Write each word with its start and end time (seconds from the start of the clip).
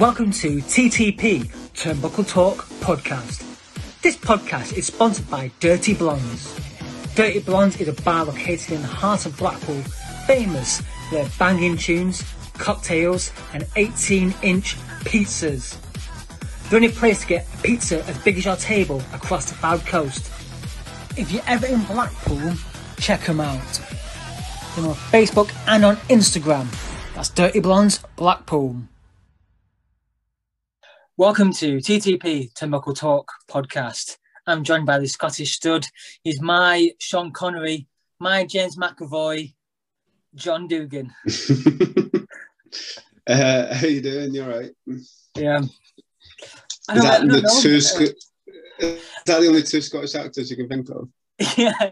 Welcome 0.00 0.30
to 0.30 0.60
TTP 0.62 1.46
Turnbuckle 1.74 2.26
Talk 2.26 2.64
podcast. 2.80 3.44
This 4.00 4.16
podcast 4.16 4.72
is 4.78 4.86
sponsored 4.86 5.28
by 5.28 5.50
Dirty 5.60 5.92
Blondes. 5.92 6.58
Dirty 7.14 7.40
Blondes 7.40 7.78
is 7.82 7.88
a 7.88 7.92
bar 8.02 8.24
located 8.24 8.72
in 8.72 8.80
the 8.80 8.88
heart 8.88 9.26
of 9.26 9.36
Blackpool, 9.36 9.82
famous 10.26 10.80
for 10.80 11.16
their 11.16 11.28
banging 11.38 11.76
tunes, 11.76 12.24
cocktails, 12.54 13.30
and 13.52 13.66
18 13.76 14.34
inch 14.40 14.76
pizzas. 15.04 15.76
The 16.70 16.76
only 16.76 16.88
place 16.88 17.20
to 17.20 17.26
get 17.26 17.46
a 17.52 17.62
pizza 17.62 18.02
as 18.06 18.16
big 18.24 18.38
as 18.38 18.46
your 18.46 18.56
table 18.56 19.02
across 19.12 19.50
the 19.50 19.56
Cloud 19.56 19.84
Coast. 19.84 20.32
If 21.18 21.30
you're 21.30 21.44
ever 21.46 21.66
in 21.66 21.82
Blackpool, 21.82 22.54
check 22.96 23.20
them 23.26 23.40
out. 23.40 23.82
They're 24.76 24.86
on 24.86 24.94
Facebook 25.12 25.52
and 25.66 25.84
on 25.84 25.96
Instagram. 26.08 26.68
That's 27.14 27.28
Dirty 27.28 27.60
Blondes 27.60 28.00
Blackpool. 28.16 28.76
Welcome 31.20 31.52
to 31.52 31.76
TTP 31.76 32.50
Turnbuckle 32.54 32.96
Talk 32.96 33.30
podcast. 33.46 34.16
I'm 34.46 34.64
joined 34.64 34.86
by 34.86 34.98
the 34.98 35.06
Scottish 35.06 35.56
stud. 35.56 35.86
He's 36.24 36.40
my 36.40 36.92
Sean 36.98 37.30
Connery, 37.30 37.88
my 38.18 38.46
James 38.46 38.78
McAvoy, 38.78 39.52
John 40.34 40.66
Dugan. 40.66 41.12
uh, 43.26 43.74
how 43.74 43.86
you 43.86 44.00
doing? 44.00 44.32
You 44.34 44.44
all 44.44 44.48
right? 44.48 44.70
Yeah. 45.36 45.60
I 46.88 46.96
Is 46.96 47.04
I 47.04 47.10
that, 47.10 47.18
don't 47.18 47.28
the 47.28 47.58
two 47.60 47.82
Sc- 47.82 48.00
is 48.78 49.02
that 49.26 49.40
the 49.40 49.46
only 49.46 49.62
two 49.62 49.82
Scottish 49.82 50.14
actors 50.14 50.50
you 50.50 50.56
can 50.56 50.70
think 50.70 50.88
of? 50.88 51.06
yeah. 51.58 51.90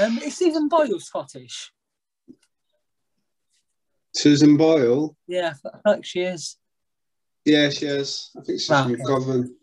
um, 0.00 0.18
is 0.18 0.36
Susan 0.36 0.68
Boyle 0.68 1.00
Scottish? 1.00 1.72
Susan 4.14 4.56
Boyle? 4.56 5.16
Yeah, 5.26 5.54
I 5.64 5.70
feel 5.70 5.80
like 5.84 6.04
she 6.04 6.20
is. 6.20 6.56
Yeah, 7.46 7.70
she 7.70 7.86
is. 7.86 8.30
I 8.36 8.40
think 8.42 8.60
she's 8.60 8.68
Right, 8.68 8.82
from 8.82 8.92
okay. 8.94 9.02
Govan. 9.04 9.56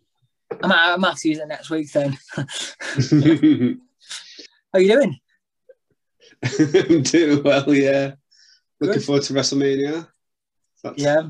I 0.64 0.68
might, 0.68 0.94
I 0.94 0.96
might 0.98 1.10
have 1.10 1.20
to 1.20 1.30
use 1.30 1.40
it 1.40 1.48
next 1.48 1.70
week 1.70 1.92
then. 1.92 2.18
How 4.74 4.80
you 4.80 4.88
doing? 4.88 5.20
I'm 6.90 7.04
doing 7.04 7.44
well, 7.44 7.74
yeah. 7.74 8.14
Looking 8.80 8.94
Good. 8.96 9.04
forward 9.06 9.24
to 9.24 9.34
WrestleMania. 9.34 10.08
That's 10.84 11.02
Yeah. 11.02 11.22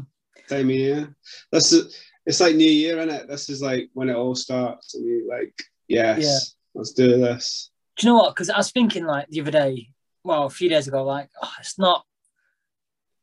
time 0.49 0.69
of 0.69 0.75
year. 0.75 1.15
This 1.51 1.71
is, 1.73 1.97
it's 2.25 2.39
like 2.39 2.55
New 2.55 2.69
Year, 2.69 2.99
isn't 2.99 3.13
it? 3.13 3.27
This 3.27 3.49
is 3.49 3.61
like 3.61 3.89
when 3.93 4.09
it 4.09 4.15
all 4.15 4.35
starts, 4.35 4.95
and 4.95 5.05
you 5.05 5.27
like, 5.29 5.53
yes, 5.87 6.19
Yeah. 6.21 6.39
let's 6.75 6.93
do 6.93 7.17
this. 7.19 7.69
Do 7.97 8.07
you 8.07 8.13
know 8.13 8.19
what? 8.19 8.35
Because 8.35 8.49
I 8.49 8.57
was 8.57 8.71
thinking 8.71 9.05
like 9.05 9.27
the 9.29 9.41
other 9.41 9.51
day, 9.51 9.89
well, 10.23 10.45
a 10.45 10.49
few 10.49 10.69
days 10.69 10.87
ago, 10.87 11.03
like 11.03 11.29
oh, 11.41 11.51
it's 11.59 11.77
not, 11.77 12.05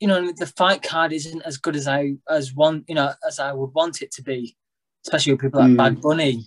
you 0.01 0.09
know, 0.09 0.33
the 0.37 0.47
fight 0.47 0.83
card 0.83 1.12
isn't 1.12 1.43
as 1.43 1.59
good 1.59 1.77
as 1.77 1.87
I 1.87 2.15
as 2.29 2.55
one, 2.55 2.84
you 2.89 2.95
know, 2.95 3.12
as 3.27 3.39
I 3.39 3.53
would 3.53 3.73
want 3.75 4.03
it 4.03 4.11
to 4.12 4.23
be, 4.23 4.57
especially 5.07 5.34
with 5.34 5.42
people 5.42 5.61
like 5.61 5.70
Mm. 5.70 5.77
Bad 5.77 6.01
Bunny. 6.01 6.45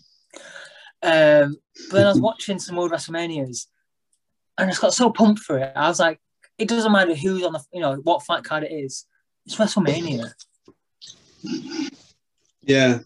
Um, 1.03 1.57
but 1.89 1.97
then 1.97 2.05
I 2.05 2.09
was 2.09 2.21
watching 2.21 2.59
some 2.59 2.79
old 2.79 2.91
WrestleManias, 2.91 3.67
and 4.57 4.67
I 4.67 4.71
just 4.71 4.81
got 4.81 4.93
so 4.93 5.11
pumped 5.11 5.41
for 5.41 5.59
it. 5.59 5.71
I 5.75 5.87
was 5.87 5.99
like, 5.99 6.19
it 6.57 6.67
doesn't 6.67 6.91
matter 6.91 7.13
who's 7.13 7.43
on 7.43 7.53
the, 7.53 7.63
you 7.71 7.81
know, 7.81 7.95
what 8.03 8.23
fight 8.23 8.43
card 8.43 8.63
it 8.63 8.71
is. 8.71 9.05
It's 9.45 9.55
WrestleMania. 9.57 10.31
Yeah. 12.61 12.99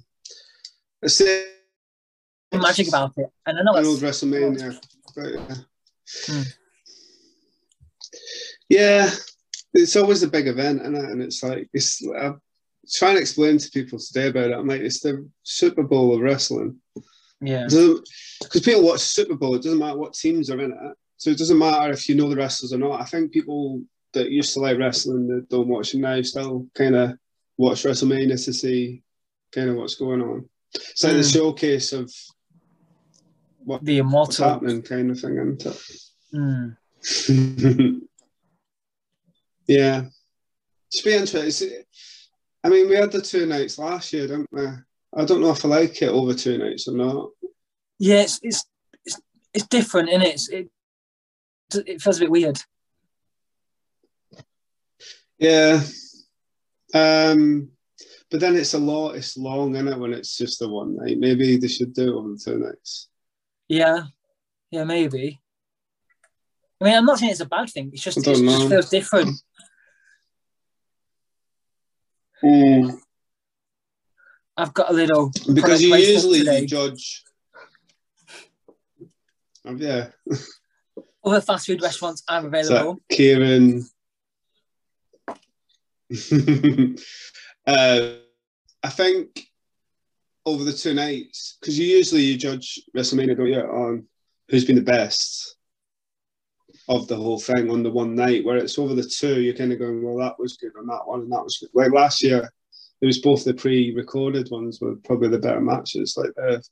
It's 1.02 1.18
the 1.18 1.46
magic 2.54 2.88
about 2.88 3.14
it, 3.18 3.28
and 3.46 3.60
I 3.60 3.64
know 3.64 3.74
an 3.76 3.86
old 3.86 4.02
it's 4.02 4.24
WrestleMania. 4.24 4.80
But, 5.16 5.34
yeah. 5.34 5.56
Hmm. 6.28 6.42
yeah, 8.70 9.10
it's 9.74 9.96
always 9.96 10.24
a 10.24 10.28
big 10.28 10.48
event, 10.48 10.82
is 10.82 10.88
And 10.88 11.22
it's 11.22 11.44
like 11.44 11.70
it's. 11.74 12.02
I'm 12.06 12.42
trying 12.92 13.16
to 13.16 13.22
explain 13.22 13.58
to 13.58 13.70
people 13.72 14.00
today 14.00 14.28
about 14.30 14.52
it. 14.52 14.54
I'm 14.58 14.68
like, 14.68 14.82
it's 14.82 15.02
the 15.02 15.28
Super 15.44 15.84
Bowl 15.84 16.14
of 16.16 16.22
wrestling. 16.22 16.78
yeah, 17.42 17.66
Because 17.66 18.62
people 18.64 18.84
watch 18.84 19.02
Super 19.02 19.36
Bowl, 19.36 19.56
it 19.56 19.62
doesn't 19.64 19.80
matter 19.80 19.98
what 19.98 20.14
teams 20.14 20.50
are 20.50 20.62
in 20.62 20.72
it. 20.72 20.98
So 21.18 21.30
it 21.32 21.38
doesn't 21.38 21.58
matter 21.58 21.92
if 21.92 22.08
you 22.08 22.16
know 22.16 22.30
the 22.30 22.36
wrestlers 22.36 22.72
or 22.74 22.78
not. 22.78 23.02
I 23.02 23.06
think 23.06 23.32
people 23.32 23.82
that 24.14 24.30
used 24.32 24.54
to 24.54 24.60
like 24.62 24.78
wrestling 24.78 25.28
that 25.28 25.50
don't 25.50 25.68
watch 25.68 25.94
it 25.94 25.98
now 26.00 26.22
still 26.22 26.68
kind 26.76 26.96
of 26.96 27.18
watch 27.58 27.84
WrestleMania 27.84 28.44
to 28.46 28.54
see 28.54 29.04
kind 29.52 29.70
of 29.70 29.76
what's 29.76 29.96
going 29.96 30.22
on. 30.22 30.48
It's 30.74 31.04
like 31.04 31.14
the 31.14 31.24
Hmm. 31.24 31.28
showcase 31.30 31.92
of 31.94 32.12
what, 33.66 33.84
the 33.84 34.02
what's 34.02 34.40
immortal. 34.40 34.50
happening 34.50 34.82
kind 34.82 35.12
of 35.12 35.20
thing, 35.20 35.34
isn't 35.38 35.66
it? 35.66 35.82
Mm. 36.34 38.02
yeah. 39.68 40.06
Should 40.94 41.06
be 41.06 41.14
interesting. 41.14 41.84
I 42.64 42.70
mean, 42.70 42.90
we 42.90 42.96
had 42.96 43.12
the 43.12 43.22
two 43.22 43.46
nights 43.46 43.78
last 43.78 44.12
year, 44.14 44.28
didn't 44.28 44.48
we? 44.52 44.66
I 45.16 45.26
don't 45.26 45.42
know 45.42 45.52
if 45.52 45.64
I 45.66 45.68
like 45.68 46.02
it 46.02 46.10
over 46.10 46.34
two 46.34 46.58
nights 46.58 46.88
or 46.88 46.96
not. 46.96 47.30
Yeah, 48.00 48.22
it's 48.22 48.40
it's 48.44 48.66
it's, 49.06 49.20
it's 49.54 49.68
different, 49.68 50.10
and 50.10 50.24
it? 50.24 50.34
It's 50.34 50.50
it 50.50 50.70
it 51.74 52.02
feels 52.02 52.18
a 52.18 52.22
bit 52.22 52.32
weird. 52.32 52.60
Yeah. 55.38 55.82
Um, 56.94 57.70
but 58.30 58.40
then 58.40 58.56
it's 58.56 58.74
a 58.74 58.80
lot, 58.80 59.16
it's 59.16 59.38
long, 59.38 59.76
is 59.76 59.86
it, 59.86 60.00
when 60.00 60.14
it's 60.14 60.38
just 60.38 60.60
the 60.60 60.68
one 60.68 60.96
night? 60.98 61.18
Maybe 61.18 61.58
they 61.58 61.68
should 61.68 61.94
do 61.94 62.10
it 62.10 62.20
over 62.20 62.36
two 62.36 62.60
nights. 62.60 63.10
Yeah, 63.68 64.04
yeah, 64.72 64.84
maybe. 64.84 65.40
I 66.82 66.86
mean, 66.86 66.96
I'm 66.96 67.06
not 67.06 67.20
saying 67.20 67.32
it's 67.32 67.42
a 67.42 67.46
bad 67.46 67.70
thing. 67.70 67.90
It's 67.94 68.04
just 68.04 68.18
it 68.18 68.24
just 68.24 68.70
feels 68.70 68.90
different. 68.90 69.40
I've 74.58 74.74
got 74.74 74.90
a 74.90 74.94
little 74.94 75.32
Because 75.54 75.82
you 75.82 75.96
usually 75.96 76.40
you 76.40 76.68
judge. 76.68 77.24
Oh, 79.66 79.76
yeah. 79.76 80.10
other 81.24 81.42
fast 81.42 81.68
food 81.68 81.82
restaurants 81.82 82.24
are 82.28 82.46
available. 82.46 82.96
So. 82.96 83.02
Kieran. 83.12 83.84
uh, 87.68 88.10
I 88.84 88.90
think 88.90 89.46
over 90.46 90.64
the 90.64 90.72
two 90.72 90.94
nights, 90.94 91.58
because 91.60 91.78
you 91.78 91.86
usually 91.86 92.22
you 92.22 92.38
judge 92.38 92.80
WrestleMania, 92.96 93.36
don't 93.36 93.48
you, 93.48 93.60
on 93.60 94.06
who's 94.50 94.64
been 94.64 94.78
the 94.78 94.82
best 94.82 95.57
of 96.90 97.08
the 97.08 97.16
whole 97.16 97.40
thing 97.40 97.70
on 97.70 97.84
the 97.84 97.92
one 97.92 98.16
night, 98.16 98.46
where 98.46 98.58
it's 98.58 98.80
over 98.80 98.94
the 98.94 99.04
two, 99.04 99.42
you're 99.42 99.54
kind 99.54 99.74
of 99.74 99.80
going, 99.80 100.02
well, 100.02 100.18
that 100.18 100.40
was 100.40 100.58
good 100.58 100.72
on 100.80 100.88
that 100.88 101.06
one, 101.06 101.22
and 101.22 101.32
that 101.32 101.44
was 101.44 101.58
good. 101.58 101.70
Like 101.74 101.92
last 101.92 102.24
year, 102.24 102.50
it 103.02 103.06
was 103.06 103.20
both 103.20 103.44
the 103.44 103.54
pre-recorded 103.54 104.50
ones 104.50 104.80
were 104.80 104.96
probably 105.04 105.30
the 105.30 105.40
better 105.40 105.62
matches. 105.62 106.16
Like 106.18 106.34
the, 106.36 106.64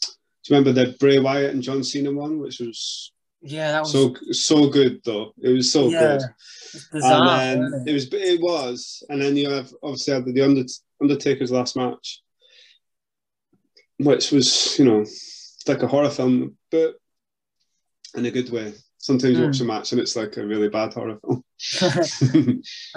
do 0.00 0.54
you 0.54 0.56
remember 0.56 0.72
the 0.72 0.96
Bray 0.98 1.18
Wyatt 1.18 1.54
and 1.54 1.62
John 1.62 1.84
Cena 1.84 2.10
one, 2.12 2.38
which 2.38 2.60
was 2.60 3.12
Yeah, 3.42 3.72
that 3.72 3.80
was 3.80 3.92
so 3.92 4.14
so 4.32 4.68
good 4.68 5.00
though. 5.04 5.32
It 5.42 5.50
was 5.50 5.70
so 5.70 5.88
yeah, 5.88 6.18
good. 6.18 6.22
bizarre. 6.92 7.38
And 7.40 7.62
then 7.62 7.82
it 7.86 7.90
it? 7.90 7.92
was 7.92 8.12
it 8.12 8.40
was, 8.40 9.02
and 9.10 9.20
then 9.20 9.36
you 9.36 9.50
have 9.50 9.70
obviously 9.82 10.14
had 10.14 10.24
the 10.24 10.42
Under, 10.42 10.64
Undertaker's 11.00 11.52
last 11.52 11.76
match, 11.76 12.22
which 13.98 14.32
was 14.32 14.78
you 14.78 14.86
know 14.86 15.04
like 15.66 15.82
a 15.82 15.86
horror 15.86 16.10
film, 16.10 16.56
but 16.70 16.96
in 18.14 18.26
a 18.26 18.30
good 18.30 18.50
way. 18.50 18.72
Sometimes 19.04 19.38
you 19.38 19.44
watch 19.44 19.60
a 19.60 19.64
match 19.64 19.92
and 19.92 20.00
it's 20.00 20.16
like 20.16 20.34
a 20.38 20.46
really 20.46 20.70
bad 20.70 20.94
horror 20.94 21.18
film. 21.20 21.44
I 21.82 21.90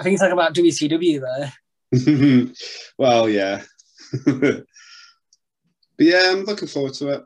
think 0.02 0.14
it's 0.14 0.22
like 0.22 0.32
about 0.32 0.54
WCW 0.54 1.20
there. 1.20 2.50
well, 2.98 3.28
yeah, 3.28 3.60
but 4.24 4.64
yeah, 5.98 6.30
I'm 6.32 6.44
looking 6.44 6.66
forward 6.66 6.94
to 6.94 7.08
it. 7.08 7.24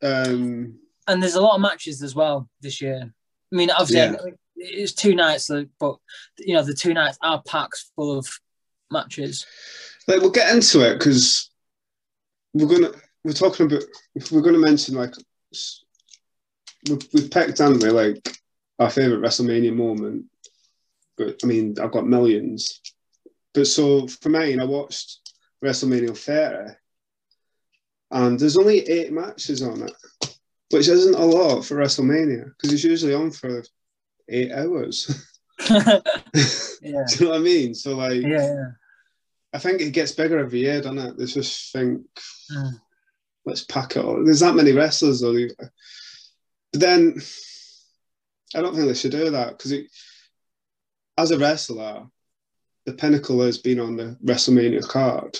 Um, 0.00 0.78
and 1.08 1.20
there's 1.20 1.34
a 1.34 1.40
lot 1.40 1.56
of 1.56 1.60
matches 1.60 2.00
as 2.04 2.14
well 2.14 2.48
this 2.60 2.80
year. 2.80 3.00
I 3.02 3.56
mean, 3.56 3.68
obviously, 3.72 3.96
Yeah. 3.96 4.32
it's 4.54 4.92
two 4.92 5.16
nights, 5.16 5.50
but 5.80 5.96
you 6.38 6.54
know, 6.54 6.62
the 6.62 6.74
two 6.74 6.94
nights 6.94 7.18
are 7.20 7.42
packed 7.48 7.82
full 7.96 8.16
of 8.16 8.28
matches. 8.92 9.44
like 10.06 10.20
we'll 10.20 10.30
get 10.30 10.54
into 10.54 10.88
it 10.88 11.00
because 11.00 11.50
we're 12.54 12.68
gonna 12.68 12.92
we're 13.24 13.32
talking 13.32 13.66
about 13.66 13.82
we're 14.30 14.40
gonna 14.40 14.58
mention 14.58 14.94
like 14.94 15.14
we've, 16.88 17.08
we've 17.12 17.30
picked 17.30 17.58
haven't 17.58 17.82
we 17.82 17.90
like 17.90 18.36
our 18.78 18.90
favorite 18.90 19.20
WrestleMania 19.20 19.74
moment 19.74 20.24
but 21.16 21.38
I 21.42 21.46
mean 21.46 21.74
I've 21.80 21.92
got 21.92 22.06
millions 22.06 22.80
but 23.54 23.66
so 23.66 24.06
for 24.06 24.28
me 24.28 24.58
I 24.58 24.64
watched 24.64 25.20
WrestleMania 25.64 26.16
30 26.16 26.74
and 28.10 28.38
there's 28.38 28.56
only 28.56 28.88
eight 28.88 29.12
matches 29.12 29.62
on 29.62 29.82
it 29.82 30.36
which 30.70 30.88
isn't 30.88 31.14
a 31.14 31.24
lot 31.24 31.62
for 31.62 31.76
WrestleMania 31.76 32.44
because 32.44 32.72
it's 32.72 32.84
usually 32.84 33.14
on 33.14 33.30
for 33.30 33.62
eight 34.28 34.52
hours 34.52 35.26
yeah, 35.70 35.98
do 36.82 36.84
you 36.84 37.24
know 37.24 37.30
what 37.30 37.36
I 37.36 37.38
mean 37.38 37.74
so 37.74 37.96
like 37.96 38.22
yeah, 38.22 38.28
yeah. 38.54 38.68
I 39.52 39.58
think 39.58 39.80
it 39.80 39.92
gets 39.92 40.12
bigger 40.12 40.38
every 40.38 40.60
year, 40.60 40.82
doesn't 40.82 40.98
it? 40.98 41.16
They 41.16 41.24
just 41.24 41.72
think, 41.72 42.02
Mm. 42.52 42.80
let's 43.46 43.64
pack 43.64 43.96
it 43.96 44.04
all. 44.04 44.22
There's 44.22 44.40
that 44.40 44.54
many 44.54 44.72
wrestlers, 44.72 45.20
though. 45.22 45.32
Then 46.72 47.20
I 48.54 48.60
don't 48.60 48.74
think 48.74 48.86
they 48.86 48.94
should 48.94 49.12
do 49.12 49.30
that 49.30 49.56
because 49.56 49.72
as 51.16 51.30
a 51.30 51.38
wrestler, 51.38 52.06
the 52.86 52.92
pinnacle 52.94 53.42
has 53.42 53.58
been 53.58 53.80
on 53.80 53.96
the 53.96 54.16
WrestleMania 54.24 54.86
card. 54.86 55.36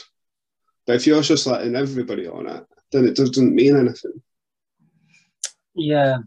But 0.87 0.97
if 0.97 1.07
you're 1.07 1.23
just 1.23 1.47
letting 1.47 1.77
everybody 1.77 2.27
on 2.27 2.49
it, 2.49 2.65
then 2.93 3.07
it 3.07 3.17
doesn't 3.17 3.55
mean 3.55 3.77
anything. 3.77 4.23
Yeah. 5.75 6.19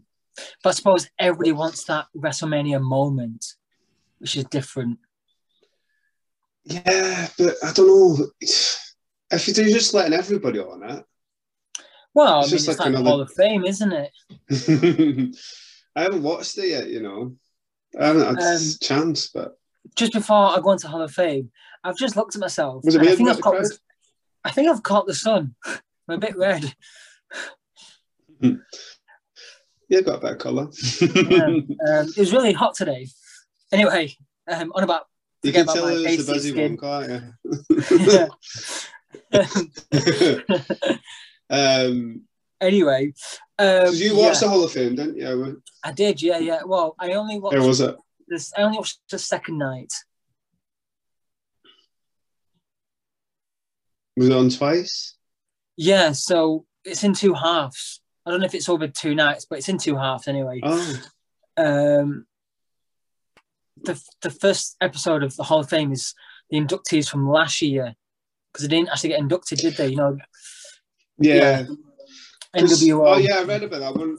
But 0.62 0.70
I 0.70 0.72
suppose 0.72 1.08
everybody 1.18 1.52
wants 1.52 1.84
that 1.84 2.06
WrestleMania 2.16 2.80
moment, 2.80 3.44
which 4.18 4.36
is 4.36 4.44
different. 4.44 4.98
Yeah, 6.64 7.28
but 7.38 7.54
I 7.62 7.72
don't 7.72 7.88
know. 7.88 8.26
If 8.40 9.48
you're 9.48 9.66
just 9.68 9.94
letting 9.94 10.14
everybody 10.14 10.60
on 10.60 10.90
it, 10.90 11.04
Well, 12.14 12.40
It's 12.40 12.48
I 12.48 12.50
mean, 12.50 12.58
just 12.58 12.68
it's 12.68 12.78
like 12.78 12.88
another- 12.88 13.04
Hall 13.08 13.20
of 13.20 13.32
Fame, 13.32 13.64
isn't 13.64 13.92
it? 13.92 14.10
I 15.96 16.02
haven't 16.02 16.22
watched 16.22 16.58
it 16.58 16.68
yet, 16.68 16.88
you 16.88 17.00
know. 17.02 17.34
I 18.00 18.06
haven't 18.06 18.22
had 18.36 18.38
Um, 18.38 18.60
a 18.62 18.84
chance, 18.84 19.28
but 19.28 19.52
Just 19.96 20.12
before 20.12 20.56
I 20.56 20.60
go 20.60 20.72
into 20.72 20.88
Hall 20.88 21.02
of 21.02 21.10
Fame, 21.12 21.50
I've 21.84 21.96
just 21.96 22.16
looked 22.16 22.34
at 22.34 22.40
myself. 22.40 22.84
was 22.84 22.94
it 22.94 23.02
I 23.02 23.14
think 23.16 23.28
I've 23.28 23.40
caught 23.40 23.62
the, 23.62 23.78
I 24.44 24.50
think 24.50 24.68
I've 24.70 24.82
caught 24.82 25.06
the 25.06 25.14
sun. 25.14 25.54
I'm 26.08 26.16
a 26.16 26.18
bit 26.18 26.36
red. 26.36 26.74
Yeah, 29.88 30.00
got 30.00 30.16
a 30.16 30.20
better 30.20 30.36
colour. 30.36 30.68
Yeah. 31.02 31.44
Um, 31.44 31.66
it 32.08 32.16
was 32.16 32.32
really 32.32 32.54
hot 32.54 32.74
today. 32.74 33.06
Anyway, 33.70 34.16
um, 34.50 34.72
on 34.74 34.84
about 34.84 35.02
you 35.42 35.52
can 35.52 35.66
tell 35.66 35.86
it 35.86 36.16
was 36.16 36.26
the 36.26 36.32
busy 36.32 36.50
skin. 36.52 36.78
one, 36.80 37.04
can't 37.04 37.24
you? 40.32 41.02
Um, 41.52 42.22
anyway, 42.60 43.12
um, 43.58 43.84
did 43.90 44.00
you 44.00 44.16
watch 44.16 44.34
yeah, 44.34 44.40
the 44.40 44.48
Hall 44.48 44.64
of 44.64 44.72
Fame, 44.72 44.94
didn't 44.94 45.16
you? 45.16 45.62
I 45.84 45.92
did, 45.92 46.22
yeah, 46.22 46.38
yeah. 46.38 46.60
Well, 46.64 46.94
I 46.98 47.12
only 47.12 47.38
watched 47.38 47.56
Where 47.56 47.66
was 47.66 47.80
it? 47.80 47.94
this. 48.28 48.52
I 48.56 48.62
only 48.62 48.78
watched 48.78 49.00
the 49.10 49.18
second 49.18 49.58
night. 49.58 49.92
Was 54.16 54.28
it 54.28 54.32
on 54.32 54.48
twice? 54.50 55.16
Yeah, 55.76 56.12
so 56.12 56.66
it's 56.84 57.04
in 57.04 57.14
two 57.14 57.34
halves. 57.34 58.00
I 58.24 58.30
don't 58.30 58.40
know 58.40 58.46
if 58.46 58.54
it's 58.54 58.68
over 58.68 58.86
two 58.88 59.14
nights, 59.14 59.46
but 59.48 59.58
it's 59.58 59.68
in 59.68 59.78
two 59.78 59.96
halves 59.96 60.28
anyway. 60.28 60.60
Oh, 60.62 61.02
Um, 61.56 62.26
the 63.84 64.00
the 64.22 64.30
first 64.30 64.76
episode 64.80 65.22
of 65.22 65.34
the 65.36 65.42
Hall 65.42 65.60
of 65.60 65.68
Fame 65.68 65.92
is 65.92 66.14
the 66.50 66.58
inductees 66.58 67.08
from 67.08 67.28
last 67.28 67.60
year 67.62 67.94
because 68.52 68.68
they 68.68 68.76
didn't 68.76 68.90
actually 68.90 69.10
get 69.10 69.20
inducted, 69.20 69.58
did 69.58 69.76
they? 69.76 69.88
You 69.88 69.96
know, 69.96 70.18
yeah. 71.18 71.64
'Cause- 71.64 71.76
NWO. 72.82 73.06
Oh, 73.14 73.16
yeah, 73.18 73.36
I 73.38 73.44
read 73.44 73.62
about 73.62 73.80
that 73.80 73.94
one. 73.94 74.18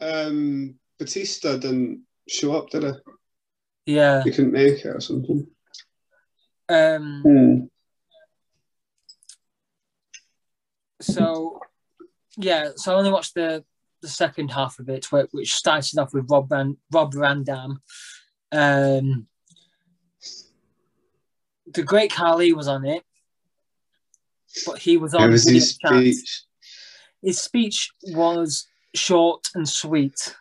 Um, 0.00 0.78
Batista 0.98 1.58
didn't 1.58 2.04
show 2.28 2.56
up, 2.56 2.70
did 2.70 2.84
he? 2.84 2.92
yeah. 3.94 4.22
He 4.22 4.30
couldn't 4.30 4.52
make 4.52 4.84
it 4.84 4.86
or 4.86 5.00
something. 5.00 5.46
Um, 6.70 7.70
so 11.00 11.60
yeah, 12.36 12.70
so 12.76 12.94
I 12.94 12.98
only 12.98 13.10
watched 13.10 13.34
the 13.34 13.64
the 14.00 14.08
second 14.08 14.50
half 14.50 14.78
of 14.78 14.88
it, 14.88 15.06
which 15.32 15.54
started 15.54 15.98
off 15.98 16.14
with 16.14 16.30
Rob 16.30 16.50
Ran, 16.52 16.76
Rob 16.92 17.12
Van 17.14 17.42
Dam. 17.42 17.82
Um, 18.52 19.26
the 21.66 21.82
Great 21.82 22.12
Khali 22.12 22.52
was 22.52 22.68
on 22.68 22.86
it, 22.86 23.02
but 24.66 24.78
he 24.78 24.96
was 24.96 25.14
on 25.14 25.30
was 25.30 25.48
his 25.48 25.78
chat. 25.78 25.90
speech. 25.90 26.42
His 27.22 27.40
speech 27.40 27.90
was 28.08 28.66
short 28.94 29.44
and 29.54 29.68
sweet. 29.68 30.36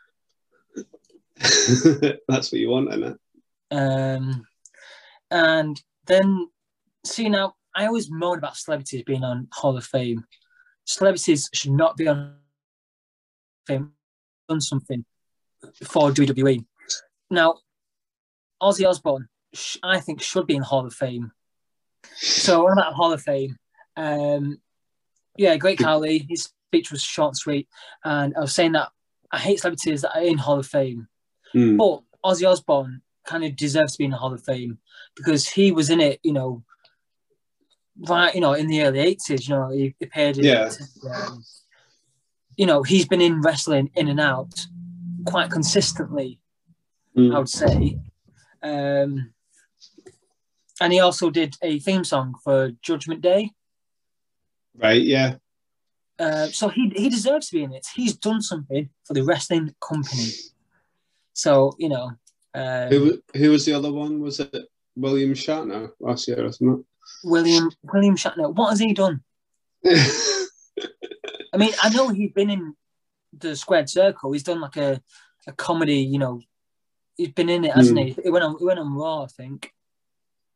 That's 1.39 2.51
what 2.51 2.53
you 2.53 2.69
want, 2.69 2.89
isn't 2.89 3.03
it? 3.03 3.17
Um, 3.71 4.45
and 5.29 5.81
then, 6.05 6.49
see 7.05 7.29
now, 7.29 7.55
I 7.75 7.85
always 7.85 8.09
moan 8.09 8.37
about 8.37 8.57
celebrities 8.57 9.03
being 9.03 9.23
on 9.23 9.47
Hall 9.53 9.77
of 9.77 9.85
Fame. 9.85 10.25
Celebrities 10.85 11.49
should 11.53 11.71
not 11.71 11.97
be 11.97 12.07
on 12.07 12.35
Fame. 13.67 13.91
Done 14.47 14.61
something 14.61 15.03
for 15.83 16.11
WWE. 16.11 16.65
Now, 17.29 17.55
Ozzy 18.61 18.87
Osbourne, 18.87 19.27
sh- 19.53 19.77
I 19.83 19.99
think, 19.99 20.21
should 20.21 20.47
be 20.47 20.55
in 20.55 20.63
Hall 20.63 20.85
of 20.85 20.93
Fame. 20.93 21.31
So, 22.15 22.63
what 22.63 22.73
about 22.73 22.93
Hall 22.93 23.11
of 23.11 23.21
Fame? 23.21 23.57
Um, 23.97 24.59
yeah, 25.37 25.57
Great 25.57 25.79
Khali. 25.79 26.25
His 26.29 26.49
speech 26.69 26.91
was 26.91 27.01
short 27.01 27.29
and 27.31 27.37
sweet, 27.37 27.67
and 28.05 28.33
I 28.37 28.39
was 28.41 28.53
saying 28.53 28.71
that 28.73 28.89
I 29.31 29.39
hate 29.39 29.59
celebrities 29.59 30.01
that 30.03 30.15
are 30.15 30.23
in 30.23 30.37
Hall 30.37 30.59
of 30.59 30.65
Fame. 30.67 31.07
Hmm. 31.51 31.75
But 31.77 32.01
Ozzy 32.23 32.49
Osbourne 32.49 33.01
kind 33.25 33.43
of 33.43 33.55
deserves 33.55 33.93
to 33.93 33.97
be 33.97 34.05
in 34.05 34.11
the 34.11 34.17
Hall 34.17 34.33
of 34.33 34.43
Fame 34.43 34.77
because 35.15 35.47
he 35.49 35.71
was 35.71 35.89
in 35.89 35.99
it, 35.99 36.19
you 36.23 36.31
know, 36.33 36.63
right, 38.07 38.33
you 38.33 38.41
know, 38.41 38.53
in 38.53 38.67
the 38.67 38.83
early 38.83 38.99
80s, 38.99 39.47
you 39.47 39.55
know, 39.55 39.69
he 39.69 39.95
appeared 40.01 40.37
in 40.37 40.45
Yeah. 40.45 40.67
it. 40.67 40.79
Um, 41.11 41.43
you 42.55 42.65
know, 42.65 42.83
he's 42.83 43.05
been 43.07 43.21
in 43.21 43.41
wrestling 43.41 43.91
in 43.95 44.07
and 44.07 44.19
out 44.19 44.65
quite 45.25 45.51
consistently, 45.51 46.39
Hmm. 47.15 47.35
I 47.35 47.39
would 47.39 47.49
say. 47.49 47.99
Um, 48.63 49.33
and 50.79 50.93
he 50.93 50.99
also 50.99 51.29
did 51.29 51.55
a 51.61 51.79
theme 51.79 52.03
song 52.03 52.35
for 52.43 52.71
Judgment 52.81 53.21
Day. 53.21 53.51
Right, 54.77 55.01
yeah. 55.01 55.35
Uh, 56.19 56.47
so 56.47 56.69
he, 56.69 56.91
he 56.95 57.09
deserves 57.09 57.49
to 57.49 57.55
be 57.55 57.63
in 57.63 57.73
it. 57.73 57.87
He's 57.93 58.15
done 58.15 58.41
something 58.41 58.89
for 59.05 59.13
the 59.13 59.23
wrestling 59.23 59.75
company. 59.81 60.31
So, 61.33 61.75
you 61.77 61.89
know. 61.89 62.11
Um, 62.53 62.89
Who, 62.89 63.21
who 63.35 63.51
was 63.51 63.65
the 63.65 63.73
other 63.73 63.91
one? 63.91 64.19
Was 64.21 64.39
it 64.39 64.55
William 64.95 65.33
Shatner 65.33 65.91
last 65.99 66.27
year 66.27 66.43
or 66.45 66.51
something? 66.51 66.83
William 67.23 67.69
William 67.83 68.15
Shatner. 68.15 68.53
What 68.53 68.71
has 68.71 68.79
he 68.79 68.93
done? 68.93 69.21
I 69.85 71.57
mean, 71.57 71.71
I 71.81 71.89
know 71.89 72.09
he's 72.09 72.31
been 72.31 72.49
in 72.49 72.75
the 73.37 73.55
Squared 73.55 73.89
Circle. 73.89 74.31
He's 74.31 74.43
done 74.43 74.59
like 74.59 74.77
a, 74.77 74.99
a 75.45 75.53
comedy. 75.53 75.99
You 75.99 76.19
know, 76.19 76.41
he's 77.15 77.29
been 77.29 77.49
in 77.49 77.65
it, 77.65 77.73
hasn't 77.73 77.99
he? 77.99 78.15
It 78.23 78.31
went 78.31 78.43
on. 78.43 78.57
He 78.57 78.65
went 78.65 78.79
on 78.79 78.93
Raw, 78.93 79.23
I 79.23 79.27
think. 79.27 79.71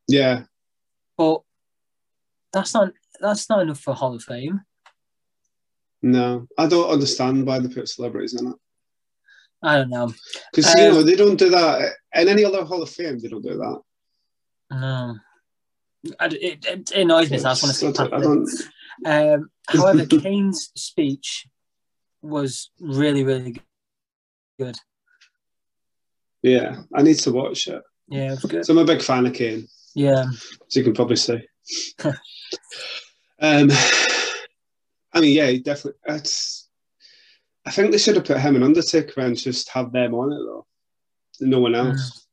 yeah. 0.08 0.42
But 1.16 1.42
that's 2.52 2.74
not 2.74 2.92
that's 3.22 3.48
not 3.48 3.62
enough 3.62 3.80
for 3.80 3.94
Hall 3.94 4.14
of 4.14 4.22
Fame. 4.22 4.60
No, 6.02 6.46
I 6.58 6.66
don't 6.66 6.90
understand 6.90 7.46
why 7.46 7.60
they 7.60 7.72
put 7.72 7.88
celebrities 7.88 8.34
in 8.38 8.48
it. 8.48 8.56
I 9.62 9.76
don't 9.76 9.90
know. 9.90 10.12
Because, 10.52 10.74
you 10.74 10.82
Um, 10.88 10.94
know, 10.94 11.02
they 11.04 11.14
don't 11.14 11.36
do 11.38 11.48
that. 11.50 11.92
In 12.14 12.28
any 12.28 12.44
other 12.44 12.64
Hall 12.64 12.82
of 12.82 12.90
Fame, 12.90 13.18
they 13.20 13.28
don't 13.28 13.42
do 13.42 13.56
that. 13.56 13.80
No. 14.72 15.16
I, 16.18 16.26
it, 16.26 16.66
it, 16.66 16.90
annoys 16.90 17.30
me. 17.30 17.38
So 17.38 17.48
I 17.48 17.54
just 17.54 17.82
want 17.82 17.94
to 17.96 18.02
I 18.02 18.16
I 18.16 18.20
don't- 18.20 18.50
Um, 19.06 19.50
however, 19.68 20.04
Kane's 20.20 20.70
speech 20.74 21.46
was 22.20 22.70
really, 22.80 23.22
really 23.22 23.62
good. 24.58 24.76
yeah, 26.42 26.82
I 26.92 27.02
need 27.02 27.18
to 27.20 27.30
watch 27.32 27.68
it. 27.68 27.82
Yeah, 28.08 28.32
it 28.32 28.42
was 28.42 28.44
good. 28.44 28.66
So 28.66 28.72
I'm 28.72 28.78
a 28.78 28.84
big 28.84 29.00
fan 29.02 29.26
of 29.26 29.32
Kane, 29.34 29.68
Yeah. 29.94 30.24
as 30.66 30.74
you 30.76 30.82
can 30.82 30.92
probably 30.94 31.16
see. 31.16 31.38
um, 33.42 33.68
I 35.12 35.20
mean, 35.20 35.36
yeah, 35.36 35.52
definitely. 35.62 36.00
It's. 36.06 36.68
I 37.64 37.70
think 37.70 37.92
they 37.92 37.98
should 37.98 38.16
have 38.16 38.24
put 38.24 38.40
him 38.40 38.56
and 38.56 38.64
Undertaker 38.64 39.20
and 39.20 39.36
just 39.36 39.68
have 39.68 39.92
them 39.92 40.14
on 40.14 40.32
it 40.32 40.36
though, 40.44 40.66
no 41.40 41.60
one 41.60 41.74
else. 41.76 42.26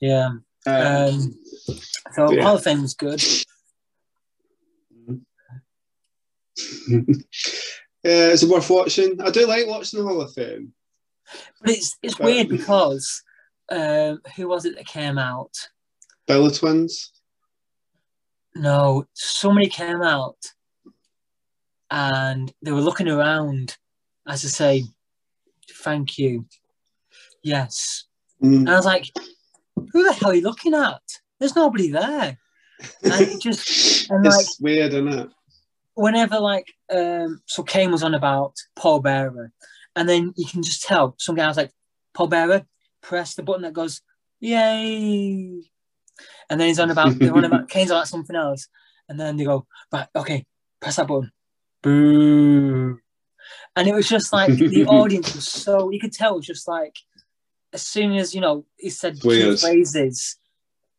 Yeah. 0.00 0.30
Um, 0.66 0.74
Um, 0.76 1.38
So 2.12 2.32
Yeah. 2.32 2.42
Hall 2.42 2.56
of 2.56 2.64
Fame 2.64 2.82
was 2.82 2.94
good. 2.94 3.22
yeah, 6.88 7.00
is 8.02 8.42
it 8.42 8.48
worth 8.48 8.68
watching? 8.70 9.20
I 9.20 9.30
do 9.30 9.46
like 9.46 9.66
watching 9.66 10.00
the 10.00 10.06
Hall 10.06 10.20
of 10.20 10.32
Fame. 10.32 10.72
But 11.60 11.70
it's 11.70 11.96
it's 12.02 12.16
But- 12.16 12.24
weird 12.24 12.48
because 12.48 13.22
um, 13.70 14.20
who 14.36 14.48
was 14.48 14.64
it 14.64 14.74
that 14.76 14.86
came 14.86 15.18
out? 15.18 15.52
Bella 16.26 16.50
Twins. 16.50 17.12
No, 18.54 19.04
somebody 19.14 19.68
came 19.68 20.02
out 20.02 20.36
and 21.90 22.52
they 22.62 22.72
were 22.72 22.80
looking 22.80 23.08
around 23.08 23.76
as 24.26 24.42
to 24.42 24.48
say, 24.48 24.84
thank 25.82 26.18
you. 26.18 26.46
Yes. 27.42 28.06
Mm. 28.42 28.60
And 28.60 28.70
I 28.70 28.76
was 28.76 28.86
like, 28.86 29.06
who 29.92 30.04
the 30.04 30.12
hell 30.12 30.30
are 30.30 30.34
you 30.34 30.42
looking 30.42 30.74
at? 30.74 31.02
There's 31.38 31.56
nobody 31.56 31.90
there. 31.90 32.38
And 33.02 33.22
it 33.22 33.40
just, 33.40 34.10
and 34.10 34.24
like, 34.24 34.34
it's 34.34 34.60
weird, 34.60 34.92
isn't 34.92 35.12
it? 35.12 35.30
whenever 36.00 36.40
like, 36.40 36.66
um, 36.90 37.42
so 37.46 37.62
Kane 37.62 37.90
was 37.90 38.02
on 38.02 38.14
about 38.14 38.54
Paul 38.74 39.00
Bearer, 39.00 39.52
and 39.94 40.08
then 40.08 40.32
you 40.36 40.46
can 40.46 40.62
just 40.62 40.82
tell 40.82 41.14
some 41.18 41.34
guy 41.34 41.46
was 41.46 41.56
like, 41.56 41.72
Paul 42.14 42.28
Bearer, 42.28 42.64
press 43.02 43.34
the 43.34 43.42
button 43.42 43.62
that 43.62 43.74
goes, 43.74 44.00
yay. 44.40 45.60
And 46.50 46.60
then 46.60 46.68
he's 46.68 46.80
on 46.80 46.90
about, 46.90 47.16
they're 47.18 47.34
on 47.34 47.44
about, 47.44 47.68
Kane's 47.70 47.90
on 47.90 47.98
about 47.98 48.08
something 48.08 48.36
else. 48.36 48.68
And 49.08 49.18
then 49.18 49.36
they 49.36 49.44
go, 49.44 49.66
right, 49.92 50.08
okay, 50.14 50.44
press 50.80 50.96
that 50.96 51.06
button. 51.06 51.30
Boo. 51.82 52.98
And 53.76 53.88
it 53.88 53.94
was 53.94 54.08
just 54.08 54.32
like, 54.32 54.52
the 54.56 54.84
audience 54.88 55.34
was 55.34 55.46
so, 55.48 55.90
you 55.90 56.00
could 56.00 56.12
tell 56.12 56.40
just 56.40 56.66
like, 56.68 56.96
as 57.72 57.82
soon 57.82 58.12
as, 58.16 58.34
you 58.34 58.40
know, 58.40 58.66
he 58.76 58.90
said 58.90 59.18
phrases, 59.60 60.36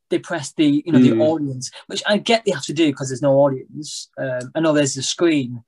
they 0.10 0.20
press 0.20 0.51
the 0.53 0.84
you 0.86 0.91
know 0.91 1.00
the 1.00 1.12
Mm. 1.12 1.22
audience, 1.22 1.72
which 1.88 2.03
I 2.05 2.17
get 2.17 2.43
they 2.43 2.51
have 2.51 2.65
to 2.65 2.74
do 2.74 2.88
because 2.91 3.08
there's 3.10 3.22
no 3.22 3.36
audience. 3.38 4.10
Um, 4.17 4.51
I 4.53 4.60
know 4.60 4.74
there's 4.74 4.93
the 4.96 5.03
screen, 5.03 5.63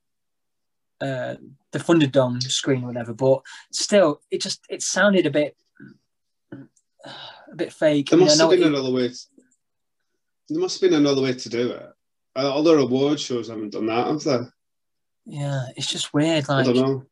uh, 1.00 1.36
the 1.72 1.80
Thunderdome 1.80 2.44
screen 2.44 2.84
or 2.84 2.88
whatever, 2.88 3.14
but 3.14 3.42
still, 3.72 4.20
it 4.32 4.42
just 4.42 4.60
it 4.70 4.82
sounded 4.82 5.26
a 5.26 5.30
bit 5.32 5.56
a 6.52 7.56
bit 7.56 7.72
fake. 7.72 8.10
There 8.10 8.20
must 8.20 8.38
have 8.40 8.50
been 8.50 8.64
it- 8.64 8.68
another 8.68 8.92
way. 8.92 9.12
There 10.50 10.60
must 10.60 10.80
have 10.82 10.90
been 10.90 11.00
another 11.00 11.22
way 11.22 11.34
to 11.34 11.50
do 11.50 11.72
it. 11.72 11.90
Uh, 12.36 12.58
Other 12.60 12.78
award 12.80 13.20
shows 13.20 13.48
haven't 13.50 13.72
done 13.72 13.86
that, 13.88 14.08
have 14.08 14.24
they? 14.24 14.40
yeah, 15.26 15.66
it's 15.78 15.88
just 15.88 16.14
weird. 16.14 16.50
Like, 16.50 16.68
I 16.68 16.74
don't 16.74 16.76
know. 16.76 17.06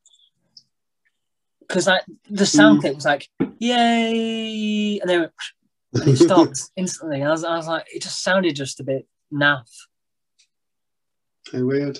because 1.62 1.88
like 1.88 2.04
the 2.30 2.46
sound 2.46 2.80
Mm. 2.80 2.82
clip 2.82 2.96
was 2.96 3.06
like 3.06 3.30
yay, 3.60 5.00
and 5.00 5.10
then 5.10 5.30
and 5.94 6.08
it 6.10 6.18
stopped 6.18 6.60
instantly. 6.76 7.24
I 7.24 7.30
was, 7.30 7.44
I 7.44 7.56
was 7.56 7.68
like, 7.68 7.86
it 7.94 8.02
just 8.02 8.22
sounded 8.24 8.56
just 8.56 8.80
a 8.80 8.84
bit 8.84 9.08
naff. 9.32 9.70
How 11.52 11.64
weird. 11.64 12.00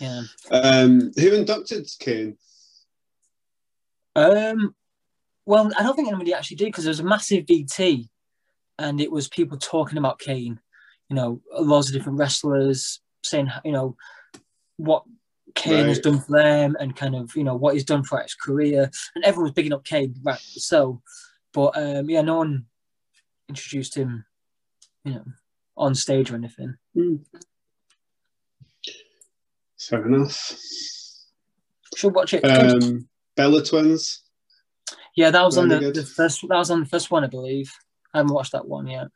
Yeah. 0.00 0.22
Um, 0.50 1.12
who 1.16 1.34
inducted 1.34 1.88
Kane? 1.98 2.36
Um. 4.16 4.74
Well, 5.46 5.70
I 5.78 5.82
don't 5.82 5.94
think 5.94 6.08
anybody 6.08 6.32
actually 6.34 6.56
did 6.56 6.66
because 6.66 6.84
there 6.84 6.90
was 6.90 7.00
a 7.00 7.04
massive 7.04 7.44
VT, 7.44 8.08
and 8.78 9.00
it 9.00 9.10
was 9.10 9.28
people 9.28 9.58
talking 9.58 9.98
about 9.98 10.18
Kane. 10.18 10.60
You 11.08 11.16
know, 11.16 11.40
lots 11.52 11.88
of 11.88 11.94
different 11.94 12.18
wrestlers 12.18 13.00
saying, 13.22 13.50
you 13.64 13.72
know, 13.72 13.96
what 14.76 15.04
Kane 15.54 15.86
has 15.86 16.00
done 16.00 16.20
for 16.20 16.32
them, 16.32 16.76
and 16.80 16.96
kind 16.96 17.14
of, 17.14 17.34
you 17.36 17.44
know, 17.44 17.54
what 17.54 17.74
he's 17.74 17.84
done 17.84 18.02
for 18.02 18.20
his 18.20 18.34
career, 18.34 18.90
and 19.14 19.24
everyone 19.24 19.44
was 19.44 19.52
picking 19.52 19.72
up 19.72 19.84
Kane, 19.84 20.14
right? 20.22 20.38
So, 20.38 21.02
but 21.52 21.76
um, 21.76 22.08
yeah, 22.10 22.22
no 22.22 22.38
one 22.38 22.66
introduced 23.48 23.94
him, 23.94 24.24
you 25.04 25.14
know, 25.14 25.24
on 25.76 25.94
stage 25.94 26.30
or 26.30 26.34
anything. 26.34 26.74
Hmm. 26.94 27.16
Fair 29.78 30.06
enough. 30.06 30.56
Should 31.94 32.14
watch 32.14 32.34
it. 32.34 32.42
Um, 32.42 33.08
Bella 33.36 33.62
Twins. 33.62 34.22
yeah, 35.14 35.30
that 35.30 35.44
was 35.44 35.58
on 35.58 35.68
the, 35.68 35.92
the 35.92 36.02
first. 36.02 36.40
That 36.48 36.56
was 36.56 36.70
on 36.70 36.80
the 36.80 36.86
first 36.86 37.10
one, 37.10 37.22
I 37.22 37.28
believe. 37.28 37.70
I 38.14 38.18
haven't 38.18 38.32
watched 38.32 38.52
that 38.52 38.66
one 38.66 38.86
yet. 38.86 39.08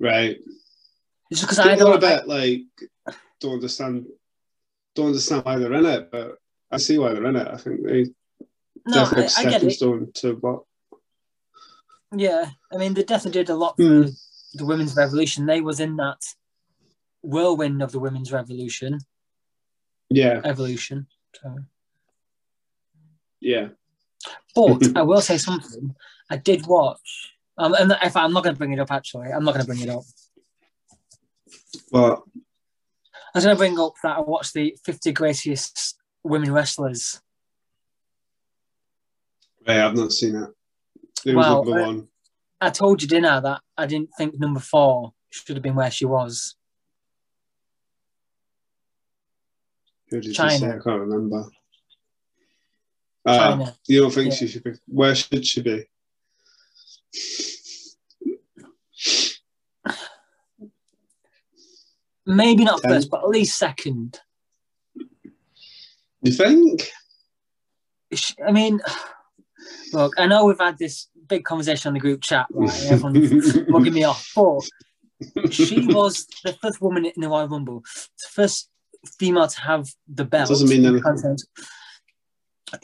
Right. 0.00 0.36
It's 1.30 1.40
because 1.40 1.58
I 1.58 1.70
are 1.70 1.74
a 1.74 1.76
don't. 1.78 2.00
bit 2.00 2.26
like 2.28 2.62
don't 3.40 3.54
understand 3.54 4.06
don't 4.94 5.06
understand 5.06 5.44
why 5.44 5.58
they're 5.58 5.72
in 5.74 5.86
it, 5.86 6.10
but 6.10 6.38
I 6.70 6.76
see 6.78 6.98
why 6.98 7.12
they're 7.14 7.26
in 7.26 7.36
it. 7.36 7.46
I 7.48 7.56
think 7.56 7.84
they 7.84 8.06
no, 8.86 8.94
definitely 9.04 9.24
I, 9.24 9.28
stepping 9.28 9.50
get 9.50 9.62
it. 9.64 9.70
stone 9.72 10.10
to 10.14 10.32
what 10.34 10.62
Yeah, 12.14 12.50
I 12.72 12.76
mean, 12.78 12.94
they 12.94 13.04
definitely 13.04 13.40
did 13.42 13.50
a 13.50 13.54
lot 13.54 13.76
for 13.76 13.82
Hmm. 13.84 14.08
the 14.54 14.64
women's 14.66 14.96
revolution. 14.96 15.46
They 15.46 15.60
was 15.60 15.78
in 15.80 15.96
that 15.96 16.18
whirlwind 17.22 17.82
of 17.82 17.92
the 17.92 17.98
women's 18.00 18.32
revolution, 18.32 18.98
yeah, 20.08 20.40
evolution. 20.44 21.06
So. 21.40 21.58
yeah. 23.40 23.68
But 24.54 24.82
I 24.96 25.02
will 25.02 25.20
say 25.20 25.38
something. 25.38 25.94
I 26.30 26.36
did 26.38 26.66
watch. 26.66 27.34
Um, 27.58 27.74
and 27.74 27.96
if 28.02 28.16
I'm 28.16 28.32
not 28.32 28.44
going 28.44 28.54
to 28.54 28.58
bring 28.58 28.72
it 28.72 28.78
up, 28.78 28.92
actually, 28.92 29.28
I'm 29.28 29.44
not 29.44 29.52
going 29.54 29.62
to 29.64 29.66
bring 29.66 29.80
it 29.80 29.88
up. 29.88 30.04
But 31.90 32.22
I 33.34 33.38
was 33.38 33.44
going 33.44 33.56
to 33.56 33.58
bring 33.58 33.78
up 33.80 33.94
that 34.02 34.16
I 34.16 34.20
watched 34.20 34.54
the 34.54 34.76
50 34.84 35.12
greatest 35.12 35.98
women 36.22 36.52
wrestlers. 36.52 37.20
right, 39.66 39.78
I've 39.80 39.96
not 39.96 40.12
seen 40.12 40.36
it. 40.36 40.50
It 41.26 41.34
was 41.34 41.46
Well, 41.46 41.64
number 41.64 41.82
one. 41.82 42.08
I 42.60 42.70
told 42.70 43.02
you, 43.02 43.08
didn't 43.08 43.26
I, 43.26 43.40
that 43.40 43.60
I 43.76 43.86
didn't 43.86 44.10
think 44.16 44.38
number 44.38 44.60
four 44.60 45.12
should 45.30 45.56
have 45.56 45.62
been 45.62 45.74
where 45.74 45.90
she 45.90 46.04
was. 46.04 46.54
Who 50.10 50.20
did 50.20 50.34
Chyna. 50.34 50.52
you 50.52 50.58
say? 50.58 50.66
I 50.68 50.70
can't 50.72 51.00
remember. 51.00 51.44
Uh, 53.26 53.56
Chyna. 53.56 53.76
you 53.86 54.00
don't 54.00 54.10
think 54.12 54.30
Yeah. 54.30 54.36
she 54.36 54.48
should 54.48 54.64
be? 54.64 54.72
Where 54.86 55.14
should 55.14 55.44
she 55.46 55.60
be? 55.62 55.84
Maybe 62.26 62.64
not 62.64 62.82
Ten. 62.82 62.90
first, 62.90 63.10
but 63.10 63.22
at 63.22 63.28
least 63.28 63.58
second. 63.58 64.20
You 66.22 66.32
think? 66.32 66.90
I 68.46 68.52
mean, 68.52 68.80
look, 69.92 70.12
I 70.18 70.26
know 70.26 70.44
we've 70.44 70.58
had 70.58 70.78
this 70.78 71.08
big 71.26 71.44
conversation 71.44 71.88
on 71.88 71.94
the 71.94 72.00
group 72.00 72.22
chat, 72.22 72.46
right? 72.50 72.82
Everyone's 72.90 73.68
mugging 73.68 73.94
me 73.94 74.04
off, 74.04 74.30
but 74.34 74.62
she 75.50 75.86
was 75.86 76.26
the 76.44 76.52
first 76.54 76.82
woman 76.82 77.06
in 77.06 77.12
the 77.16 77.28
Royal 77.28 77.48
Rumble, 77.48 77.80
the 77.80 78.28
first 78.30 78.68
female 79.18 79.48
to 79.48 79.60
have 79.62 79.88
the 80.06 80.24
belt. 80.24 80.48
Doesn't 80.48 80.68
mean 80.68 80.84
anything. 80.84 81.36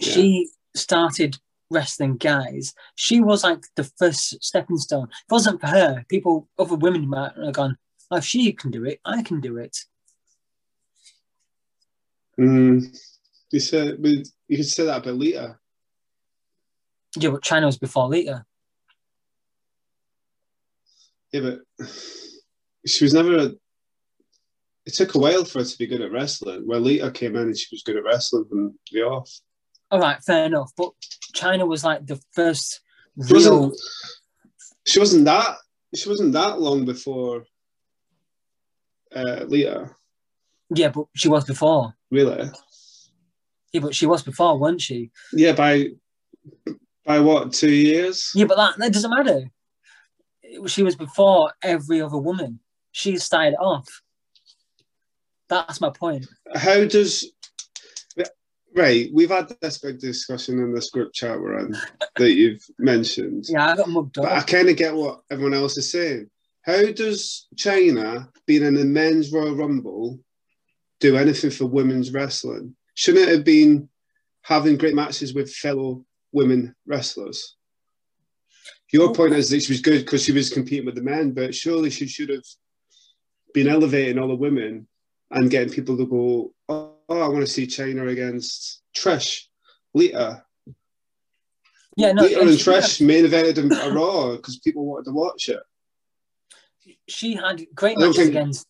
She 0.00 0.48
started 0.74 1.38
wrestling 1.70 2.16
guys. 2.16 2.74
She 2.94 3.20
was 3.20 3.44
like 3.44 3.64
the 3.76 3.84
first 3.98 4.42
stepping 4.42 4.78
stone. 4.78 5.08
If 5.10 5.18
it 5.28 5.32
wasn't 5.32 5.60
for 5.60 5.68
her, 5.68 6.04
people, 6.08 6.48
other 6.58 6.76
women 6.76 7.08
might 7.08 7.32
have 7.42 7.54
gone, 7.54 7.76
oh, 8.10 8.16
if 8.16 8.24
she 8.24 8.52
can 8.52 8.70
do 8.70 8.84
it, 8.84 9.00
I 9.04 9.22
can 9.22 9.40
do 9.40 9.58
it. 9.58 9.76
Mm, 12.38 12.84
you 13.50 13.60
said 13.60 13.98
you 14.02 14.56
could 14.56 14.66
say 14.66 14.84
that 14.84 14.98
about 14.98 15.14
Lita. 15.14 15.56
Yeah, 17.16 17.30
but 17.30 17.42
Chyna 17.42 17.66
was 17.66 17.78
before 17.78 18.08
Lita. 18.08 18.44
Yeah, 21.32 21.40
but 21.40 21.88
she 22.86 23.04
was 23.04 23.14
never. 23.14 23.36
A, 23.36 23.52
it 24.86 24.94
took 24.94 25.14
a 25.14 25.18
while 25.18 25.44
for 25.44 25.60
her 25.60 25.64
to 25.64 25.78
be 25.78 25.86
good 25.86 26.00
at 26.00 26.12
wrestling. 26.12 26.66
Where 26.66 26.80
Lita 26.80 27.10
came 27.10 27.36
in 27.36 27.42
and 27.42 27.56
she 27.56 27.68
was 27.72 27.82
good 27.84 27.96
at 27.96 28.04
wrestling 28.04 28.46
from 28.48 28.78
the 28.90 29.02
off. 29.02 29.30
All 29.90 30.00
right, 30.00 30.22
fair 30.22 30.46
enough. 30.46 30.72
But 30.76 30.90
Chyna 31.34 31.66
was 31.66 31.84
like 31.84 32.06
the 32.06 32.20
first 32.32 32.80
She 33.26 33.34
wasn't- 33.34 33.76
She 34.86 34.98
wasn't 35.00 35.24
that. 35.26 35.56
She 35.94 36.08
wasn't 36.08 36.32
that 36.32 36.60
long 36.60 36.84
before 36.84 37.44
uh, 39.14 39.44
Lita. 39.46 39.90
Yeah, 40.74 40.88
but 40.88 41.06
she 41.14 41.28
was 41.28 41.44
before. 41.44 41.94
Really? 42.10 42.50
Yeah, 43.72 43.80
but 43.80 43.94
she 43.94 44.06
was 44.06 44.22
before, 44.22 44.58
wasn't 44.58 44.80
she? 44.80 45.10
Yeah. 45.32 45.52
By 45.52 45.88
by 47.04 47.20
what? 47.20 47.52
Two 47.52 47.70
years? 47.70 48.30
Yeah, 48.34 48.46
but 48.46 48.56
that, 48.56 48.78
that 48.78 48.92
doesn't 48.92 49.10
matter. 49.10 49.50
She 50.66 50.82
was 50.82 50.96
before 50.96 51.52
every 51.62 52.00
other 52.00 52.18
woman. 52.18 52.60
She 52.92 53.16
started 53.18 53.56
off. 53.60 53.88
That's 55.48 55.80
my 55.80 55.90
point. 55.90 56.26
How 56.54 56.84
does? 56.84 57.30
Right, 58.76 59.08
we've 59.12 59.30
had 59.30 59.54
this 59.60 59.78
big 59.78 60.00
discussion 60.00 60.58
in 60.58 60.74
this 60.74 60.90
group 60.90 61.12
chat 61.12 61.40
we're 61.40 61.60
in 61.60 61.76
that 62.16 62.32
you've 62.32 62.64
mentioned. 62.78 63.44
Yeah, 63.48 63.70
I 63.70 63.76
got 63.76 63.88
mugged 63.88 64.14
But 64.14 64.32
I 64.32 64.40
kind 64.40 64.68
of 64.68 64.76
get 64.76 64.94
what 64.94 65.20
everyone 65.30 65.54
else 65.54 65.78
is 65.78 65.92
saying. 65.92 66.28
How 66.62 66.90
does 66.90 67.46
Chyna, 67.54 68.28
being 68.46 68.64
in 68.64 68.74
the 68.74 68.84
men's 68.84 69.32
Royal 69.32 69.54
Rumble, 69.54 70.18
do 70.98 71.16
anything 71.16 71.50
for 71.50 71.66
women's 71.66 72.12
wrestling? 72.12 72.74
Shouldn't 72.94 73.28
it 73.28 73.32
have 73.32 73.44
been 73.44 73.88
having 74.42 74.76
great 74.76 74.94
matches 74.96 75.34
with 75.34 75.52
fellow 75.52 76.04
women 76.32 76.74
wrestlers? 76.84 77.56
Your 78.92 79.06
Well- 79.06 79.14
point 79.14 79.34
is 79.34 79.50
that 79.50 79.62
she 79.62 79.72
was 79.72 79.82
good 79.82 80.04
because 80.04 80.24
she 80.24 80.32
was 80.32 80.50
competing 80.50 80.86
with 80.86 80.96
the 80.96 81.02
men, 81.02 81.30
but 81.30 81.54
surely 81.54 81.90
she 81.90 82.08
should 82.08 82.28
have 82.28 82.44
been 83.52 83.68
elevating 83.68 84.18
all 84.18 84.28
the 84.28 84.34
women 84.34 84.88
and 85.30 85.50
getting 85.50 85.72
people 85.72 85.96
to 85.96 86.06
go, 86.06 86.54
oh, 86.68 86.93
Oh, 87.08 87.20
I 87.20 87.28
want 87.28 87.40
to 87.40 87.46
see 87.46 87.66
Chyna 87.66 88.10
against 88.10 88.82
Trish, 88.96 89.46
Lita, 89.92 90.42
Yeah, 91.96 92.12
no, 92.12 92.22
Lita 92.22 92.40
and 92.40 92.48
Trish 92.50 93.04
main 93.04 93.24
evented 93.24 93.58
in 93.58 93.72
a 93.72 93.94
Raw 93.94 94.32
because 94.36 94.58
people 94.58 94.86
wanted 94.86 95.06
to 95.06 95.12
watch 95.12 95.48
it. 95.48 95.60
she 97.08 97.34
had 97.34 97.66
great 97.74 97.98
matches 97.98 98.16
think- 98.16 98.30
against. 98.30 98.66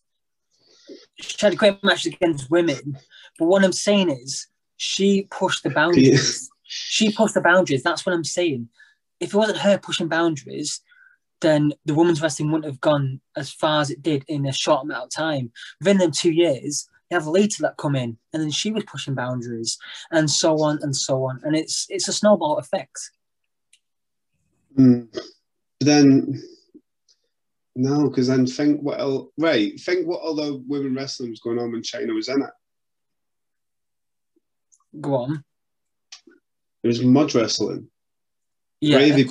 She 1.19 1.37
had 1.39 1.57
great 1.57 1.81
matches 1.83 2.13
against 2.13 2.51
women, 2.51 2.97
but 3.39 3.45
what 3.45 3.63
I'm 3.63 3.71
saying 3.71 4.09
is 4.09 4.47
she 4.77 5.27
pushed 5.31 5.63
the 5.63 5.69
boundaries. 5.69 6.49
She 6.67 7.11
pushed 7.11 7.35
the 7.35 7.41
boundaries. 7.41 7.83
That's 7.83 8.03
what 8.07 8.13
I'm 8.13 8.23
saying. 8.23 8.69
If 9.19 9.35
it 9.35 9.37
wasn't 9.37 9.59
her 9.59 9.77
pushing 9.77 10.07
boundaries, 10.07 10.81
then 11.39 11.73
the 11.85 11.93
women's 11.93 12.23
wrestling 12.23 12.49
wouldn't 12.51 12.65
have 12.65 12.81
gone 12.81 13.21
as 13.37 13.51
far 13.51 13.81
as 13.81 13.91
it 13.91 14.01
did 14.01 14.25
in 14.27 14.47
a 14.47 14.51
short 14.51 14.83
amount 14.83 15.03
of 15.03 15.09
time. 15.11 15.51
Within 15.79 15.99
them 15.99 16.11
two 16.11 16.31
years, 16.31 16.89
you 17.09 17.17
have 17.17 17.27
Lita 17.27 17.61
that 17.61 17.77
come 17.77 17.95
in, 17.95 18.17
and 18.33 18.41
then 18.41 18.51
she 18.51 18.71
was 18.71 18.83
pushing 18.85 19.13
boundaries, 19.13 19.77
and 20.11 20.29
so 20.29 20.61
on 20.61 20.79
and 20.81 20.95
so 20.95 21.23
on, 21.23 21.39
and 21.43 21.55
it's 21.55 21.85
it's 21.89 22.07
a 22.07 22.13
snowball 22.13 22.57
effect. 22.57 23.11
Mm. 24.77 25.07
But 25.13 25.23
then, 25.79 26.41
no, 27.75 28.09
because 28.09 28.27
then 28.27 28.45
think 28.47 28.81
what 28.81 28.99
else, 28.99 29.29
right? 29.37 29.79
Think 29.79 30.07
what 30.07 30.21
other 30.21 30.57
women 30.67 30.95
wrestling 30.95 31.29
was 31.29 31.41
going 31.41 31.59
on 31.59 31.71
when 31.71 31.81
Chyna 31.81 32.13
was 32.13 32.29
in 32.29 32.41
it. 32.41 32.49
Go 35.01 35.15
on, 35.15 35.43
There 36.81 36.89
was 36.89 37.03
mud 37.03 37.35
wrestling, 37.35 37.87
yeah. 38.79 38.97
gravy 38.97 39.29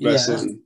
wrestling. 0.00 0.62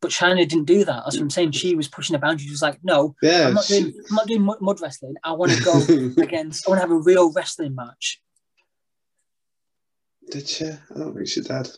But 0.00 0.10
Chyna 0.10 0.48
didn't 0.48 0.64
do 0.64 0.78
that. 0.84 1.02
That's 1.04 1.16
what 1.16 1.22
I'm 1.22 1.30
saying. 1.30 1.52
She 1.52 1.74
was 1.74 1.86
pushing 1.88 2.14
the 2.14 2.18
boundaries. 2.18 2.44
She 2.46 2.50
was 2.50 2.62
like, 2.62 2.78
no, 2.82 3.14
Yeah, 3.22 3.48
I'm 3.48 3.54
not 3.54 3.64
she- 3.64 3.80
doing 3.80 3.94
I'm 4.10 4.16
not 4.16 4.26
doing 4.26 4.42
mud, 4.60 4.80
wrestling. 4.80 5.14
I 5.22 5.32
want 5.32 5.52
to 5.52 5.62
go 5.62 5.74
against 6.22 6.66
I 6.66 6.70
want 6.70 6.78
to 6.78 6.82
have 6.82 6.90
a 6.90 6.98
real 7.00 7.30
wrestling 7.32 7.74
match. 7.74 8.20
did 10.30 10.48
she? 10.48 10.66
I 10.66 10.78
don't 10.96 11.14
think 11.14 11.28
she 11.28 11.42
did. 11.42 11.68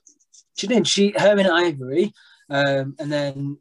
She 0.56 0.66
didn't. 0.66 0.86
She 0.86 1.12
her 1.16 1.36
and 1.38 1.48
Ivory, 1.48 2.12
um, 2.48 2.94
and 2.98 3.10
then 3.10 3.58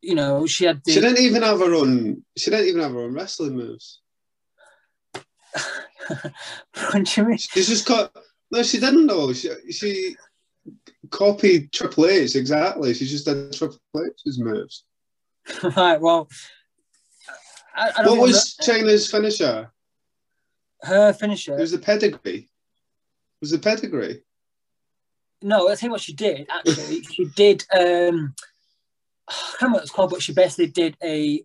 you 0.00 0.14
know 0.14 0.46
she 0.46 0.64
had 0.64 0.82
the 0.84 0.92
She 0.92 1.00
didn't 1.00 1.20
even 1.20 1.42
have 1.42 1.60
her 1.60 1.74
own. 1.74 2.24
She 2.36 2.50
didn't 2.50 2.68
even 2.68 2.80
have 2.80 2.92
her 2.92 3.02
own 3.02 3.14
wrestling 3.14 3.56
moves. 3.56 4.00
What 6.08 7.04
do 7.04 7.20
you 7.20 7.26
mean? 7.28 7.38
She's 7.38 7.68
just 7.68 7.86
got. 7.86 8.12
No, 8.50 8.62
she 8.64 8.80
didn't 8.80 9.06
though. 9.06 9.32
She 9.32 9.50
she 9.70 10.16
copied 11.10 11.72
Triple 11.72 12.06
H 12.06 12.36
exactly. 12.36 12.94
She 12.94 13.06
just 13.06 13.24
did 13.26 13.52
Triple 13.52 13.78
H's 13.96 14.38
moves. 14.38 14.84
right. 15.76 16.00
Well, 16.00 16.28
I, 17.74 17.90
I 17.96 18.02
don't 18.02 18.18
What 18.18 18.28
was 18.28 18.56
Chyna's 18.60 19.10
finisher? 19.10 19.70
her 20.82 21.12
finisher. 21.12 21.56
It 21.56 21.60
was 21.60 21.72
the 21.72 21.78
pedigree. 21.78 22.38
It 22.38 23.40
was 23.40 23.50
the 23.50 23.58
pedigree. 23.58 24.22
No, 25.42 25.70
I 25.70 25.74
think 25.74 25.92
what 25.92 26.00
she 26.00 26.14
did 26.14 26.46
actually. 26.50 27.02
she 27.10 27.26
did. 27.36 27.64
um 27.78 28.34
I 29.28 29.32
can't 29.32 29.62
remember 29.62 29.76
what 29.76 29.82
it's 29.82 29.92
called, 29.92 30.10
but 30.10 30.22
she 30.22 30.32
basically 30.32 30.68
did 30.68 30.96
a 31.02 31.44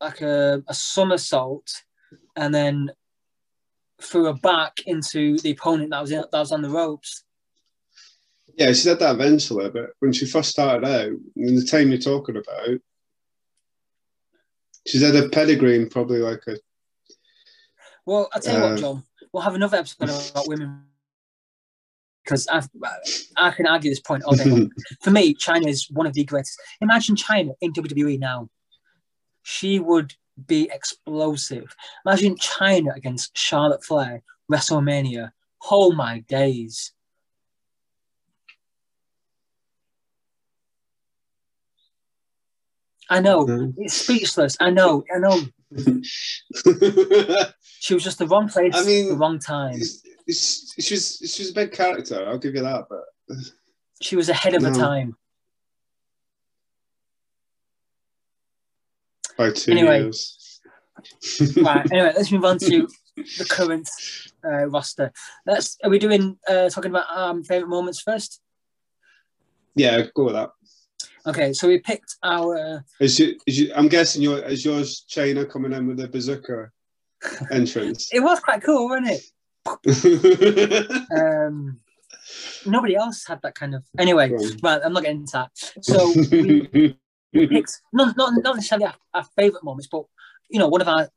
like 0.00 0.22
a, 0.22 0.62
a 0.66 0.72
somersault, 0.74 1.70
and 2.34 2.54
then 2.54 2.90
threw 4.00 4.24
her 4.24 4.32
back 4.32 4.80
into 4.86 5.38
the 5.40 5.50
opponent 5.50 5.90
that 5.90 6.00
was 6.00 6.10
in, 6.10 6.20
that 6.20 6.38
was 6.38 6.52
on 6.52 6.62
the 6.62 6.70
ropes. 6.70 7.24
Yeah, 8.56 8.72
she 8.72 8.84
did 8.84 8.98
that 8.98 9.14
eventually, 9.14 9.70
but 9.70 9.90
when 10.00 10.12
she 10.12 10.26
first 10.26 10.50
started 10.50 10.86
out, 10.86 11.12
in 11.36 11.54
the 11.56 11.64
time 11.64 11.90
you're 11.90 11.98
talking 11.98 12.36
about, 12.36 12.78
she 14.86 15.02
had 15.02 15.16
a 15.16 15.28
pedigree 15.28 15.76
and 15.76 15.90
probably 15.90 16.18
like 16.18 16.42
a. 16.48 16.56
Well, 18.06 18.28
I'll 18.32 18.40
tell 18.40 18.58
you 18.58 18.64
Uh, 18.64 18.70
what, 18.70 18.78
John. 18.80 19.04
We'll 19.32 19.42
have 19.42 19.54
another 19.54 19.76
episode 19.78 20.30
about 20.30 20.48
women 20.48 20.82
because 22.24 22.48
I 22.48 22.62
I 23.36 23.50
can 23.50 23.66
argue 23.66 23.90
this 23.90 24.00
point 24.00 24.24
all 24.24 24.34
day. 24.34 24.44
long. 24.44 24.70
For 25.02 25.10
me, 25.10 25.34
Chyna 25.34 25.68
is 25.68 25.88
one 25.90 26.06
of 26.06 26.14
the 26.14 26.24
greatest. 26.24 26.60
Imagine 26.80 27.14
Chyna 27.16 27.52
in 27.60 27.72
WWE 27.72 28.18
now. 28.18 28.48
She 29.42 29.78
would 29.78 30.14
be 30.46 30.68
explosive. 30.72 31.74
Imagine 32.06 32.36
Chyna 32.36 32.94
against 32.96 33.36
Charlotte 33.36 33.84
Flair, 33.84 34.22
WrestleMania. 34.50 35.32
Oh 35.70 35.92
my 35.92 36.20
days. 36.20 36.92
I 43.10 43.20
know. 43.20 43.44
Mhm. 43.46 43.74
It's 43.78 43.94
speechless. 43.94 44.56
I 44.60 44.70
know. 44.70 45.04
I 45.14 45.18
know. 45.18 45.42
She 47.82 47.94
was 47.94 48.04
just 48.04 48.18
the 48.18 48.26
wrong 48.26 48.46
place, 48.48 48.74
I 48.76 48.84
mean, 48.84 49.08
the 49.08 49.16
wrong 49.16 49.38
time. 49.38 49.80
She 49.80 50.94
was 50.94 51.16
she 51.24 51.42
was 51.42 51.50
a 51.50 51.54
big 51.54 51.72
character. 51.72 52.26
I'll 52.28 52.36
give 52.38 52.54
you 52.54 52.60
that, 52.60 52.84
but 52.90 53.04
She 54.02 54.16
was 54.16 54.28
ahead 54.28 54.54
of 54.54 54.62
her 54.62 54.70
time. 54.70 55.16
by 59.38 59.50
two 59.50 59.72
Anyway. 59.72 60.00
years. 60.02 60.60
right. 61.62 61.86
Anyway, 61.92 62.12
let's 62.14 62.30
move 62.30 62.44
on 62.44 62.58
to 62.58 62.86
the 63.16 63.46
current 63.48 63.88
uh, 64.44 64.66
roster. 64.66 65.10
Let's. 65.46 65.78
Are 65.82 65.88
we 65.88 65.98
doing 65.98 66.38
uh, 66.46 66.68
talking 66.68 66.90
about 66.90 67.06
um, 67.16 67.42
favorite 67.42 67.68
moments 67.70 68.02
first? 68.02 68.40
Yeah, 69.74 70.02
go 70.14 70.24
with 70.24 70.34
that. 70.34 70.50
Okay, 71.26 71.52
so 71.52 71.68
we 71.68 71.78
picked 71.78 72.16
our. 72.22 72.84
Is 72.98 73.18
you, 73.18 73.36
is 73.46 73.58
you, 73.60 73.72
I'm 73.74 73.88
guessing 73.88 74.22
your 74.22 74.38
is 74.38 74.64
yours 74.64 75.04
Chyna 75.08 75.48
coming 75.48 75.72
in 75.72 75.86
with 75.86 76.00
a 76.00 76.08
bazooka 76.08 76.70
entrance. 77.50 78.08
It 78.12 78.20
was 78.20 78.40
quite 78.40 78.62
cool, 78.62 78.88
wasn't 78.88 79.08
it? 79.10 79.22
Um, 81.16 81.80
nobody 82.64 82.96
else 82.96 83.24
had 83.26 83.40
that 83.42 83.54
kind 83.54 83.74
of. 83.74 83.84
Anyway, 83.98 84.30
right. 84.62 84.80
I'm 84.84 84.92
not 84.92 85.02
getting 85.02 85.20
into 85.20 85.32
that. 85.32 85.50
So 85.82 86.12
we 86.30 86.96
picked 87.48 87.80
not 87.92 88.16
not 88.16 88.32
not 88.42 88.54
necessarily 88.56 88.86
our, 88.86 88.94
our 89.12 89.24
favorite 89.36 89.62
moments, 89.64 89.88
but 89.90 90.04
you 90.48 90.58
know, 90.58 90.68
one 90.68 90.80
of 90.80 90.88
our 90.88 91.08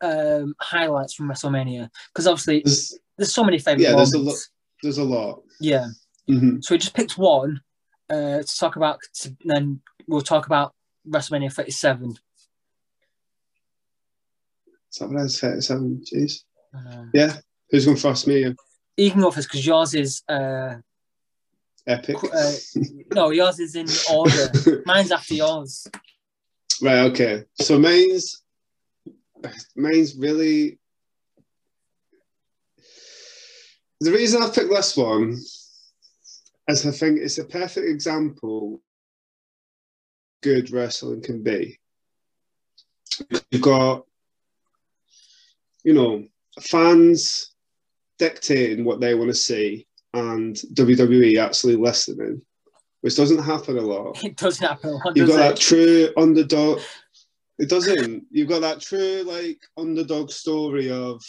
um, 0.00 0.54
highlights 0.60 1.14
from 1.14 1.28
WrestleMania 1.28 1.90
because 2.12 2.26
obviously 2.28 2.62
there's, 2.64 2.98
there's 3.16 3.34
so 3.34 3.42
many 3.42 3.58
favorite 3.58 3.82
Yeah, 3.82 3.96
there's 3.96 4.14
moments. 4.14 4.50
a 4.50 4.84
there's 4.84 4.98
a 4.98 5.04
lot. 5.04 5.42
Yeah. 5.60 5.88
Mhm. 6.30 6.62
So 6.62 6.74
we 6.74 6.78
just 6.78 6.94
picked 6.94 7.18
one 7.18 7.60
uh, 8.10 8.42
to 8.42 8.56
talk 8.58 8.76
about, 8.76 9.00
to, 9.14 9.36
then 9.44 9.80
we'll 10.06 10.20
talk 10.20 10.46
about 10.46 10.74
WrestleMania 11.08 11.52
37. 11.52 12.16
Is 14.90 14.98
that 14.98 15.08
what 15.10 15.20
it 15.20 15.24
is? 15.26 15.40
37? 15.40 16.04
Jeez. 16.12 16.42
Um, 16.74 17.10
Yeah. 17.14 17.36
Who's 17.70 17.84
going 17.84 17.96
first? 17.98 18.26
Me? 18.26 18.44
or 18.46 18.54
you 18.96 19.10
can 19.10 19.20
go 19.20 19.30
first 19.30 19.48
because 19.48 19.66
yours 19.66 19.94
is, 19.94 20.22
uh, 20.28 20.76
Epic. 21.86 22.16
uh, 22.24 22.52
no, 23.14 23.30
yours 23.30 23.58
is 23.60 23.74
in 23.76 23.86
order. 24.14 24.82
Mine's 24.84 25.12
after 25.12 25.34
yours. 25.34 25.86
right. 26.82 26.98
Okay. 27.10 27.44
So 27.60 27.78
mine's 27.78 28.42
mine's 29.76 30.16
really 30.16 30.78
the 34.00 34.10
reason 34.12 34.42
I 34.42 34.50
picked 34.50 34.70
this 34.70 34.96
one 34.96 35.38
is 36.68 36.86
I 36.86 36.90
think 36.90 37.18
it's 37.18 37.38
a 37.38 37.44
perfect 37.44 37.88
example 37.88 38.80
good 40.42 40.70
wrestling 40.70 41.22
can 41.22 41.42
be. 41.42 41.78
You've 43.50 43.62
got, 43.62 44.04
you 45.82 45.94
know, 45.94 46.24
fans 46.60 47.52
dictating 48.18 48.84
what 48.84 49.00
they 49.00 49.14
want 49.14 49.30
to 49.30 49.34
see 49.34 49.86
and 50.14 50.54
WWE 50.74 51.38
actually 51.38 51.76
listening, 51.76 52.42
which 53.00 53.16
doesn't 53.16 53.42
happen 53.42 53.78
a 53.78 53.82
lot. 53.82 54.22
It 54.24 54.36
doesn't 54.36 54.66
happen 54.66 54.90
a 54.90 54.92
lot, 54.94 55.16
You've 55.16 55.28
got 55.28 55.34
it? 55.34 55.38
that 55.38 55.56
true 55.56 56.12
underdog. 56.16 56.80
It 57.58 57.68
doesn't. 57.68 58.24
You've 58.30 58.48
got 58.48 58.60
that 58.60 58.80
true 58.80 59.24
like 59.26 59.60
underdog 59.76 60.30
story 60.30 60.90
of 60.90 61.22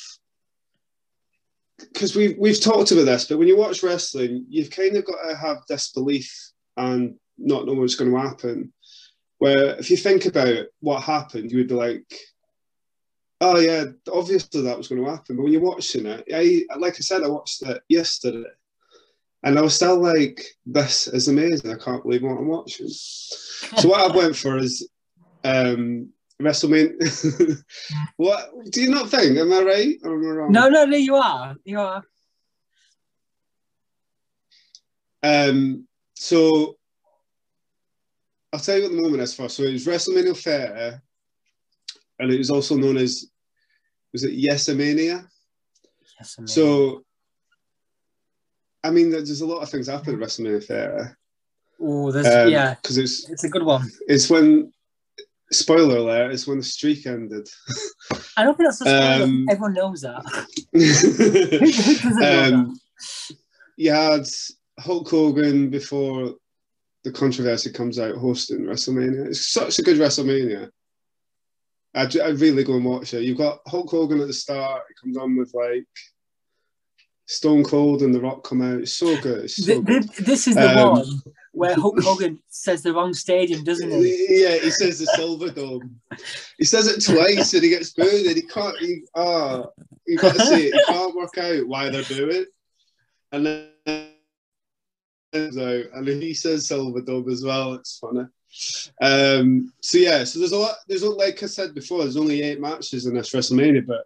because 1.80 2.16
we've 2.16 2.38
we've 2.38 2.62
talked 2.62 2.92
about 2.92 3.06
this, 3.06 3.26
but 3.26 3.38
when 3.38 3.48
you 3.48 3.58
watch 3.58 3.84
wrestling, 3.84 4.46
you've 4.50 4.72
kind 4.72 4.96
of 4.96 5.06
got 5.06 5.18
to 5.28 5.36
have 5.36 5.66
disbelief 5.68 6.52
and 6.78 7.16
not 7.38 7.66
know 7.66 7.74
what's 7.74 7.96
going 7.96 8.12
to 8.12 8.18
happen. 8.18 8.74
Where 9.38 9.78
if 9.78 9.90
you 9.90 9.98
think 9.98 10.26
about 10.26 10.66
what 10.82 11.04
happened, 11.04 11.52
you 11.52 11.60
would 11.60 11.70
be 11.70 11.74
like, 11.74 12.14
"Oh 13.40 13.58
yeah, 13.58 13.86
obviously 14.12 14.62
that 14.64 14.78
was 14.78 14.88
going 14.88 15.04
to 15.04 15.10
happen." 15.10 15.36
But 15.36 15.44
when 15.44 15.54
you're 15.54 15.62
watching 15.62 16.06
it, 16.06 16.26
I 16.34 16.66
like 16.78 16.96
I 16.96 17.00
said, 17.00 17.24
I 17.24 17.28
watched 17.28 17.62
it 17.64 17.82
yesterday, 17.88 18.44
and 19.44 19.58
I 19.58 19.62
was 19.62 19.76
still 19.76 20.00
like, 20.02 20.44
"This 20.66 21.08
is 21.08 21.28
amazing! 21.28 21.72
I 21.72 21.84
can't 21.84 22.04
believe 22.04 22.24
what 22.24 22.38
I'm 22.38 22.48
watching." 22.48 22.90
So 22.90 23.88
what 23.90 24.12
I 24.12 24.16
went 24.16 24.36
for 24.36 24.58
is 24.58 24.90
um, 25.44 26.10
WrestleMania. 26.42 27.62
what 28.18 28.50
do 28.72 28.82
you 28.82 28.90
not 28.90 29.10
think? 29.10 29.38
Am 29.38 29.52
I 29.52 29.62
right 29.62 29.98
or 30.04 30.14
am 30.16 30.26
I 30.26 30.30
wrong? 30.30 30.52
No, 30.52 30.70
no, 30.70 30.86
no, 30.86 30.98
you 30.98 31.16
are. 31.16 31.56
You 31.66 31.80
are. 31.80 32.04
Um, 35.22 35.86
so 36.16 36.78
I'll 38.54 38.60
tell 38.60 38.78
you 38.78 38.84
what 38.84 38.92
the 38.92 39.02
moment 39.02 39.22
is 39.22 39.34
first. 39.34 39.58
So 39.58 39.64
it 39.64 39.74
was 39.74 39.86
WrestleMania 39.86 40.38
30, 40.38 40.98
and 42.20 42.32
it 42.32 42.38
was 42.38 42.50
also 42.50 42.76
known 42.76 42.98
as 42.98 43.26
was 44.14 44.24
it 44.24 44.36
Yesamania? 44.36 45.28
Yes, 46.20 46.38
So 46.46 47.04
I 48.84 48.92
mean, 48.92 49.10
there's 49.12 49.42
a 49.42 49.46
lot 49.46 49.62
of 49.62 49.70
things 49.70 49.88
happen 49.88 50.16
at 50.16 50.20
WrestleMania 50.22 50.64
30. 50.64 51.16
oh, 51.82 52.12
there's, 52.12 52.26
Um, 52.26 52.50
yeah, 52.50 52.76
because 52.76 52.98
it's 52.98 53.30
it's 53.30 53.44
a 53.44 53.50
good 53.50 53.64
one. 53.64 53.88
it's 54.08 54.30
when 54.30 54.72
spoiler 55.52 55.98
alert, 55.98 56.32
it's 56.32 56.48
when 56.48 56.58
the 56.58 56.64
streak 56.64 57.06
ended. 57.06 57.48
I 58.38 58.44
don't 58.44 58.56
think 58.56 58.68
that's 58.70 58.82
a 58.82 58.86
spoiler. 58.86 59.24
Um, 59.24 59.48
Everyone 59.50 59.74
knows 59.74 60.02
that. 60.02 60.24
Who, 60.74 60.80
who 61.58 62.10
doesn't 62.10 62.20
know 62.20 62.54
um, 62.56 62.80
you 63.78 63.92
had 63.92 64.26
Hulk 64.80 65.10
Hogan 65.10 65.70
before 65.70 66.36
the 67.04 67.12
controversy 67.12 67.72
comes 67.72 67.98
out 68.00 68.16
hosting 68.16 68.66
WrestleMania. 68.66 69.28
It's 69.28 69.48
such 69.52 69.80
a 69.80 69.84
good 69.84 69.98
WrestleMania. 69.98 70.70
I'd, 71.96 72.18
I'd 72.20 72.40
really 72.40 72.64
go 72.64 72.76
and 72.76 72.86
watch 72.86 73.14
it. 73.14 73.24
You've 73.24 73.38
got 73.38 73.60
Hulk 73.68 73.90
Hogan 73.90 74.20
at 74.22 74.28
the 74.28 74.34
start. 74.34 74.84
It 74.90 74.98
comes 75.02 75.18
on 75.18 75.36
with 75.38 75.54
like 75.54 75.88
Stone 77.26 77.64
Cold 77.64 78.02
and 78.02 78.14
The 78.14 78.20
Rock 78.22 78.44
come 78.44 78.62
out. 78.62 78.82
It's 78.82 78.94
so 78.94 79.20
good. 79.22 79.46
It's 79.46 79.56
so 79.56 79.74
Th- 79.74 79.86
good. 79.86 80.12
th- 80.12 80.28
this 80.28 80.48
is 80.48 80.56
the 80.56 80.80
Um, 80.80 80.90
one 80.92 81.22
where 81.52 81.76
Hulk 81.76 82.00
Hogan 82.04 82.40
says 82.50 82.84
the 82.84 82.94
wrong 82.94 83.14
stadium, 83.14 83.64
doesn't 83.64 83.90
he? 83.90 84.42
Yeah, 84.42 84.58
he 84.58 84.70
says 84.72 85.00
the 85.00 85.06
Silver 85.08 85.50
Dome. 85.50 86.00
He 86.58 86.66
says 86.66 86.88
it 86.88 87.04
twice 87.04 87.54
and 87.54 87.64
he 87.64 87.70
gets 87.70 87.92
booed 87.92 88.26
and 88.26 88.36
he 88.36 88.42
can't. 88.44 88.78
He, 88.80 89.04
oh, 89.16 89.72
you 90.08 90.18
got 90.18 90.36
to 90.36 90.46
see 90.46 90.68
it. 90.68 90.74
He 90.74 90.84
can't 90.86 91.16
work 91.16 91.38
out 91.38 91.68
why 91.68 91.90
they're 91.90 92.04
doing 92.04 92.36
it. 92.36 92.48
And 93.32 93.46
then 93.46 94.10
out, 95.36 95.86
and 95.94 96.08
he 96.08 96.34
says 96.34 96.68
Silver 96.68 97.02
Dome 97.02 97.30
as 97.30 97.44
well. 97.44 97.74
It's 97.74 98.00
funny. 98.00 98.26
Um, 99.02 99.72
so 99.82 99.98
yeah, 99.98 100.24
so 100.24 100.40
there's 100.40 100.52
a 100.52 100.58
lot. 100.58 100.76
There's 100.88 101.04
a, 101.04 101.10
like 101.10 101.44
I 101.44 101.46
said 101.46 101.76
before, 101.76 102.00
there's 102.00 102.18
only 102.18 102.42
eight 102.42 102.60
matches 102.60 103.06
in 103.06 103.14
this 103.14 103.32
WrestleMania, 103.32 103.86
but 103.86 104.06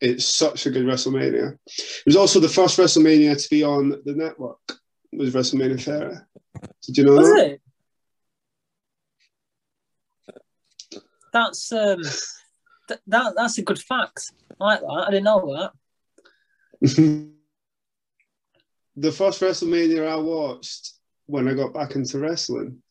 it's 0.00 0.26
such 0.26 0.66
a 0.66 0.70
good 0.70 0.84
WrestleMania. 0.84 1.54
It 1.54 2.06
was 2.06 2.16
also 2.16 2.38
the 2.40 2.48
first 2.48 2.78
WrestleMania 2.78 3.42
to 3.42 3.50
be 3.50 3.64
on 3.64 4.00
the 4.04 4.14
network. 4.14 4.58
Was 5.12 5.34
WrestleMania 5.34 5.80
30. 5.80 6.16
Did 6.82 6.96
you 6.96 7.04
know 7.04 7.12
Was 7.14 7.28
that? 7.34 7.46
it? 7.46 7.60
That's 11.32 11.72
um, 11.72 12.02
th- 12.88 13.00
that 13.06 13.34
that's 13.36 13.58
a 13.58 13.62
good 13.62 13.78
fact. 13.78 14.32
I 14.60 14.64
like 14.64 14.80
that. 14.80 15.04
I 15.06 15.10
didn't 15.10 15.24
know 15.24 15.56
that. 15.56 15.72
the 18.96 19.12
first 19.12 19.40
WrestleMania 19.40 20.08
I 20.08 20.16
watched 20.16 20.94
when 21.26 21.48
I 21.48 21.54
got 21.54 21.74
back 21.74 21.94
into 21.94 22.18
wrestling. 22.18 22.82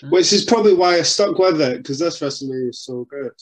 Hmm. 0.00 0.10
Which 0.10 0.32
is 0.32 0.44
probably 0.44 0.74
why 0.74 0.96
I 0.96 1.02
stuck 1.02 1.38
with 1.38 1.60
it 1.60 1.78
because 1.78 1.98
this 1.98 2.20
WrestleMania 2.20 2.70
is 2.70 2.84
so 2.84 3.04
good. 3.04 3.32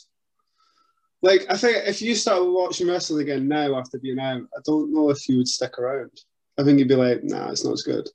Like, 1.23 1.47
I 1.49 1.57
think 1.57 1.79
if 1.87 2.03
you 2.03 2.15
started 2.15 2.45
watching 2.45 2.89
wrestling 2.89 3.23
again 3.23 3.49
now 3.49 3.77
after 3.77 3.99
being 3.99 4.19
out, 4.19 4.43
I 4.57 4.61
don't 4.65 4.93
know 4.93 5.11
if 5.11 5.29
you 5.29 5.39
would 5.39 5.49
stick 5.49 5.79
around. 5.79 6.13
I 6.59 6.65
think 6.65 6.79
you'd 6.79 6.89
be 6.89 6.95
like, 6.95 7.23
nah, 7.23 7.51
it's 7.51 7.65
not 7.65 7.75
as 7.75 7.83
good. 7.83 8.09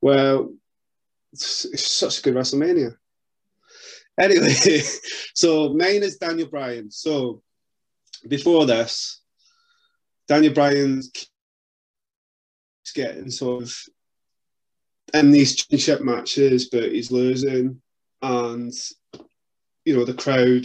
Well, 0.00 0.52
it's, 1.32 1.64
it's 1.64 1.90
such 1.90 2.18
a 2.18 2.22
good 2.22 2.34
WrestleMania. 2.34 2.96
Anyway, 4.18 4.52
so 5.34 5.74
mine 5.74 6.02
is 6.02 6.18
Daniel 6.18 6.48
Bryan. 6.48 6.90
So 6.90 7.42
before 8.28 8.66
this, 8.66 9.20
Daniel 10.28 10.54
Bryan's 10.54 11.10
getting 12.94 13.30
sort 13.30 13.64
of 13.64 13.76
in 15.12 15.30
these 15.30 15.56
championship 15.56 16.02
matches, 16.02 16.68
but 16.70 16.92
he's 16.92 17.10
losing, 17.10 17.80
and 18.22 18.72
you 19.84 19.96
know 19.96 20.04
the 20.04 20.14
crowd. 20.14 20.64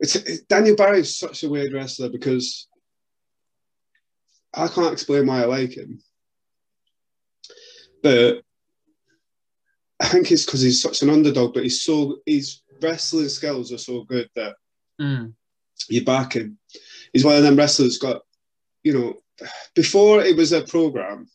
It's 0.00 0.16
it, 0.16 0.48
Daniel 0.48 0.76
is 0.94 1.18
such 1.18 1.42
a 1.42 1.48
weird 1.48 1.72
wrestler 1.72 2.08
because 2.08 2.68
I 4.56 4.68
can't 4.68 4.92
explain 4.92 5.26
why 5.26 5.42
I 5.42 5.46
like 5.46 5.76
him, 5.76 6.00
but 8.02 8.42
I 10.00 10.06
think 10.06 10.30
it's 10.30 10.44
because 10.44 10.60
he's 10.60 10.82
such 10.82 11.02
an 11.02 11.10
underdog. 11.10 11.54
But 11.54 11.64
he's 11.64 11.82
so 11.82 12.18
his 12.26 12.60
wrestling 12.80 13.28
skills 13.28 13.72
are 13.72 13.78
so 13.78 14.04
good 14.04 14.28
that 14.34 14.54
Mm. 15.00 15.34
you 15.88 16.04
back 16.04 16.34
him. 16.34 16.58
He's 17.12 17.24
one 17.24 17.36
of 17.36 17.42
them 17.42 17.56
wrestlers 17.56 17.98
got, 17.98 18.22
you 18.84 18.92
know, 18.92 19.14
before 19.74 20.22
it 20.22 20.36
was 20.36 20.52
a 20.52 20.62
program, 20.62 21.28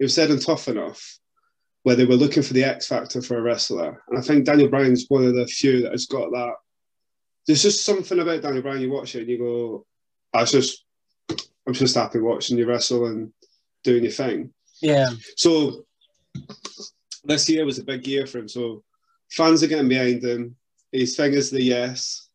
it 0.00 0.04
was 0.04 0.14
said 0.14 0.30
and 0.30 0.42
Tough 0.42 0.66
Enough 0.68 1.18
where 1.84 1.94
they 1.94 2.04
were 2.04 2.16
looking 2.16 2.42
for 2.42 2.54
the 2.54 2.64
X 2.64 2.88
factor 2.88 3.22
for 3.22 3.38
a 3.38 3.42
wrestler. 3.42 4.02
And 4.08 4.18
I 4.18 4.22
think 4.22 4.44
Daniel 4.44 4.68
Bryan's 4.68 5.06
one 5.08 5.24
of 5.24 5.34
the 5.34 5.46
few 5.46 5.82
that 5.82 5.92
has 5.92 6.06
got 6.06 6.30
that. 6.32 6.54
There's 7.46 7.62
just 7.62 7.84
something 7.84 8.18
about 8.18 8.42
Daniel 8.42 8.62
Bryan, 8.62 8.82
you 8.82 8.90
watch 8.90 9.14
it 9.14 9.20
and 9.20 9.28
you 9.28 9.38
go, 9.38 9.86
I 11.68 11.70
was 11.70 11.80
just, 11.80 11.96
I'm 11.98 12.04
just 12.04 12.14
happy 12.14 12.20
watching 12.20 12.56
you 12.56 12.66
wrestle 12.66 13.06
and 13.06 13.30
doing 13.84 14.02
your 14.02 14.12
thing. 14.12 14.54
Yeah. 14.80 15.10
So 15.36 15.84
this 17.24 17.46
year 17.50 17.66
was 17.66 17.78
a 17.78 17.84
big 17.84 18.06
year 18.06 18.26
for 18.26 18.38
him. 18.38 18.48
So 18.48 18.82
fans 19.30 19.62
are 19.62 19.66
getting 19.66 19.88
behind 19.88 20.24
him. 20.24 20.56
His 20.92 21.14
thing 21.14 21.34
is 21.34 21.50
the 21.50 21.62
yes. 21.62 22.30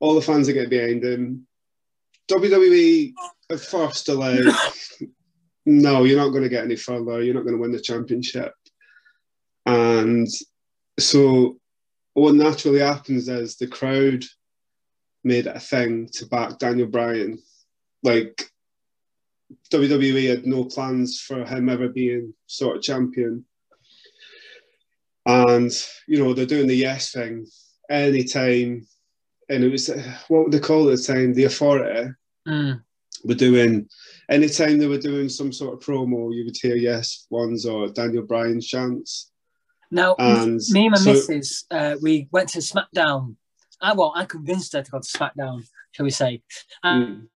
All 0.00 0.16
the 0.16 0.20
fans 0.20 0.48
are 0.48 0.52
getting 0.52 0.68
behind 0.68 1.04
him. 1.04 1.46
WWE 2.28 3.12
at 3.52 3.60
first 3.60 4.08
are 4.08 4.14
like, 4.14 4.52
no, 5.64 6.02
you're 6.02 6.18
not 6.18 6.30
going 6.30 6.42
to 6.42 6.48
get 6.48 6.64
any 6.64 6.74
further. 6.74 7.22
You're 7.22 7.34
not 7.34 7.44
going 7.44 7.54
to 7.54 7.60
win 7.60 7.70
the 7.70 7.80
championship. 7.80 8.52
And 9.64 10.26
so 10.98 11.60
what 12.14 12.34
naturally 12.34 12.80
happens 12.80 13.28
is 13.28 13.54
the 13.56 13.68
crowd 13.68 14.24
made 15.22 15.46
it 15.46 15.56
a 15.56 15.60
thing 15.60 16.08
to 16.14 16.26
back 16.26 16.58
Daniel 16.58 16.88
Bryan. 16.88 17.38
Like 18.04 18.50
WWE 19.72 20.28
had 20.28 20.46
no 20.46 20.64
plans 20.66 21.20
for 21.20 21.44
him 21.44 21.68
ever 21.68 21.88
being 21.88 22.34
sort 22.46 22.76
of 22.76 22.82
champion. 22.82 23.44
And, 25.26 25.72
you 26.06 26.18
know, 26.22 26.34
they're 26.34 26.44
doing 26.46 26.66
the 26.66 26.74
yes 26.76 27.12
thing 27.12 27.46
anytime. 27.90 28.86
And 29.48 29.64
it 29.64 29.72
was, 29.72 29.88
what 30.28 30.44
would 30.44 30.52
they 30.52 30.60
call 30.60 30.88
it 30.88 30.92
at 30.92 30.98
the 30.98 31.04
time? 31.04 31.34
The 31.34 31.44
authority 31.44 32.12
Mm. 32.46 32.82
were 33.24 33.34
doing, 33.34 33.88
anytime 34.28 34.76
they 34.78 34.86
were 34.86 34.98
doing 34.98 35.30
some 35.30 35.50
sort 35.50 35.72
of 35.74 35.80
promo, 35.80 36.34
you 36.34 36.44
would 36.44 36.56
hear 36.60 36.76
yes 36.76 37.26
ones 37.30 37.64
or 37.64 37.88
Daniel 37.88 38.22
Bryan's 38.26 38.66
chants. 38.66 39.30
Now, 39.90 40.14
And 40.18 40.60
me 40.70 40.86
and 40.86 40.90
my 40.92 40.98
so- 40.98 41.12
missus, 41.12 41.64
uh, 41.70 41.96
we 42.02 42.28
went 42.32 42.50
to 42.50 42.58
SmackDown. 42.58 43.36
I 43.80 43.94
well, 43.94 44.12
I 44.14 44.26
convinced 44.26 44.74
her 44.74 44.82
to 44.82 44.90
go 44.90 44.98
to 45.00 45.08
SmackDown, 45.08 45.64
shall 45.92 46.04
we 46.04 46.10
say? 46.10 46.42
And, 46.82 47.06
Mm. 47.06 47.28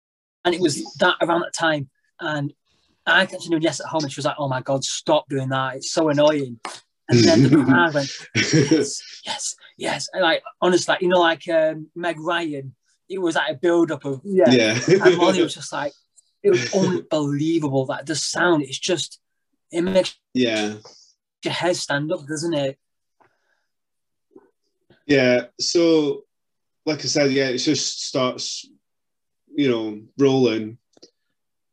And 0.45 0.55
it 0.55 0.61
was 0.61 0.83
that 0.99 1.15
around 1.21 1.41
that 1.41 1.53
time, 1.53 1.89
and 2.19 2.53
I 3.05 3.25
kept 3.25 3.43
doing 3.43 3.61
yes 3.61 3.79
at 3.79 3.87
home, 3.87 4.03
and 4.03 4.11
she 4.11 4.19
was 4.19 4.25
like, 4.25 4.35
"Oh 4.37 4.47
my 4.47 4.61
god, 4.61 4.83
stop 4.83 5.27
doing 5.29 5.49
that! 5.49 5.77
It's 5.77 5.91
so 5.91 6.09
annoying." 6.09 6.59
And 7.09 7.19
then 7.19 7.43
the 7.43 7.63
crowd 7.65 7.93
went, 7.93 8.11
"Yes, 8.35 9.01
yes, 9.25 9.55
yes!" 9.77 10.09
And 10.13 10.23
like 10.23 10.43
honestly, 10.61 10.93
like 10.93 11.01
you 11.01 11.07
know, 11.09 11.19
like 11.19 11.47
um, 11.49 11.89
Meg 11.95 12.19
Ryan, 12.19 12.75
it 13.09 13.19
was 13.19 13.35
like 13.35 13.51
a 13.51 13.57
build 13.57 13.91
up 13.91 14.05
of 14.05 14.21
yeah, 14.23 14.49
yeah. 14.49 14.79
and 14.87 15.17
Molly 15.17 15.41
was 15.41 15.55
just 15.55 15.73
like, 15.73 15.93
it 16.43 16.51
was 16.51 16.73
unbelievable. 16.73 17.85
That 17.87 18.05
the 18.05 18.15
sound, 18.15 18.63
it's 18.63 18.79
just 18.79 19.19
it 19.71 19.81
makes 19.81 20.15
yeah. 20.33 20.75
your 21.43 21.53
hair 21.53 21.73
stand 21.73 22.11
up, 22.11 22.25
doesn't 22.27 22.53
it? 22.53 22.77
Yeah. 25.05 25.45
So, 25.59 26.23
like 26.85 26.99
I 26.99 27.07
said, 27.07 27.31
yeah, 27.31 27.49
it 27.49 27.57
just 27.57 28.05
starts, 28.05 28.67
you 29.59 29.69
know, 29.69 30.01
rolling. 30.17 30.77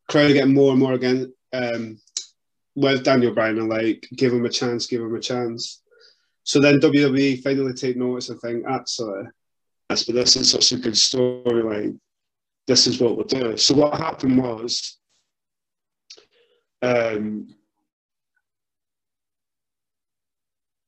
Crowd 0.09 0.33
getting 0.33 0.55
more 0.55 0.73
and 0.73 0.81
more 0.81 0.95
again. 0.95 1.33
Um, 1.53 2.01
with 2.75 3.05
Daniel 3.05 3.33
Bryan 3.33 3.59
and 3.59 3.69
like, 3.69 4.09
give 4.17 4.33
him 4.33 4.45
a 4.45 4.49
chance, 4.49 4.89
give 4.89 5.01
him 5.01 5.15
a 5.15 5.21
chance. 5.21 5.83
So 6.43 6.61
then 6.61 6.81
WWE 6.81 7.43
finally 7.43 7.73
take 7.75 7.97
notice 7.97 8.29
and 8.29 8.41
think, 8.41 8.65
actually, 8.69 9.25
yes, 9.89 10.03
but 10.03 10.17
this 10.17 10.35
is 10.35 10.51
such 10.51 10.73
a 10.73 10.77
good 10.77 10.95
storyline. 10.95 12.01
This 12.67 12.89
is 12.89 13.01
what 13.01 13.17
we'll 13.17 13.27
do. 13.27 13.57
So 13.57 13.75
what 13.75 13.97
happened 13.97 14.37
was, 14.37 14.99
um, 16.83 17.55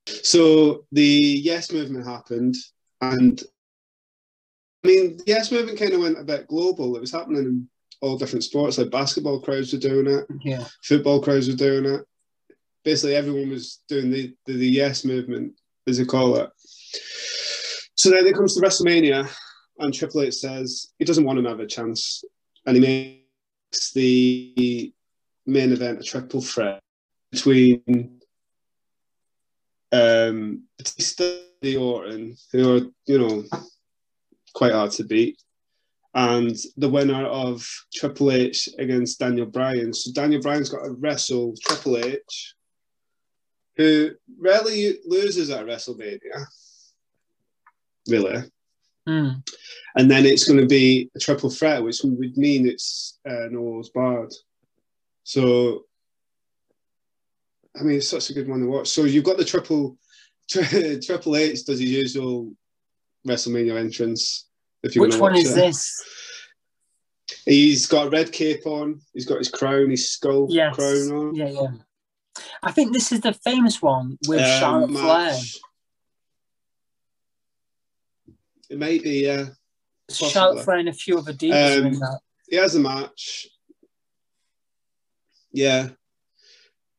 so 0.07 0.85
the 0.91 1.41
Yes 1.45 1.73
movement 1.73 2.07
happened, 2.07 2.57
and 3.01 3.41
I 4.85 4.89
mean, 4.89 5.17
the 5.17 5.25
Yes 5.27 5.51
movement 5.51 5.79
kind 5.79 5.93
of 5.93 6.01
went 6.01 6.19
a 6.19 6.25
bit 6.25 6.47
global. 6.47 6.97
It 6.97 7.01
was 7.01 7.13
happening 7.13 7.43
in 7.45 7.69
all 8.01 8.17
different 8.17 8.45
sports, 8.45 8.79
like 8.79 8.91
basketball 8.91 9.41
crowds 9.41 9.73
were 9.73 9.79
doing 9.79 10.07
it, 10.07 10.27
Yeah. 10.45 10.65
football 10.85 11.21
crowds 11.21 11.49
were 11.49 11.57
doing 11.57 11.85
it. 11.85 12.03
Basically, 12.85 13.17
everyone 13.17 13.51
was 13.51 13.81
doing 13.89 14.11
the, 14.11 14.33
the, 14.47 14.53
the 14.55 14.69
Yes 14.69 15.05
movement, 15.05 15.55
as 15.87 15.99
they 15.99 16.05
call 16.05 16.37
it. 16.37 16.49
So 17.97 18.11
then 18.11 18.27
it 18.27 18.35
comes 18.37 18.55
to 18.55 18.61
WrestleMania, 18.61 19.29
and 19.81 19.93
Triple 19.93 20.23
H 20.23 20.35
says 20.35 20.93
he 20.99 21.05
doesn't 21.05 21.25
want 21.25 21.41
another 21.41 21.67
chance, 21.67 22.23
and 22.65 22.77
he 22.77 22.81
makes 22.81 23.91
the 23.93 24.93
main 25.47 25.73
event 25.73 26.01
a 26.01 26.05
triple 26.05 26.41
threat 26.41 26.81
between 27.33 28.21
um, 29.93 30.63
Batista 30.77 31.39
and 31.63 31.77
Orton, 31.77 32.37
who 32.53 32.77
are 32.77 32.81
you 33.07 33.19
know 33.19 33.45
quite 34.59 34.73
hard 34.73 34.91
to 34.91 35.05
beat, 35.05 35.41
and 36.15 36.57
the 36.77 36.89
winner 36.89 37.25
of 37.27 37.65
Triple 37.95 38.33
H 38.33 38.69
against 38.77 39.21
Daniel 39.21 39.47
Bryan. 39.47 39.95
So 39.95 40.11
Daniel 40.13 40.43
Bryan's 40.43 40.69
got 40.69 40.85
to 40.85 40.97
wrestle 40.99 41.55
Triple 41.63 41.99
H, 41.99 42.55
who 43.77 44.11
rarely 44.41 44.99
loses 45.07 45.51
at 45.51 45.65
WrestleMania, 45.65 46.45
really. 48.09 48.43
Mm. 49.09 49.49
And 49.97 50.11
then 50.11 50.27
it's 50.27 50.45
going 50.45 50.61
to 50.61 50.67
be 50.67 51.09
a 51.15 51.21
triple 51.21 51.51
threat, 51.51 51.83
which 51.83 52.01
would 52.03 52.37
mean 52.37 52.67
it's 52.67 53.21
uh, 53.29 53.47
no 53.51 53.61
holds 53.61 53.91
barred. 53.91 54.35
So, 55.23 55.85
I 57.79 57.85
mean, 57.85 57.99
it's 57.99 58.09
such 58.09 58.31
a 58.31 58.35
good 58.35 58.49
one 58.49 58.61
to 58.61 58.67
watch. 58.67 58.89
So 58.89 59.05
you've 59.05 59.25
got 59.25 59.39
the 59.39 59.45
triple, 59.45 59.97
tri- 60.51 60.99
Triple 61.07 61.37
H 61.37 61.65
does 61.65 61.79
his 61.79 61.91
usual 61.91 62.53
WrestleMania 63.27 63.79
entrance. 63.79 64.48
If 64.83 64.95
you 64.95 65.03
Which 65.03 65.17
one 65.17 65.37
is 65.37 65.53
it. 65.53 65.55
this? 65.57 66.05
He's 67.45 67.87
got 67.87 68.07
a 68.07 68.11
red 68.11 68.33
cape 68.33 68.67
on. 68.67 69.01
He's 69.13 69.27
got 69.27 69.39
his 69.39 69.51
crown, 69.51 69.91
his 69.91 70.11
skull 70.11 70.47
Yes. 70.51 70.75
crown 70.77 71.11
on. 71.13 71.35
Yeah, 71.35 71.49
yeah. 71.51 71.67
I 72.63 72.73
think 72.73 72.93
this 72.93 73.11
is 73.13 73.21
the 73.21 73.33
famous 73.33 73.83
one 73.83 74.19
with 74.29 74.41
Um, 74.41 74.61
Charlotte 74.61 74.91
Flair. 74.91 75.39
It 78.71 78.79
may 78.79 78.99
be, 78.99 79.25
yeah. 79.25 79.47
possibly. 80.09 80.31
Charlotte 80.31 80.65
Flair 80.65 80.79
and 80.79 80.89
a 80.89 80.93
few 80.93 81.19
other 81.19 81.33
divas 81.33 81.77
are 81.77 81.87
in 81.87 81.95
Um, 81.95 82.01
that. 82.01 82.21
He 82.49 82.57
has 82.57 82.75
a 82.75 82.81
match. 82.81 83.49
Yeah. 85.53 85.91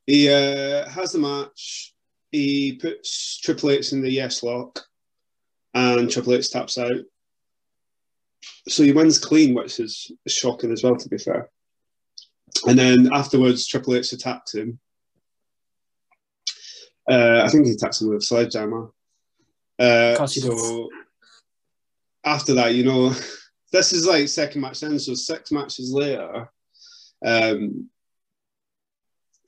He 0.05 0.29
uh, 0.29 0.89
has 0.89 1.15
a 1.15 1.19
match. 1.19 1.93
He 2.31 2.73
puts 2.73 3.37
Triple 3.39 3.71
H 3.71 3.93
in 3.93 4.01
the 4.01 4.11
yes 4.11 4.43
lock, 4.43 4.83
and 5.73 6.09
Triple 6.09 6.33
H 6.33 6.49
taps 6.51 6.77
out. 6.77 7.01
So 8.67 8.83
he 8.83 8.91
wins 8.91 9.19
clean, 9.19 9.53
which 9.53 9.79
is 9.79 10.11
shocking 10.27 10.71
as 10.71 10.83
well, 10.83 10.95
to 10.95 11.09
be 11.09 11.17
fair. 11.17 11.49
And 12.67 12.77
then 12.77 13.13
afterwards, 13.13 13.67
Triple 13.67 13.95
H 13.95 14.13
attacks 14.13 14.53
him. 14.55 14.79
Uh, 17.09 17.41
I 17.43 17.49
think 17.49 17.65
he 17.65 17.71
attacks 17.71 18.01
him 18.01 18.09
with 18.09 18.19
a 18.19 18.25
sledgehammer. 18.25 18.91
Uh, 19.79 20.27
so 20.27 20.89
after 22.23 22.53
that, 22.55 22.75
you 22.75 22.83
know, 22.83 23.13
this 23.71 23.93
is 23.93 24.05
like 24.05 24.27
second 24.27 24.61
match 24.61 24.81
then. 24.81 24.99
So 24.99 25.13
six 25.13 25.51
matches 25.51 25.91
later, 25.91 26.49
um, 27.25 27.89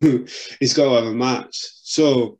he's 0.00 0.74
got 0.74 0.84
to 0.84 0.94
have 0.96 1.06
a 1.06 1.14
match. 1.14 1.56
So, 1.82 2.38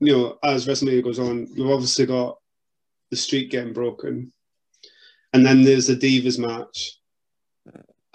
you 0.00 0.12
know, 0.12 0.38
as 0.42 0.66
WrestleMania 0.66 1.04
goes 1.04 1.18
on, 1.18 1.48
we've 1.56 1.70
obviously 1.70 2.06
got 2.06 2.38
the 3.10 3.16
streak 3.16 3.50
getting 3.50 3.72
broken. 3.72 4.32
And 5.34 5.44
then 5.44 5.62
there's 5.62 5.88
the 5.88 5.96
Divas 5.96 6.38
match. 6.38 6.98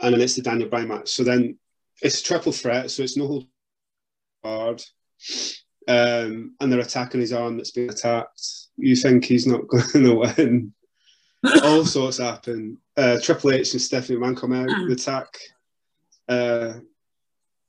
And 0.01 0.13
then 0.13 0.21
it's 0.21 0.35
the 0.35 0.41
Daniel 0.41 0.69
Bryan 0.69 0.87
match. 0.87 1.09
So 1.09 1.23
then 1.23 1.59
it's 2.01 2.21
a 2.21 2.23
triple 2.23 2.53
threat. 2.53 2.89
So 2.89 3.03
it's 3.03 3.17
no 3.17 3.27
hold 3.27 3.47
hard. 4.43 4.81
Um, 5.87 6.55
and 6.59 6.71
they're 6.71 6.79
attacking 6.79 7.19
his 7.19 7.33
arm 7.33 7.57
that's 7.57 7.71
been 7.71 7.89
attacked. 7.89 8.41
You 8.77 8.95
think 8.95 9.25
he's 9.25 9.45
not 9.45 9.67
going 9.67 10.05
to 10.05 10.15
win. 10.15 10.73
All 11.63 11.85
sorts 11.85 12.17
happen. 12.19 12.77
Uh, 12.95 13.19
Triple 13.21 13.51
H 13.51 13.73
and 13.73 13.81
Stephanie 13.81 14.17
McMahon 14.17 14.37
come 14.37 14.53
out, 14.53 14.91
attack. 14.91 15.27
Uh, 16.27 16.73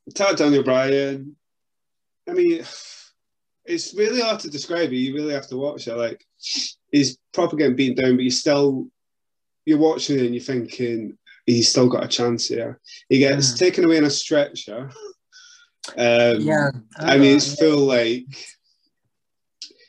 attack 0.08 0.36
Daniel 0.36 0.62
Bryan. 0.62 1.34
I 2.28 2.32
mean, 2.32 2.64
it's 3.64 3.94
really 3.94 4.20
hard 4.20 4.40
to 4.40 4.50
describe 4.50 4.92
it. 4.92 4.96
You 4.96 5.14
really 5.14 5.34
have 5.34 5.48
to 5.48 5.56
watch 5.56 5.88
it. 5.88 5.94
Like, 5.94 6.24
he's 6.92 7.18
proper 7.32 7.56
getting 7.56 7.76
beaten 7.76 8.04
down, 8.04 8.16
but 8.16 8.24
you 8.24 8.30
still, 8.30 8.88
you're 9.70 9.78
watching 9.78 10.18
it 10.18 10.26
and 10.26 10.34
you're 10.34 10.42
thinking, 10.42 11.16
he's 11.46 11.70
still 11.70 11.88
got 11.88 12.04
a 12.04 12.08
chance 12.08 12.48
here. 12.48 12.80
He 13.08 13.18
gets 13.18 13.52
mm. 13.52 13.58
taken 13.58 13.84
away 13.84 13.98
in 13.98 14.04
a 14.04 14.10
stretcher. 14.10 14.90
Um, 15.96 16.40
yeah, 16.40 16.70
I, 16.98 17.14
I 17.14 17.18
mean, 17.18 17.36
it's 17.36 17.58
full 17.58 17.86
like 17.86 18.26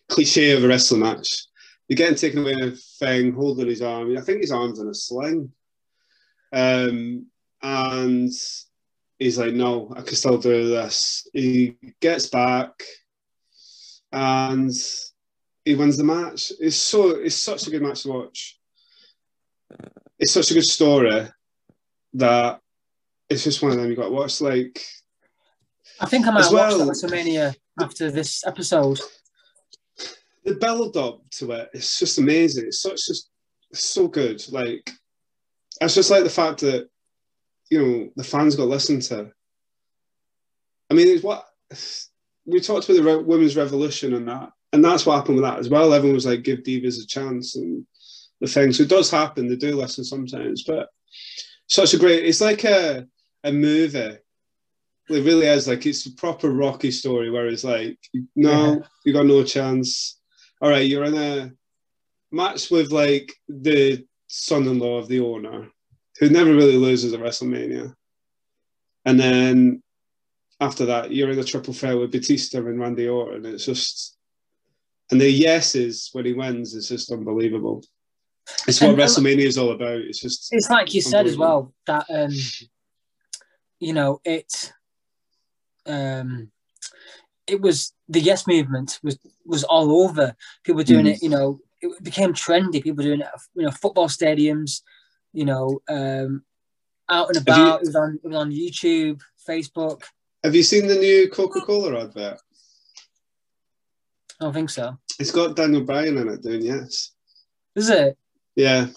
cliche 0.07 0.51
of 0.51 0.63
a 0.63 0.67
wrestling 0.67 1.01
match. 1.01 1.47
You're 1.87 1.97
getting 1.97 2.15
taken 2.15 2.39
away 2.39 2.53
in 2.53 2.63
a 2.63 2.71
thing, 2.71 3.33
holding 3.33 3.67
his 3.67 3.81
arm. 3.81 4.15
I 4.15 4.21
think 4.21 4.41
his 4.41 4.51
arm's 4.51 4.79
in 4.79 4.87
a 4.87 4.93
sling. 4.93 5.51
Um, 6.53 7.25
and 7.61 8.31
he's 9.19 9.37
like, 9.37 9.53
no, 9.53 9.91
I 9.95 10.01
can 10.01 10.15
still 10.15 10.37
do 10.37 10.69
this. 10.69 11.27
He 11.33 11.75
gets 11.99 12.27
back 12.27 12.83
and 14.11 14.71
he 15.65 15.75
wins 15.75 15.97
the 15.97 16.03
match. 16.03 16.51
It's 16.59 16.75
so 16.75 17.09
it's 17.09 17.41
such 17.41 17.67
a 17.67 17.71
good 17.71 17.81
match 17.81 18.03
to 18.03 18.09
watch. 18.09 18.60
It's 20.19 20.33
such 20.33 20.51
a 20.51 20.53
good 20.53 20.65
story 20.65 21.27
that 22.13 22.59
it's 23.29 23.43
just 23.43 23.61
one 23.61 23.71
of 23.71 23.77
them 23.77 23.89
you 23.89 23.95
got 23.95 24.05
to 24.05 24.11
watch. 24.11 24.41
Like, 24.41 24.83
I 25.99 26.05
think 26.05 26.27
I 26.27 26.31
might 26.31 26.51
well, 26.51 26.85
watch 26.85 26.97
WrestleMania 26.97 27.55
after 27.79 28.11
this 28.11 28.45
episode. 28.45 28.99
The 30.43 30.55
build 30.55 30.97
up 30.97 31.21
to 31.31 31.51
it, 31.51 31.69
it's 31.73 31.99
just 31.99 32.17
amazing. 32.17 32.65
It's 32.65 32.81
such 32.81 32.99
just 33.07 33.29
so 33.73 34.07
good. 34.07 34.43
Like, 34.51 34.89
it's 35.79 35.95
just 35.95 36.11
like 36.11 36.23
the 36.23 36.29
fact 36.29 36.61
that 36.61 36.89
you 37.69 37.81
know 37.81 38.09
the 38.15 38.23
fans 38.23 38.55
got 38.55 38.67
listened 38.67 39.03
to. 39.03 39.31
I 40.89 40.93
mean, 40.93 41.07
it's 41.07 41.23
what 41.23 41.45
we 42.45 42.59
talked 42.59 42.89
about 42.89 43.01
the 43.01 43.19
women's 43.19 43.55
revolution 43.55 44.13
and 44.13 44.27
that, 44.27 44.49
and 44.73 44.83
that's 44.83 45.05
what 45.05 45.15
happened 45.15 45.37
with 45.37 45.45
that 45.45 45.59
as 45.59 45.69
well. 45.69 45.93
Everyone 45.93 46.15
was 46.15 46.25
like, 46.25 46.43
"Give 46.43 46.59
divas 46.59 47.01
a 47.01 47.07
chance," 47.07 47.55
and 47.55 47.85
the 48.41 48.47
thing. 48.47 48.73
So 48.73 48.83
it 48.83 48.89
does 48.89 49.09
happen. 49.09 49.47
They 49.47 49.55
do 49.55 49.75
listen 49.75 50.03
sometimes, 50.03 50.63
but 50.63 50.89
such 51.67 51.93
a 51.93 51.97
great. 51.97 52.25
It's 52.25 52.41
like 52.41 52.65
a 52.65 53.07
a 53.43 53.51
movie. 53.51 54.17
It 55.09 55.25
really 55.25 55.47
is 55.47 55.67
like 55.67 55.85
it's 55.85 56.05
a 56.05 56.13
proper 56.13 56.51
Rocky 56.51 56.91
story 56.91 57.29
where 57.29 57.47
it's 57.47 57.63
like, 57.63 57.97
no, 58.35 58.73
yeah. 58.73 58.79
you 59.05 59.13
got 59.13 59.25
no 59.25 59.43
chance. 59.43 60.19
All 60.61 60.69
right, 60.69 60.87
you're 60.87 61.05
in 61.05 61.17
a 61.17 61.51
match 62.31 62.69
with 62.69 62.91
like 62.91 63.33
the 63.47 64.05
son-in-law 64.27 64.97
of 64.99 65.07
the 65.07 65.19
owner, 65.19 65.69
who 66.19 66.29
never 66.29 66.53
really 66.53 66.77
loses 66.77 67.13
at 67.13 67.19
WrestleMania, 67.19 67.93
and 69.05 69.19
then 69.19 69.83
after 70.59 70.85
that, 70.85 71.11
you're 71.11 71.31
in 71.31 71.39
a 71.39 71.43
triple 71.43 71.73
threat 71.73 71.97
with 71.97 72.11
Batista 72.11 72.59
and 72.59 72.79
Randy 72.79 73.07
Orton. 73.07 73.45
It's 73.47 73.65
just, 73.65 74.15
and 75.09 75.19
the 75.19 75.29
yeses 75.29 76.09
when 76.13 76.25
he 76.25 76.33
wins 76.33 76.75
is 76.75 76.87
just 76.87 77.11
unbelievable. 77.11 77.83
It's 78.67 78.81
what 78.81 78.91
and, 78.91 78.99
uh, 78.99 79.03
WrestleMania 79.03 79.45
is 79.45 79.57
all 79.57 79.71
about. 79.71 79.99
It's 80.01 80.19
just. 80.19 80.49
It's 80.51 80.69
like 80.69 80.93
you 80.93 81.01
said 81.01 81.25
as 81.25 81.37
well 81.37 81.73
that 81.87 82.05
um, 82.09 82.31
you 83.79 83.93
know 83.93 84.21
it. 84.23 84.73
Um, 85.85 86.51
it 87.47 87.59
was 87.59 87.93
the 88.07 88.19
yes 88.19 88.47
movement 88.47 88.99
was 89.03 89.17
was 89.45 89.63
all 89.63 90.03
over. 90.03 90.35
People 90.63 90.77
were 90.77 90.83
doing 90.83 91.05
mm. 91.05 91.13
it. 91.13 91.23
You 91.23 91.29
know, 91.29 91.59
it 91.81 92.03
became 92.03 92.33
trendy. 92.33 92.83
People 92.83 93.03
doing 93.03 93.21
it. 93.21 93.27
You 93.55 93.65
know, 93.65 93.71
football 93.71 94.07
stadiums. 94.07 94.81
You 95.33 95.45
know, 95.45 95.81
um, 95.89 96.43
out 97.09 97.29
and 97.29 97.37
about. 97.37 97.57
You, 97.57 97.73
it 97.75 97.81
was 97.81 97.95
on. 97.95 98.19
It 98.23 98.27
was 98.27 98.37
on 98.37 98.51
YouTube, 98.51 99.21
Facebook. 99.47 100.03
Have 100.43 100.55
you 100.55 100.63
seen 100.63 100.87
the 100.87 100.95
new 100.95 101.29
Coca 101.29 101.61
Cola 101.61 102.03
advert? 102.03 102.39
I 104.39 104.45
don't 104.45 104.53
think 104.53 104.71
so. 104.71 104.97
It's 105.19 105.31
got 105.31 105.55
Daniel 105.55 105.83
Bryan 105.83 106.17
in 106.17 106.27
it 106.27 106.41
doing 106.41 106.63
yes. 106.63 107.11
Is 107.75 107.89
it? 107.89 108.17
Yeah. 108.55 108.87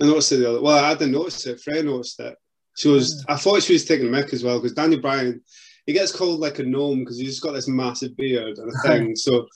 I 0.00 0.06
noticed 0.06 0.32
it 0.32 0.36
the 0.36 0.50
other. 0.50 0.62
Well, 0.62 0.84
I 0.84 0.94
didn't 0.94 1.12
notice 1.12 1.44
it. 1.46 1.60
Freya 1.60 1.82
noticed 1.82 2.20
it. 2.20 2.36
She 2.76 2.88
was. 2.88 3.24
I 3.28 3.36
thought 3.36 3.62
she 3.62 3.72
was 3.72 3.84
taking 3.84 4.06
a 4.06 4.10
mic 4.10 4.32
as 4.32 4.44
well 4.44 4.58
because 4.58 4.74
Daniel 4.74 5.00
Bryan, 5.00 5.42
he 5.86 5.92
gets 5.92 6.12
called 6.12 6.38
like 6.38 6.60
a 6.60 6.62
gnome 6.62 7.00
because 7.00 7.18
he's 7.18 7.30
just 7.30 7.42
got 7.42 7.52
this 7.52 7.66
massive 7.66 8.16
beard 8.16 8.58
and 8.58 8.72
a 8.72 8.78
thing. 8.88 9.16
so, 9.16 9.46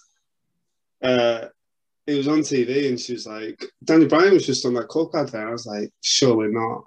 uh, 1.02 1.46
it 2.06 2.16
was 2.16 2.26
on 2.26 2.40
TV 2.40 2.88
and 2.88 2.98
she 2.98 3.12
was 3.12 3.26
like, 3.26 3.64
Daniel 3.84 4.08
Bryan 4.08 4.34
was 4.34 4.46
just 4.46 4.66
on 4.66 4.74
that 4.74 4.88
Coke 4.88 5.14
advert. 5.14 5.48
I 5.48 5.52
was 5.52 5.66
like, 5.66 5.90
surely 6.00 6.48
not. 6.48 6.84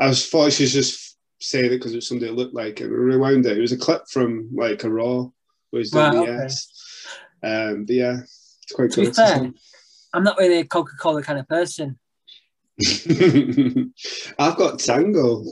I 0.00 0.08
was 0.08 0.28
thought 0.28 0.52
she 0.52 0.64
was 0.64 0.72
just 0.72 1.18
saying 1.40 1.66
it 1.66 1.70
because 1.70 1.92
it 1.92 1.96
was 1.96 2.08
somebody 2.08 2.30
that 2.30 2.36
looked 2.36 2.54
like 2.54 2.80
it. 2.80 2.88
We 2.88 2.94
rewound 2.94 3.46
it. 3.46 3.58
It 3.58 3.60
was 3.60 3.72
a 3.72 3.76
clip 3.76 4.02
from 4.08 4.50
like 4.54 4.84
a 4.84 4.90
Raw 4.90 5.28
where 5.70 5.80
he's 5.80 5.90
doing 5.90 6.04
wow, 6.04 6.12
the 6.12 6.18
okay. 6.20 6.42
yes. 6.42 7.06
Um, 7.42 7.84
but 7.84 7.94
yeah, 7.94 8.20
it's 8.62 8.72
quite 8.72 8.92
to 8.92 9.10
cool. 9.10 9.52
I'm 10.12 10.24
not 10.24 10.38
really 10.38 10.58
a 10.58 10.64
Coca 10.64 10.92
Cola 10.98 11.22
kind 11.22 11.38
of 11.38 11.48
person. 11.48 11.98
I've 14.38 14.56
got 14.56 14.78
Tango. 14.78 15.44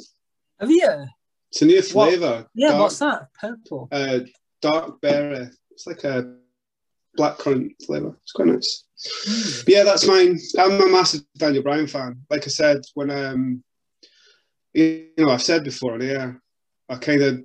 Have 0.58 0.70
you? 0.70 1.06
It's 1.50 1.62
a 1.62 1.66
new 1.66 1.82
flavour. 1.82 2.46
Yeah, 2.54 2.70
dark, 2.70 2.80
what's 2.80 2.98
that? 2.98 3.28
Purple. 3.40 3.88
Uh, 3.90 4.20
dark 4.60 5.00
berry. 5.00 5.48
It's 5.70 5.86
like 5.86 6.04
a 6.04 6.36
blackcurrant 7.18 7.72
flavour. 7.84 8.16
It's 8.22 8.32
quite 8.32 8.48
nice. 8.48 8.84
Mm. 9.26 9.64
Yeah, 9.68 9.82
that's 9.84 10.06
mine. 10.06 10.38
I'm 10.58 10.80
a 10.80 10.88
massive 10.88 11.22
Daniel 11.36 11.62
Bryan 11.62 11.86
fan. 11.86 12.20
Like 12.30 12.44
I 12.44 12.48
said, 12.48 12.82
when 12.94 13.10
um, 13.10 13.64
you 14.74 15.08
know, 15.18 15.30
I've 15.30 15.42
said 15.42 15.64
before 15.64 15.94
on 15.94 16.02
air, 16.02 16.40
I 16.88 16.96
kind 16.96 17.22
of, 17.22 17.40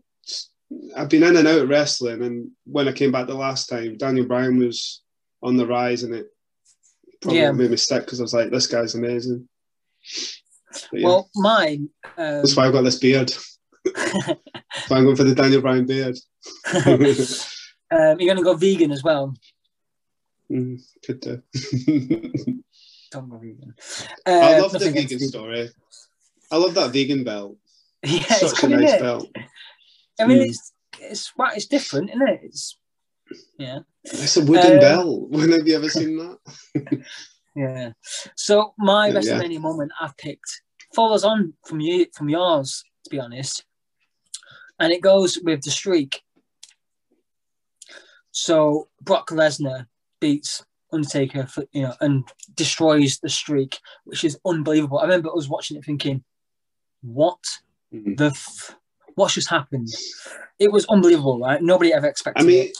I've 0.95 1.10
been 1.10 1.23
in 1.23 1.38
and 1.38 1.47
out 1.47 1.62
of 1.62 1.69
wrestling, 1.69 2.23
and 2.23 2.51
when 2.65 2.88
I 2.88 2.91
came 2.91 3.12
back 3.12 3.28
the 3.28 3.36
last 3.36 3.67
time, 3.67 3.97
Daniel 3.97 4.25
Bryan 4.25 4.58
was 4.58 5.01
on 5.41 5.58
the 5.58 5.65
rise, 5.65 6.04
and 6.04 6.13
it 6.13 6.28
probably 7.26 7.42
yeah. 7.42 7.52
made 7.52 7.72
me 7.72 7.78
sick 7.78 8.06
because 8.06 8.20
I 8.20 8.24
was 8.24 8.34
like, 8.34 8.52
this 8.52 8.68
guy's 8.68 8.96
amazing. 8.96 9.48
Yeah. 10.94 11.06
Well, 11.06 11.30
mine. 11.36 11.90
Um... 12.18 12.38
That's 12.38 12.56
why 12.56 12.68
I've 12.68 12.74
got 12.74 12.84
this 12.84 13.00
beard. 13.00 13.34
I'm 13.96 15.04
going 15.04 15.16
for 15.16 15.24
the 15.24 15.36
Daniel 15.36 15.62
Bryan 15.62 15.86
beard. 15.86 16.18
um, 16.76 18.20
you're 18.20 18.34
going 18.34 18.38
to 18.38 18.44
go 18.44 18.56
vegan 18.56 18.92
as 18.92 19.04
well. 19.04 19.34
Mm, 20.52 20.80
could 21.04 21.20
do. 21.20 21.42
Don't 23.12 23.30
go 23.30 23.38
vegan. 23.38 23.74
Uh, 24.26 24.32
I 24.32 24.60
love 24.60 24.72
the 24.72 24.92
vegan 24.92 25.20
story. 25.20 25.70
I 26.52 26.58
love 26.58 26.74
that 26.76 26.92
vegan 26.92 27.24
belt. 27.24 27.58
Yeah, 28.04 28.22
Such 28.22 28.52
it's 28.52 28.64
a 28.64 28.68
nice 28.68 29.02
belt. 29.02 29.30
I 30.20 30.28
mean, 30.28 30.40
mm. 30.40 30.46
it's 30.46 30.74
it's 31.00 31.34
it's 31.56 31.66
different, 31.66 32.12
isn't 32.12 32.28
it? 32.28 32.42
It's 32.44 32.78
yeah. 33.58 33.80
It's 34.06 34.38
a 34.38 34.46
wooden 34.46 34.74
um, 34.74 34.80
belt. 34.80 35.30
When 35.30 35.52
have 35.52 35.68
you 35.68 35.76
ever 35.76 35.89
seen 35.89 36.18
that? 36.18 37.04
yeah. 37.56 37.91
So 38.36 38.74
my 38.78 39.08
yeah, 39.08 39.13
WrestleMania 39.13 39.54
yeah. 39.54 39.60
moment 39.60 39.91
I've 40.00 40.18
picked 40.18 40.62
follows 40.94 41.24
on 41.24 41.54
from 41.65 41.80
you 41.80 42.08
from 42.13 42.30
yours, 42.30 42.84
to 43.04 43.10
be 43.10 43.20
honest, 43.20 43.65
and 44.80 44.94
it 44.94 45.02
goes 45.02 45.39
with 45.44 45.63
the 45.63 45.72
streak. 45.72 46.22
So 48.32 48.89
Brock 49.02 49.30
Lesnar 49.30 49.88
beats 50.20 50.63
Undertaker, 50.91 51.46
for, 51.48 51.65
you 51.72 51.84
know, 51.84 51.94
and 52.00 52.24
destroys 52.56 53.20
the 53.20 53.30
streak, 53.30 53.80
which 54.06 54.24
is 54.24 54.39
unbelievable. 54.46 55.00
I 55.00 55.04
remember 55.04 55.30
I 55.30 55.36
was 55.36 55.50
watching 55.50 55.78
it 55.78 55.86
thinking, 55.86 56.24
what 57.02 57.39
mm-hmm. 57.94 58.15
the 58.15 58.28
f- 58.28 58.76
what's 59.15 59.34
just 59.34 59.50
happened? 59.50 59.89
It 60.58 60.72
was 60.72 60.86
unbelievable, 60.86 61.39
right? 61.39 61.62
Nobody 61.62 61.94
ever 61.94 62.08
expected 62.08 62.44
I 62.44 62.48
mean, 62.48 62.68
it. 62.68 62.78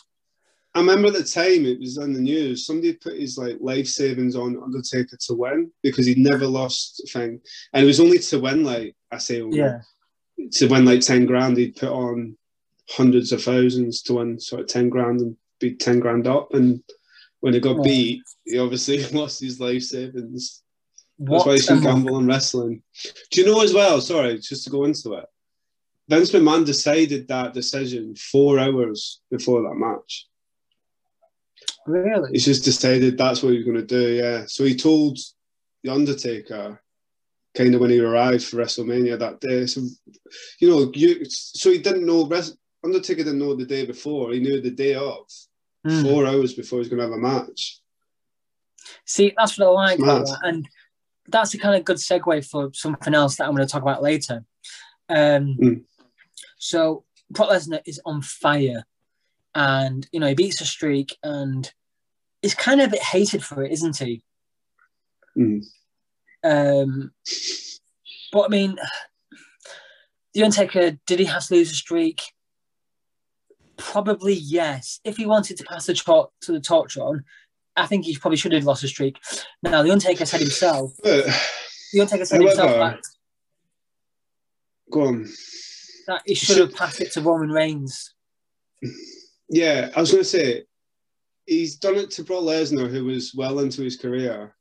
I 0.76 0.80
remember 0.80 1.08
at 1.08 1.14
the 1.14 1.24
time 1.24 1.66
it 1.66 1.80
was 1.80 1.98
on 1.98 2.12
the 2.12 2.20
news. 2.20 2.66
Somebody 2.66 2.94
put 2.94 3.18
his 3.18 3.38
like 3.38 3.58
life 3.62 3.88
savings 3.88 4.36
on 4.36 4.62
Undertaker 4.62 5.18
to 5.28 5.34
win 5.34 5.72
because 5.82 6.06
he'd 6.06 6.18
never 6.18 6.46
lost 6.46 7.02
a 7.06 7.08
thing, 7.08 7.40
and 7.74 7.84
it 7.84 7.88
was 7.88 8.02
only 8.02 8.20
to 8.20 8.40
win 8.40 8.64
like 8.66 8.94
I 9.10 9.18
say, 9.18 9.42
Yeah, 9.50 9.80
to 10.54 10.68
win 10.68 10.84
like 10.84 11.00
ten 11.00 11.26
grand. 11.26 11.56
He'd 11.56 11.78
put 11.78 11.90
on 11.90 12.38
hundreds 12.90 13.32
of 13.32 13.42
thousands 13.42 14.02
to 14.04 14.16
win 14.16 14.38
sort 14.40 14.62
of 14.62 14.68
ten 14.68 14.90
grand 14.90 15.22
and 15.22 15.38
be 15.62 15.76
ten 15.76 16.02
grand 16.02 16.28
up. 16.28 16.54
And 16.54 16.84
when 17.40 17.54
he 17.54 17.62
got 17.62 17.80
Oh. 17.80 17.84
beat, 17.84 18.22
he 18.44 18.60
obviously 18.60 19.02
lost 19.14 19.40
his 19.42 19.62
life 19.62 19.84
savings. 19.84 20.62
That's 21.18 21.46
why 21.46 21.54
you 21.54 21.62
should 21.62 21.82
gamble 21.82 22.16
on 22.16 22.28
wrestling. 22.28 22.84
Do 23.32 23.40
you 23.40 23.48
know 23.48 23.62
as 23.62 23.74
well? 23.74 24.02
Sorry, 24.02 24.38
just 24.40 24.66
to 24.66 24.70
go 24.70 24.84
into 24.84 25.14
it. 25.14 25.26
Vince 26.10 26.32
McMahon 26.32 26.66
decided 26.66 27.30
that 27.30 27.54
decision 27.54 28.14
four 28.16 28.60
hours 28.60 29.22
before 29.32 29.62
that 29.62 29.76
match. 29.76 30.28
Really? 31.88 32.32
He's 32.32 32.46
just 32.46 32.64
decided 32.64 33.18
that's 33.18 33.44
what 33.44 33.52
he 33.52 33.58
was 33.58 33.66
going 33.66 33.78
to 33.78 33.84
do. 33.86 34.14
Yeah. 34.14 34.46
So 34.48 34.64
he 34.64 34.76
told 34.76 35.18
the 35.84 35.92
Undertaker 35.92 36.82
kind 37.56 37.74
of 37.76 37.82
when 37.82 37.92
he 37.92 38.00
arrived 38.00 38.44
for 38.44 38.58
WrestleMania 38.58 39.18
that 39.20 39.40
day. 39.40 39.66
So 39.66 39.82
you 40.60 40.70
know, 40.70 40.92
you 40.94 41.26
so 41.26 41.72
he 41.72 41.78
didn't 41.78 42.06
know. 42.06 42.30
Undertaker 42.84 43.24
didn't 43.24 43.40
know 43.40 43.56
the 43.56 43.66
day 43.66 43.86
before. 43.86 44.32
He 44.32 44.40
knew 44.40 44.62
the 44.62 44.72
day 44.72 44.96
of, 44.96 45.26
Mm. 45.86 46.02
four 46.02 46.26
hours 46.26 46.56
before 46.56 46.78
he 46.78 46.80
was 46.80 46.90
going 46.90 46.98
to 46.98 47.04
have 47.04 47.14
a 47.14 47.18
match. 47.18 47.80
See, 49.06 49.34
that's 49.38 49.58
what 49.60 49.68
I 49.68 49.70
like 49.70 50.00
that. 50.00 50.40
And 50.44 50.68
that's 51.28 51.54
a 51.54 51.60
kind 51.60 51.76
of 51.76 51.86
good 51.86 51.98
segue 51.98 52.50
for 52.50 52.72
something 52.74 53.14
else 53.14 53.36
that 53.36 53.46
I'm 53.46 53.56
going 53.56 53.68
to 53.68 53.72
talk 53.72 53.84
about 53.84 54.02
later. 54.02 54.44
Um, 55.10 55.58
Mm. 55.62 55.84
So, 56.58 57.06
Brock 57.30 57.50
Lesnar 57.50 57.82
is 57.86 58.02
on 58.04 58.24
fire. 58.24 58.84
And, 59.56 60.08
you 60.12 60.20
know, 60.20 60.28
he 60.28 60.34
beats 60.36 60.60
a 60.60 60.66
streak 60.66 61.18
and 61.24 61.72
he's 62.42 62.54
kind 62.54 62.82
of 62.82 62.88
a 62.88 62.92
bit 62.92 63.02
hated 63.02 63.44
for 63.44 63.64
it, 63.64 63.72
isn't 63.72 63.98
he? 63.98 64.22
Mm. 65.38 65.64
Um, 66.44 67.12
but, 68.34 68.46
I 68.46 68.48
mean, 68.50 68.78
The 70.34 70.44
Undertaker, 70.44 71.00
did 71.08 71.20
he 71.20 71.26
have 71.26 71.46
to 71.48 71.54
lose 71.56 71.72
a 71.72 71.76
streak? 71.76 72.22
Probably 73.78 74.34
yes. 74.34 75.00
If 75.06 75.16
he 75.18 75.26
wanted 75.26 75.58
to 75.58 75.64
pass 75.64 75.86
the 75.86 75.94
torch 75.94 76.30
to 76.42 76.52
the 76.52 76.60
torch 76.60 76.98
on, 76.98 77.24
I 77.78 77.88
think 77.88 78.06
he 78.06 78.18
probably 78.18 78.38
should 78.38 78.54
have 78.54 78.66
lost 78.66 78.84
a 78.84 78.88
streak. 78.90 79.18
Now, 79.64 79.84
The 79.84 79.92
Undertaker 79.92 80.26
said 80.26 80.42
himself, 80.42 80.94
But 81.02 81.26
The 81.94 82.02
Undertaker 82.02 82.26
said 82.26 82.42
himself 82.42 83.02
go 84.92 85.08
on. 85.08 85.26
that 86.08 86.22
he 86.26 86.36
should 86.36 86.58
have 86.58 86.76
passed 86.76 87.02
it 87.02 87.12
to 87.14 87.22
Roman 87.22 87.50
Reigns. 87.50 88.14
Yeah, 89.50 89.90
I 89.96 90.02
was 90.02 90.12
going 90.12 90.24
to 90.24 90.30
say 90.30 90.64
he's 91.46 91.76
done 91.76 91.96
it 91.96 92.12
to 92.12 92.24
Brock 92.24 92.44
Lesnar, 92.44 92.90
who 92.90 93.06
was 93.06 93.34
well 93.36 93.60
into 93.60 93.82
his 93.82 93.98
career, 93.98 94.56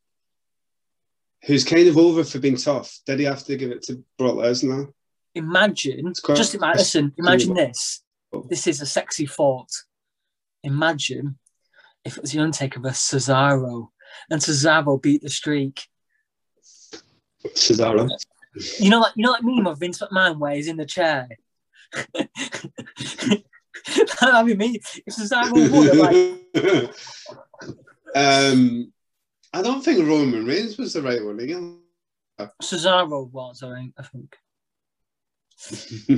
who's 1.45 1.65
kind 1.65 1.89
of 1.89 1.97
over 1.97 2.25
for 2.25 2.39
being 2.39 2.57
tough. 2.57 2.99
Did 3.07 3.19
he 3.21 3.25
have 3.25 3.45
to 3.45 3.57
give 3.57 3.71
it 3.71 3.83
to 3.85 4.05
Brock 4.19 4.35
Lesnar? 4.35 4.93
Imagine, 5.35 6.13
just 6.35 6.55
imagine, 6.55 6.79
listen, 6.79 7.13
imagine 7.19 7.55
this. 7.55 8.03
Oh. 8.33 8.47
This 8.49 8.67
is 8.67 8.81
a 8.81 8.87
sexy 8.87 9.27
thought. 9.27 9.71
Imagine 10.63 11.39
if 12.05 12.17
it 12.17 12.23
was 12.23 12.33
The 12.33 12.41
Undertaker 12.41 12.81
versus 12.81 13.27
Cesaro 13.27 13.89
and 14.31 14.41
Cesaro 14.41 15.01
beat 15.01 15.23
the 15.23 15.31
streak. 15.31 15.89
Cesaro. 17.49 18.09
You 18.79 18.91
know, 18.91 19.01
like 19.01 19.13
you 19.17 19.25
know, 19.25 19.33
that 19.33 19.43
meme 19.43 19.67
of 19.67 19.81
Vince 19.81 20.01
McMahon 20.01 20.39
where 20.39 20.55
he's 20.55 20.69
in 20.69 20.77
the 20.77 20.87
chair. 20.87 21.29
That'd 24.21 24.47
be 24.47 24.57
me. 24.57 24.81
If 25.07 25.15
Cesaro 25.15 25.53
won, 25.71 25.99
like, 25.99 26.95
um, 28.15 28.93
I 29.53 29.63
don't 29.63 29.83
think 29.85 30.07
Roman 30.09 30.47
Reigns 30.47 30.79
was 30.79 30.93
the 30.95 31.03
right 31.03 31.23
one 31.25 31.41
again. 31.41 31.81
Cesaro 32.63 33.31
was, 33.31 33.63
I 33.63 33.75
think. 33.75 33.95
I 33.99 34.03
think. 34.03 34.37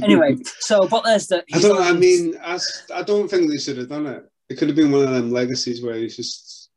Anyway, 0.03 0.37
so 0.61 0.87
but 0.89 1.05
there's 1.05 1.27
the. 1.27 1.45
I 1.53 1.59
don't. 1.61 1.83
I 1.83 1.93
mean, 1.93 2.35
I, 2.43 2.59
I 2.95 3.03
don't 3.03 3.29
think 3.29 3.51
they 3.51 3.59
should 3.59 3.77
have 3.79 3.89
done 3.89 4.07
it. 4.07 4.25
It 4.49 4.57
could 4.57 4.69
have 4.69 4.77
been 4.77 4.91
one 4.93 5.03
of 5.05 5.11
them 5.11 5.31
legacies 5.31 5.83
where 5.83 5.97
he's 5.97 6.17
just. 6.17 6.71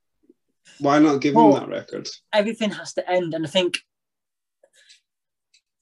Why 0.80 0.98
not 1.00 1.22
give 1.22 1.36
Well, 1.36 1.56
him 1.56 1.60
that 1.62 1.70
record? 1.70 2.08
everything 2.34 2.72
has 2.72 2.94
to 2.94 3.10
end, 3.10 3.34
and 3.34 3.46
I 3.46 3.50
think. 3.50 3.80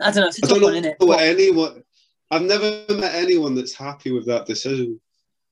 I 0.02 0.12
don't 0.12 0.22
know. 0.24 0.28
It's 0.28 0.40
a 0.44 0.46
I 0.46 0.50
don't 0.50 0.62
one, 0.62 0.82
know 0.82 0.90
what 1.00 1.18
But- 1.18 1.20
anyone. 1.22 1.84
I've 2.30 2.42
never 2.44 2.84
met 2.90 3.16
anyone 3.16 3.56
that's 3.56 3.74
happy 3.74 4.12
with 4.12 4.26
that 4.28 4.46
decision. 4.46 5.00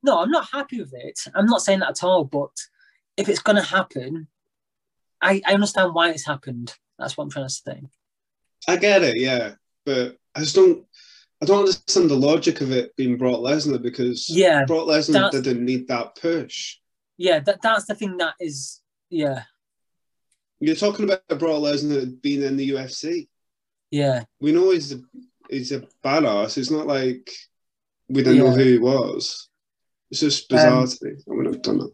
No, 0.04 0.22
I'm 0.22 0.32
not 0.32 0.48
happy 0.52 0.80
with 0.80 0.94
it. 0.94 1.20
I'm 1.34 1.46
not 1.46 1.62
saying 1.62 1.80
that 1.80 1.90
at 1.90 2.04
all. 2.04 2.26
But 2.26 2.52
if 3.18 3.30
it's 3.30 3.42
going 3.42 3.56
to 3.56 3.62
happen, 3.62 4.28
I, 5.22 5.42
I 5.46 5.54
understand 5.54 5.94
why 5.94 6.10
it's 6.10 6.26
happened. 6.26 6.74
That's 7.00 7.18
what 7.18 7.24
I'm 7.24 7.30
trying 7.32 7.48
to 7.48 7.54
say. 7.54 7.82
I 8.68 8.78
get 8.78 9.04
it, 9.04 9.20
yeah, 9.20 9.56
but 9.86 10.18
I 10.36 10.40
just 10.40 10.56
don't. 10.56 10.86
I 11.42 11.46
don't 11.46 11.60
understand 11.60 12.10
the 12.10 12.16
logic 12.16 12.62
of 12.62 12.72
it 12.72 12.96
being 12.96 13.18
Brock 13.18 13.40
Lesnar 13.40 13.82
because 13.82 14.30
Yeah, 14.30 14.64
Brock 14.66 14.88
Lesnar 14.88 15.30
didn't 15.32 15.66
need 15.66 15.88
that 15.90 16.16
push. 16.16 16.78
yeah. 17.18 17.40
That 17.40 17.62
that's 17.62 17.86
the 17.86 17.96
thing 17.96 18.18
that 18.18 18.36
is. 18.40 18.82
Yeah, 19.10 19.44
You're 20.60 20.76
talking 20.76 21.06
about 21.06 21.28
Brock 21.28 21.62
Lesnar 21.62 22.20
being 22.22 22.42
in 22.42 22.58
the 22.58 22.72
UFC. 22.72 23.28
yeah, 23.92 24.24
We 24.40 24.52
know 24.52 24.72
he's 24.72 24.94
a, 24.94 25.00
he's 25.50 25.72
a 25.72 25.84
badass. 26.04 26.58
It's 26.58 26.72
not 26.72 26.88
like 26.88 27.30
we 28.10 28.24
don't 28.24 28.38
know 28.38 28.52
who 28.52 28.64
he 28.64 28.78
was. 28.78 29.50
It's 30.12 30.20
just 30.20 30.50
bizarre 30.50 30.82
Um, 30.84 30.88
to 30.88 30.98
me. 31.06 31.12
I 31.12 31.34
would 31.34 31.46
have 31.48 31.62
done 31.62 31.82
it. 31.82 31.92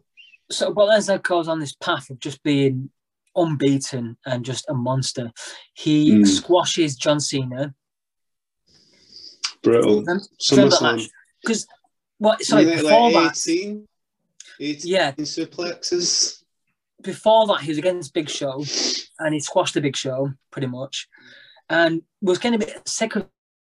So, 0.54 0.72
but 0.72 0.88
Lesnar 0.88 1.22
goes 1.22 1.48
on 1.48 1.60
this 1.60 1.72
path 1.74 2.10
of 2.10 2.18
just 2.18 2.42
being 2.42 2.90
unbeaten 3.34 4.18
and 4.26 4.44
just 4.44 4.66
a 4.68 4.74
monster. 4.74 5.32
He 5.74 6.12
Mm. 6.16 6.26
squashes 6.26 6.96
John 6.96 7.20
Cena. 7.20 7.74
Brutal. 9.62 10.02
SummerSlam. 10.40 11.08
Because 11.40 11.66
what? 12.18 12.42
Sorry, 12.42 12.64
Wasn't 12.66 12.82
before 12.82 13.10
like 13.12 13.34
that, 13.34 13.48
18? 13.48 13.88
18 14.60 14.92
yeah, 14.92 15.12
suplexes. 15.12 16.42
before 17.02 17.46
that, 17.46 17.60
he 17.62 17.70
was 17.70 17.78
against 17.78 18.12
Big 18.12 18.28
Show, 18.28 18.64
and 19.18 19.34
he 19.34 19.40
squashed 19.40 19.74
the 19.74 19.80
Big 19.80 19.96
Show 19.96 20.32
pretty 20.50 20.66
much, 20.68 21.08
and 21.68 22.02
was 22.20 22.38
getting 22.38 22.60
a 22.62 22.64
bit 22.64 22.86
sick 22.86 23.16
of 23.16 23.26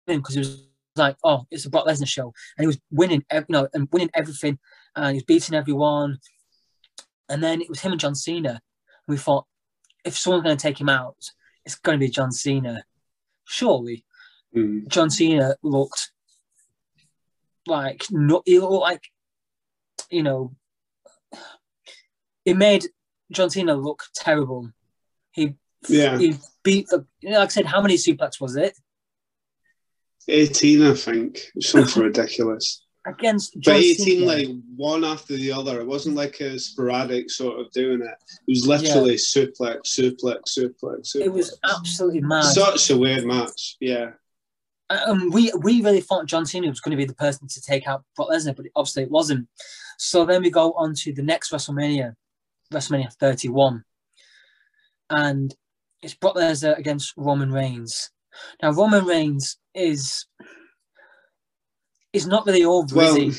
him 0.07 0.19
because 0.21 0.35
he 0.35 0.41
was 0.41 0.67
like, 0.97 1.17
"Oh, 1.25 1.47
it's 1.51 1.65
a 1.67 1.71
Brock 1.71 1.87
Lesnar 1.87 2.07
show," 2.09 2.33
and 2.57 2.65
he 2.65 2.67
was 2.67 2.79
winning, 2.91 3.25
you 3.33 3.45
know, 3.49 3.69
and 3.73 3.89
winning 3.93 4.11
everything, 4.15 4.59
and 4.97 5.09
he 5.09 5.15
was 5.15 5.25
beating 5.25 5.55
everyone, 5.55 6.19
and 7.29 7.43
then 7.43 7.61
it 7.61 7.69
was 7.69 7.81
him 7.81 7.93
and 7.93 8.01
John 8.01 8.15
Cena. 8.15 8.61
We 9.09 9.17
thought, 9.17 9.47
if 10.05 10.17
someone's 10.17 10.45
going 10.45 10.57
to 10.57 10.63
take 10.63 10.81
him 10.81 10.89
out, 10.89 11.17
it's 11.65 11.75
going 11.77 11.99
to 11.99 12.05
be 12.07 12.11
John 12.11 12.33
Cena. 12.33 12.85
Surely, 13.45 14.05
Mm. 14.55 14.87
John 14.89 15.09
Cena 15.09 15.57
looked 15.63 16.11
like 17.67 18.05
not. 18.11 18.43
he 18.45 18.59
looked 18.59 18.83
like 18.83 19.03
you 20.11 20.23
know, 20.23 20.55
it 22.45 22.57
made 22.57 22.85
John 23.31 23.49
Cena 23.49 23.75
look 23.75 24.03
terrible. 24.15 24.71
He 25.31 25.55
Yeah. 25.89 26.19
he 26.19 26.35
beat 26.63 26.89
the 26.89 27.07
you 27.21 27.31
know, 27.31 27.39
like 27.39 27.49
I 27.49 27.53
said, 27.53 27.67
how 27.67 27.81
many 27.81 27.95
suplex 27.97 28.41
was 28.41 28.57
it 28.57 28.77
18, 30.29 30.83
I 30.83 30.95
think. 30.95 31.41
Something 31.61 32.03
ridiculous. 32.11 32.85
against 33.07 33.55
But 33.65 33.77
18, 33.77 33.97
Cena? 33.97 34.27
like 34.27 34.49
one 34.77 35.05
after 35.05 35.35
the 35.37 35.53
other. 35.53 35.81
It 35.81 35.87
wasn't 35.87 36.17
like 36.17 36.41
a 36.41 36.59
sporadic 36.59 37.31
sort 37.31 37.59
of 37.61 37.71
doing 37.73 38.03
it. 38.03 38.15
It 38.47 38.51
was 38.51 38.67
literally 38.67 39.15
suplex, 39.17 39.87
suplex, 39.87 40.43
suplex, 40.59 40.59
suplex. 40.59 41.17
it 41.17 41.33
was 41.33 41.59
absolutely 41.69 42.21
mad. 42.21 42.43
such 42.45 42.91
a 42.91 42.97
weird 42.97 43.25
match. 43.25 43.77
Yeah. 43.81 44.11
um, 44.91 45.31
we 45.31 45.51
we 45.63 45.81
really 45.83 46.01
thought 46.03 46.27
John 46.27 46.45
Cena 46.47 46.69
was 46.69 46.81
going 46.81 46.91
to 46.97 47.03
be 47.03 47.07
the 47.07 47.15
person 47.15 47.49
to 47.49 47.61
take 47.61 47.89
out 47.89 48.05
Brock 48.15 48.29
Lesnar, 48.31 48.55
but 48.55 48.67
obviously 48.77 49.03
it 49.05 49.11
wasn't. 49.11 49.49
So 49.99 50.25
then 50.25 50.43
we 50.43 50.51
go 50.51 50.73
on 50.73 50.95
to 50.97 51.13
the 51.13 51.23
next 51.23 51.51
WrestleMania, 51.53 52.15
WrestleMania 52.73 53.13
31, 53.15 53.85
and 55.11 55.55
it's 56.03 56.15
Brock 56.15 56.35
Lesnar 56.37 56.77
against 56.79 57.15
Roman 57.17 57.53
Reigns. 57.53 58.11
Now 58.63 58.73
Roman 58.73 59.05
Reigns 59.05 59.57
is 59.75 60.27
is 62.13 62.27
not 62.27 62.47
really 62.47 62.65
over, 62.65 62.95
Well, 62.95 63.17
he? 63.17 63.33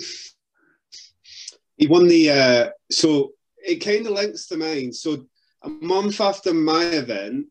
he 1.77 1.87
won 1.87 2.07
the. 2.07 2.29
Uh, 2.31 2.69
so 2.91 3.31
it 3.57 3.77
kind 3.77 4.05
of 4.07 4.13
links 4.13 4.47
to 4.47 4.57
mine. 4.57 4.91
So 4.93 5.25
a 5.61 5.69
month 5.69 6.19
after 6.19 6.53
my 6.53 6.83
event, 6.85 7.47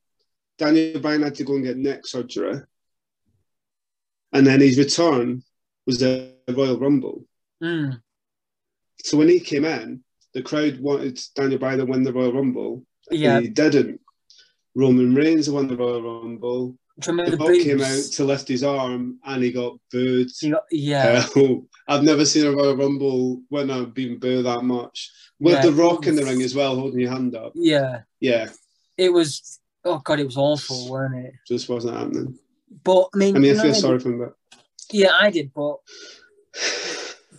Daniel 0.59 1.01
Bryan 1.01 1.23
had 1.23 1.35
to 1.37 1.45
go 1.45 1.55
and 1.55 1.65
get 1.65 1.77
neck 1.77 2.07
surgery. 2.07 2.61
And 4.33 4.47
then 4.47 4.61
his 4.61 4.79
return 4.79 5.43
was 5.87 5.99
the 5.99 6.33
Royal 6.49 6.79
Rumble. 6.79 7.25
Mm, 7.63 8.01
So 9.05 9.19
when 9.19 9.29
he 9.29 9.41
came 9.41 9.65
in, 9.65 10.03
the 10.35 10.43
crowd 10.43 10.81
wanted 10.81 11.21
Daniel 11.35 11.59
Bryan 11.59 11.79
to 11.79 11.85
win 11.85 12.03
the 12.03 12.13
Royal 12.13 12.33
Rumble. 12.33 12.85
yeah, 13.11 13.41
He 13.41 13.49
didn't. 13.49 14.01
Roman 14.75 15.15
Reigns 15.15 15.51
won 15.51 15.69
the 15.69 15.77
Royal 15.77 16.03
Rumble. 16.23 16.77
Remember 17.07 17.31
the 17.31 17.37
the, 17.39 17.65
came 17.65 17.81
out 17.81 18.03
to 18.13 18.25
lift 18.25 18.49
his 18.49 18.63
arm 18.63 19.19
and 19.25 19.43
he 19.43 19.51
got 19.53 19.75
booed. 19.91 20.29
You 20.43 20.53
got- 20.53 20.65
yeah, 20.71 21.23
Hell, 21.35 21.67
I've 21.89 22.03
never 22.03 22.25
seen 22.25 22.47
a 22.47 22.53
Royal 22.53 22.77
Rumble 22.77 23.43
winner 23.51 23.87
being 23.87 24.19
booed 24.19 24.45
that 24.47 24.63
much. 24.63 25.11
With 25.41 25.55
Yeah, 25.55 25.63
the 25.63 25.73
Rock 25.73 26.07
in 26.07 26.15
the 26.17 26.25
ring 26.25 26.43
as 26.43 26.55
well, 26.55 26.77
holding 26.77 27.01
your 27.01 27.11
hand 27.11 27.35
up. 27.35 27.53
yeah. 27.55 28.03
Yeah, 28.21 28.51
It 28.97 29.13
was. 29.13 29.59
Oh 29.85 29.99
god, 29.99 30.21
it 30.21 30.27
was 30.27 30.37
awful, 30.37 30.91
wasn't 30.91 31.27
it? 31.27 31.33
just 31.49 31.69
wasn't 31.69 31.97
happening. 31.97 32.39
But 32.85 33.09
I 33.15 33.17
mean, 33.19 33.37
I 33.37 33.39
mean, 33.41 33.59
I 33.59 33.63
feel 33.63 33.71
I 33.73 33.75
sorry 33.75 33.99
for 33.99 34.11
him, 34.11 34.19
but 34.21 34.35
Yeah, 34.93 35.11
I 35.21 35.31
did, 35.31 35.53
but 35.53 35.79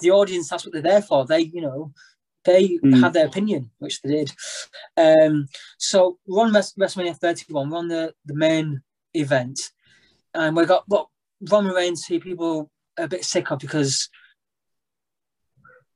the 0.02 0.12
audience, 0.12 0.50
that's 0.50 0.66
what 0.66 0.74
they're 0.74 0.82
there 0.82 1.02
for. 1.02 1.26
They, 1.26 1.40
you 1.42 1.62
know, 1.62 1.94
they 2.44 2.78
Mm. 2.84 3.00
have 3.00 3.14
their 3.14 3.28
opinion, 3.28 3.72
which 3.80 4.02
they 4.02 4.10
did. 4.12 4.32
Um, 4.98 5.48
so 5.78 6.20
we're 6.28 6.42
on 6.44 6.52
WrestleMania 6.52 7.16
31, 7.16 7.70
we're 7.70 7.78
on 7.78 7.88
the, 7.88 8.14
the 8.26 8.36
main 8.36 8.82
event, 9.14 9.60
and 10.34 10.56
we 10.56 10.66
got 10.66 10.84
what 10.88 11.08
Roman 11.50 11.74
Reigns, 11.74 12.06
who 12.06 12.20
people 12.20 12.70
are 12.98 13.06
a 13.06 13.08
bit 13.08 13.26
sick 13.26 13.52
of 13.52 13.60
because 13.60 14.10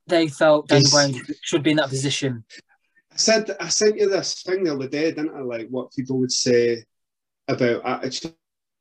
they 0.07 0.27
felt 0.27 0.67
Daniel 0.67 0.91
Bryan 0.91 1.15
should 1.41 1.63
be 1.63 1.71
in 1.71 1.77
that 1.77 1.89
position. 1.89 2.43
I 3.11 3.17
said 3.17 3.55
I 3.59 3.67
sent 3.69 3.97
you 3.97 4.09
this 4.09 4.41
thing 4.43 4.63
the 4.63 4.73
other 4.73 4.87
day, 4.87 5.11
didn't 5.11 5.35
I? 5.35 5.41
Like 5.41 5.67
what 5.69 5.91
people 5.91 6.17
would 6.19 6.31
say 6.31 6.83
about 7.47 7.85
attitude 7.85 8.33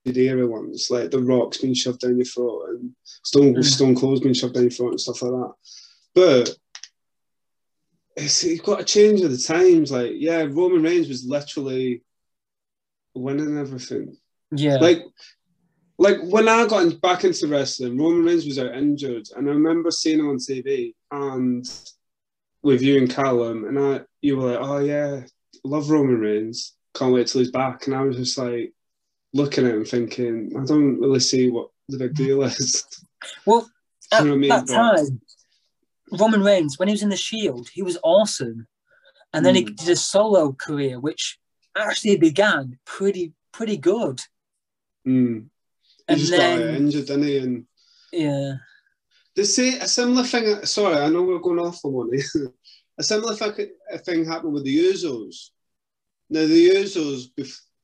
era 0.06 0.46
ones, 0.46 0.88
like 0.90 1.10
the 1.10 1.18
rocks 1.18 1.58
being 1.58 1.74
shoved 1.74 2.00
down 2.00 2.16
your 2.16 2.24
throat 2.24 2.68
and 2.68 2.92
Stone 3.02 3.54
Mm. 3.54 3.64
Stone 3.64 3.96
Cold's 3.96 4.20
being 4.20 4.34
shoved 4.34 4.54
down 4.54 4.64
your 4.64 4.70
throat 4.70 4.90
and 4.90 5.00
stuff 5.00 5.22
like 5.22 5.32
that. 5.32 5.52
But 6.14 6.56
it's, 8.16 8.44
you've 8.44 8.62
got 8.62 8.78
to 8.78 8.84
change 8.84 9.20
with 9.20 9.32
the 9.32 9.38
times. 9.38 9.92
Like, 9.92 10.12
yeah, 10.14 10.46
Roman 10.48 10.82
Reigns 10.82 11.08
was 11.08 11.26
literally 11.26 12.02
winning 13.14 13.58
everything. 13.58 14.16
Yeah. 14.52 14.76
Like, 14.76 15.04
like 15.98 16.18
when 16.22 16.48
I 16.48 16.66
got 16.66 17.00
back 17.00 17.24
into 17.24 17.46
wrestling, 17.48 17.98
Roman 17.98 18.24
Reigns 18.24 18.44
was 18.46 18.58
out 18.58 18.74
injured, 18.74 19.26
and 19.36 19.48
I 19.48 19.52
remember 19.52 19.90
seeing 19.90 20.18
him 20.20 20.28
on 20.28 20.36
TV 20.36 20.94
and 21.10 21.64
with 22.62 22.82
you 22.82 22.98
and 22.98 23.10
Callum, 23.10 23.64
and 23.64 23.78
I, 23.78 24.00
you 24.20 24.36
were 24.36 24.50
like, 24.52 24.60
"Oh 24.60 24.78
yeah, 24.78 25.22
love 25.64 25.88
Roman 25.90 26.18
Reigns, 26.20 26.74
can't 26.94 27.12
wait 27.14 27.26
till 27.28 27.40
he's 27.40 27.50
back," 27.50 27.86
and 27.86 27.96
I 27.96 28.02
was 28.02 28.16
just 28.16 28.36
like 28.38 28.72
looking 29.32 29.66
at 29.66 29.74
him, 29.74 29.84
thinking, 29.84 30.52
I 30.58 30.64
don't 30.64 30.98
really 31.00 31.20
see 31.20 31.50
what 31.50 31.68
the 31.88 31.98
big 31.98 32.14
deal 32.14 32.42
is. 32.42 32.84
well, 33.46 33.60
Do 34.10 34.16
you 34.16 34.18
at 34.18 34.24
know 34.26 34.32
I 34.32 34.36
mean? 34.36 34.48
that 34.50 34.66
But- 34.66 34.72
time, 34.74 35.20
Roman 36.12 36.42
Reigns, 36.42 36.78
when 36.78 36.88
he 36.88 36.92
was 36.92 37.02
in 37.02 37.08
the 37.08 37.16
Shield, 37.16 37.68
he 37.72 37.82
was 37.82 37.98
awesome, 38.04 38.66
and 39.32 39.44
then 39.44 39.54
he 39.54 39.64
Mm. 39.64 39.76
did 39.76 39.88
a 39.88 39.96
solo 39.96 40.52
career, 40.52 41.00
which 41.00 41.38
actually 41.76 42.16
began 42.16 42.78
pretty 42.84 43.32
pretty 43.52 43.76
good. 43.78 44.20
Mm. 45.06 45.48
And 46.08 46.20
then- 46.20 46.58
got 46.60 46.74
injured, 46.74 47.06
didn't 47.06 47.22
he? 47.24 47.38
And 47.38 47.66
Yeah, 48.12 48.54
They 49.34 49.44
say 49.44 49.78
a 49.78 49.88
similar 49.88 50.24
thing. 50.24 50.64
Sorry, 50.64 50.96
I 50.96 51.08
know 51.08 51.22
we're 51.22 51.38
going 51.38 51.58
off 51.58 51.84
on 51.84 51.92
one. 51.92 52.10
a 52.98 53.02
similar 53.02 53.34
thing 53.34 54.24
happened 54.24 54.54
with 54.54 54.64
the 54.64 54.78
Usos. 54.92 55.50
Now 56.30 56.46
the 56.46 56.70
Usos 56.70 57.28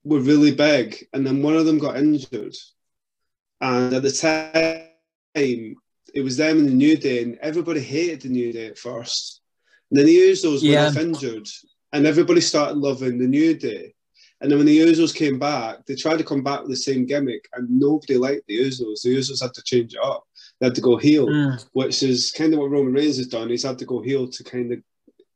were 0.04 0.20
really 0.20 0.52
big, 0.52 1.06
and 1.12 1.26
then 1.26 1.42
one 1.42 1.56
of 1.56 1.66
them 1.66 1.78
got 1.78 1.96
injured, 1.98 2.56
and 3.60 3.92
at 3.94 4.02
the 4.02 4.10
time 4.10 5.76
it 6.14 6.22
was 6.22 6.36
them 6.36 6.58
in 6.58 6.66
the 6.66 6.72
New 6.72 6.96
Day, 6.96 7.22
and 7.22 7.38
everybody 7.38 7.80
hated 7.80 8.22
the 8.22 8.28
New 8.28 8.52
Day 8.52 8.66
at 8.66 8.78
first. 8.78 9.40
And 9.90 9.98
then 9.98 10.06
the 10.06 10.16
Usos 10.16 10.62
Yeah. 10.62 10.86
went 10.86 10.96
injured, 10.98 11.48
and 11.92 12.06
everybody 12.06 12.40
started 12.40 12.78
loving 12.78 13.18
the 13.18 13.26
New 13.28 13.54
Day. 13.54 13.94
And 14.42 14.50
then 14.50 14.58
when 14.58 14.66
the 14.66 14.76
Usos 14.80 15.14
came 15.14 15.38
back, 15.38 15.86
they 15.86 15.94
tried 15.94 16.18
to 16.18 16.24
come 16.24 16.42
back 16.42 16.60
with 16.62 16.70
the 16.70 16.76
same 16.76 17.06
gimmick, 17.06 17.48
and 17.54 17.70
nobody 17.70 18.16
liked 18.16 18.46
the 18.48 18.58
Usos. 18.58 19.02
The 19.02 19.16
Usos 19.16 19.40
had 19.40 19.54
to 19.54 19.62
change 19.62 19.94
it 19.94 20.00
up. 20.02 20.24
They 20.58 20.66
had 20.66 20.74
to 20.74 20.80
go 20.80 20.96
heel 20.96 21.26
Mm. 21.28 21.64
which 21.72 22.02
is 22.02 22.32
kind 22.32 22.52
of 22.52 22.58
what 22.58 22.70
Roman 22.70 22.92
Reigns 22.92 23.18
has 23.18 23.28
done. 23.28 23.48
He's 23.50 23.62
had 23.62 23.78
to 23.78 23.84
go 23.84 24.00
heel 24.02 24.26
to 24.28 24.44
kind 24.44 24.72
of, 24.72 24.80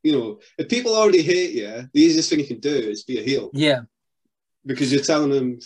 you 0.03 0.13
know, 0.13 0.41
if 0.59 0.69
people 0.69 0.95
already 0.95 1.23
hate 1.23 1.53
you, 1.55 1.89
the 1.95 2.01
easiest 2.01 2.29
thing 2.31 2.41
you 2.41 2.47
can 2.49 2.59
do 2.59 2.75
is 2.93 3.05
be 3.05 3.19
a 3.21 3.23
heel 3.23 3.51
yeah. 3.53 3.83
because 4.65 4.93
you're 4.93 5.03
telling 5.03 5.31
them, 5.31 5.59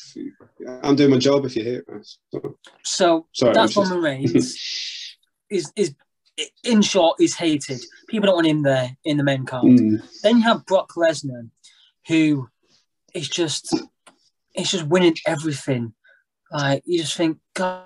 "I'm 0.82 0.96
doing 0.96 1.10
my 1.10 1.18
job 1.18 1.44
if 1.46 1.56
you 1.56 1.64
hate 1.64 1.88
me." 1.88 2.00
So, 2.30 2.58
So 2.84 3.26
sorry, 3.32 3.54
that's 3.54 3.72
just- 3.74 3.90
Roman 3.90 4.04
Reigns. 4.04 4.34
is 5.50 5.72
is 5.76 5.94
in 6.64 6.80
short, 6.82 7.20
is 7.20 7.34
hated. 7.34 7.80
People 8.08 8.26
don't 8.26 8.36
want 8.36 8.46
him 8.46 8.62
there 8.62 8.96
in 9.04 9.16
the 9.16 9.24
main 9.24 9.44
card. 9.44 9.64
Mm, 9.64 10.02
Then 10.22 10.36
you 10.38 10.42
have 10.42 10.64
Brock 10.66 10.90
Lesnar, 10.96 11.50
who 12.08 12.48
is 13.14 13.28
just 13.28 13.74
it's 14.54 14.70
just 14.70 14.86
winning 14.86 15.16
everything. 15.26 15.94
Like 16.52 16.82
you 16.84 16.98
just 16.98 17.16
think, 17.16 17.38
God, 17.54 17.84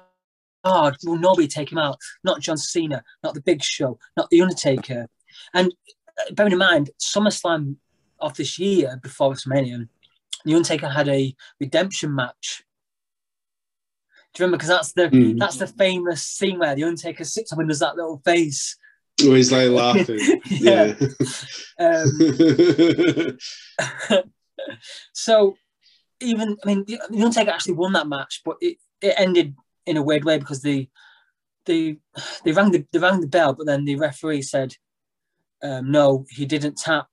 God, 0.65 0.97
will 1.05 1.19
nobody 1.19 1.47
take 1.47 1.71
him 1.71 1.79
out? 1.79 1.99
Not 2.23 2.41
John 2.41 2.57
Cena, 2.57 3.03
not 3.23 3.35
the 3.35 3.43
Big 3.43 3.63
Show, 3.63 3.99
not 4.17 4.31
the 4.31 4.41
Undertaker. 4.41 5.09
And 5.53 5.75
uh, 6.19 6.33
bearing 6.33 6.53
in 6.53 6.59
mind, 6.59 6.91
SummerSlam 7.01 7.77
of 8.19 8.37
this 8.37 8.59
year 8.59 8.99
before 9.03 9.33
WrestleMania, 9.33 9.89
the 10.45 10.55
Undertaker 10.55 10.89
had 10.89 11.09
a 11.09 11.35
redemption 11.61 12.15
match. 12.15 12.65
Do 14.33 14.43
you 14.43 14.47
remember? 14.47 14.57
Because 14.59 14.69
that's 14.69 14.93
the 14.93 15.09
mm. 15.09 15.39
that's 15.39 15.59
the 15.59 15.67
famous 15.67 16.23
scene 16.25 16.59
where 16.59 16.75
the 16.75 16.85
Undertaker 16.85 17.25
sits 17.25 17.53
up 17.53 17.59
and 17.59 17.69
does 17.69 17.81
that 17.81 17.97
little 17.97 18.21
face. 18.25 18.77
Oh, 19.23 19.35
he's 19.35 19.53
like 19.53 19.69
laughing. 19.69 20.19
Yeah. 20.47 20.95
yeah. 21.79 21.95
Um, 24.11 24.23
so 25.13 25.57
even 26.21 26.57
I 26.65 26.67
mean 26.67 26.85
the, 26.87 27.01
the 27.11 27.23
Undertaker 27.23 27.51
actually 27.51 27.75
won 27.75 27.93
that 27.93 28.09
match, 28.09 28.43
but 28.45 28.57
it, 28.61 28.79
it 29.01 29.15
ended 29.17 29.55
in 29.87 29.97
a 29.97 30.03
weird 30.03 30.25
way 30.25 30.39
because 30.39 30.63
the 30.63 30.89
the 31.67 31.99
they 32.45 32.53
rang 32.53 32.71
the 32.71 32.87
they 32.93 32.99
rang 32.99 33.21
the 33.21 33.27
bell, 33.27 33.53
but 33.55 33.67
then 33.67 33.85
the 33.85 33.97
referee 33.97 34.43
said 34.43 34.75
um, 35.63 35.91
no, 35.91 36.27
he 36.29 36.45
didn't 36.45 36.77
tap, 36.77 37.09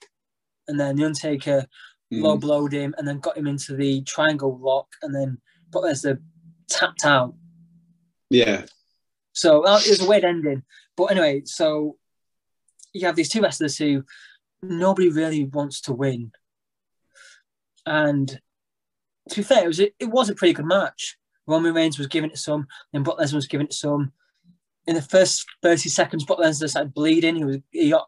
and 0.68 0.80
then 0.80 0.96
the 0.96 1.06
Undertaker 1.06 1.66
low 2.12 2.36
Mm. 2.36 2.42
blowed 2.42 2.74
him 2.74 2.94
and 2.98 3.08
then 3.08 3.20
got 3.20 3.38
him 3.38 3.48
into 3.48 3.74
the 3.76 4.02
triangle 4.04 4.60
lock, 4.60 4.88
and 5.02 5.16
then 5.16 5.40
Brock 5.70 5.86
Lesnar 5.86 6.20
tapped 6.70 7.06
out. 7.06 7.34
yeah. 8.30 8.66
So 9.34 9.66
uh, 9.66 9.80
it 9.86 9.90
was 9.90 10.02
a 10.02 10.10
weird 10.10 10.26
ending. 10.26 10.64
But 10.98 11.06
anyway, 11.06 11.44
so 11.46 11.96
you 12.94 13.06
have 13.06 13.16
these 13.16 13.30
two 13.30 13.42
wrestlers 13.42 13.78
who 13.78 14.04
nobody 14.62 15.08
really 15.10 15.46
wants 15.46 15.80
to 15.82 15.94
win. 15.94 16.34
And 17.92 18.40
to 19.30 19.36
be 19.36 19.44
fair, 19.44 19.66
it 19.66 19.68
was 19.68 19.82
a, 19.82 19.92
it 20.00 20.06
was 20.06 20.30
a 20.30 20.36
pretty 20.36 20.54
good 20.54 20.66
match. 20.66 21.18
Roman 21.46 21.74
Reigns 21.74 21.98
was 21.98 22.08
giving 22.08 22.30
it 22.30 22.38
some, 22.38 22.66
then 22.94 23.04
Brock 23.04 23.20
Lesnar 23.20 23.34
was 23.34 23.48
giving 23.48 23.68
it 23.68 23.74
some. 23.74 24.14
In 24.88 24.96
the 24.96 25.02
first 25.02 25.46
30 25.62 25.90
seconds, 25.90 26.24
Brock 26.24 26.40
Lesnar 26.40 26.70
started 26.70 26.94
bleeding. 26.94 27.36
He 27.36 27.44
was 27.44 27.58
he 27.70 27.90
got 27.90 28.08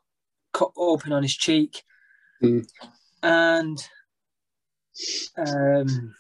cut 0.53 0.71
open 0.77 1.11
on 1.11 1.21
his 1.21 1.36
cheek. 1.36 1.84
Mm. 2.41 2.65
And 3.21 3.89
um 5.38 6.15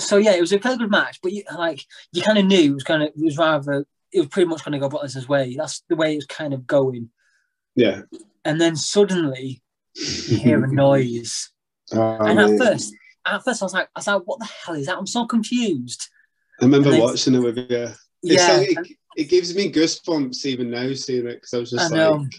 so 0.00 0.16
yeah, 0.16 0.32
it 0.32 0.40
was 0.40 0.52
a 0.52 0.58
very 0.58 0.78
good 0.78 0.90
match, 0.90 1.18
but 1.22 1.32
you, 1.32 1.42
like 1.54 1.84
you 2.12 2.22
kind 2.22 2.38
of 2.38 2.46
knew 2.46 2.70
it 2.70 2.74
was 2.74 2.84
kind 2.84 3.02
of 3.02 3.08
it 3.08 3.22
was 3.22 3.36
rather 3.36 3.84
it 4.12 4.20
was 4.20 4.28
pretty 4.28 4.48
much 4.48 4.64
going 4.64 4.72
to 4.72 4.78
go 4.78 4.88
Brock 4.88 5.02
Lesnar's 5.02 5.28
way. 5.28 5.54
That's 5.56 5.82
the 5.90 5.96
way 5.96 6.14
it 6.14 6.16
was 6.16 6.26
kind 6.26 6.54
of 6.54 6.66
going. 6.66 7.10
Yeah. 7.74 8.02
And 8.46 8.58
then 8.58 8.76
suddenly 8.76 9.62
you 9.94 10.38
hear 10.38 10.64
a 10.64 10.68
noise, 10.72 11.52
Oh, 11.94 12.18
and 12.26 12.38
at 12.38 12.58
first, 12.58 12.94
at 13.26 13.44
first 13.44 13.62
I 13.62 13.64
was 13.64 13.74
like, 13.74 13.88
I 13.94 13.98
was 13.98 14.06
like, 14.06 14.22
what 14.24 14.38
the 14.40 14.48
hell 14.64 14.74
is 14.74 14.86
that? 14.86 14.98
I'm 14.98 15.06
so 15.06 15.26
confused. 15.26 16.08
I 16.60 16.64
remember 16.64 16.90
and 16.90 16.98
watching 17.00 17.34
it 17.34 17.38
with 17.38 17.56
you. 17.56 17.66
It's 17.70 18.48
Yeah, 18.48 18.58
like, 18.58 18.70
it, 18.90 18.96
it 19.16 19.24
gives 19.24 19.54
me 19.54 19.72
goosebumps 19.72 20.44
even 20.44 20.70
now 20.70 20.92
seeing 20.92 21.26
it 21.26 21.34
because 21.34 21.54
I 21.54 21.58
was 21.58 21.70
just 21.70 21.92
I 21.92 21.96
know. 21.96 22.10
like, 22.10 22.32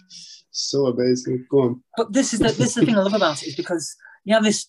so 0.52 0.88
amazing. 0.88 1.46
Go 1.50 1.60
on. 1.62 1.84
but 1.96 2.12
this 2.12 2.34
is 2.34 2.40
the 2.40 2.48
this 2.48 2.70
is 2.70 2.74
the 2.76 2.86
thing 2.86 2.96
I 2.96 3.02
love 3.02 3.14
about 3.14 3.42
it 3.42 3.48
is 3.50 3.56
because 3.56 3.96
you 4.26 4.34
have 4.34 4.44
this 4.44 4.68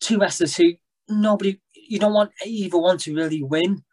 two 0.00 0.18
wrestlers 0.18 0.56
who 0.56 0.72
nobody 1.08 1.60
you 1.88 1.98
don't 1.98 2.14
want 2.14 2.32
either 2.44 2.78
one 2.78 2.98
to 2.98 3.14
really 3.14 3.42
win, 3.42 3.84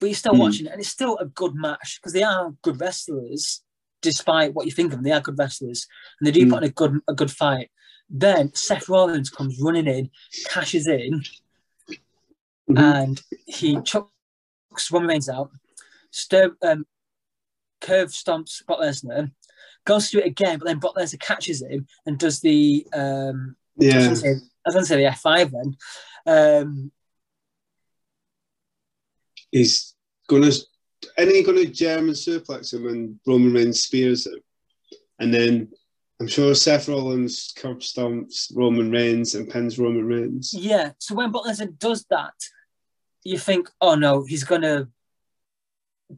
but 0.00 0.06
you're 0.06 0.14
still 0.16 0.32
Hmm. 0.34 0.40
watching 0.40 0.66
it, 0.66 0.72
and 0.72 0.80
it's 0.80 0.88
still 0.90 1.18
a 1.18 1.26
good 1.26 1.54
match 1.54 1.98
because 2.00 2.12
they 2.14 2.22
are 2.22 2.52
good 2.62 2.80
wrestlers, 2.80 3.62
despite 4.02 4.54
what 4.54 4.66
you 4.66 4.72
think 4.72 4.86
of 4.92 4.98
them. 4.98 5.02
They 5.04 5.12
are 5.12 5.20
good 5.20 5.38
wrestlers, 5.38 5.86
and 6.18 6.26
they 6.26 6.32
do 6.32 6.44
Hmm. 6.46 6.50
put 6.50 6.62
in 6.64 6.68
a 6.70 6.72
good 6.72 6.98
a 7.06 7.14
good 7.14 7.30
fight. 7.30 7.70
Then 8.10 8.54
Seth 8.54 8.88
Rollins 8.88 9.30
comes 9.30 9.60
running 9.60 9.86
in, 9.86 10.10
cashes 10.46 10.86
in, 10.86 11.22
Mhm. 12.70 12.78
and 12.78 13.22
he 13.46 13.80
chucks 13.82 14.90
Roman 14.90 15.08
Reigns 15.08 15.28
out. 15.28 15.50
Stir, 16.10 16.56
um, 16.62 16.86
curb 17.80 18.08
stomps 18.08 18.64
Brock 18.66 18.80
Lesnar, 18.80 19.30
goes 19.84 20.10
through 20.10 20.20
it 20.22 20.26
again, 20.26 20.58
but 20.58 20.66
then 20.66 20.78
Brock 20.78 20.96
Lesnar 20.96 21.20
catches 21.20 21.62
him 21.62 21.86
and 22.06 22.18
does 22.18 22.40
the 22.40 22.86
um, 22.92 23.56
I 23.80 24.08
was 24.08 24.22
Yeah. 24.24 24.30
I 24.30 24.70
was 24.70 24.74
going 24.74 24.82
to 24.82 24.86
say 24.86 24.96
the 24.96 25.10
F5 25.10 25.50
then. 25.50 25.76
Um, 26.26 26.92
he's 29.50 29.94
gonna 30.28 30.50
and 31.16 31.30
he's 31.30 31.46
gonna 31.46 31.64
German 31.64 32.14
suplex 32.14 32.74
him 32.74 32.86
and 32.86 33.18
Roman 33.26 33.52
Reigns 33.52 33.82
spears 33.82 34.26
him. 34.26 34.40
And 35.18 35.32
then 35.32 35.72
I'm 36.20 36.26
sure 36.26 36.54
Seth 36.54 36.88
Rollins 36.88 37.52
curb 37.56 37.78
stomps 37.78 38.50
Roman 38.54 38.90
Reigns 38.90 39.34
and 39.34 39.48
pins 39.48 39.78
Roman 39.78 40.04
Reigns. 40.04 40.52
yeah, 40.52 40.92
so 40.98 41.14
when 41.14 41.30
Brock 41.30 41.46
Lesnar 41.46 41.78
does 41.78 42.04
that, 42.10 42.34
you 43.24 43.38
think, 43.38 43.70
oh 43.80 43.94
no, 43.94 44.24
he's 44.24 44.44
gonna 44.44 44.88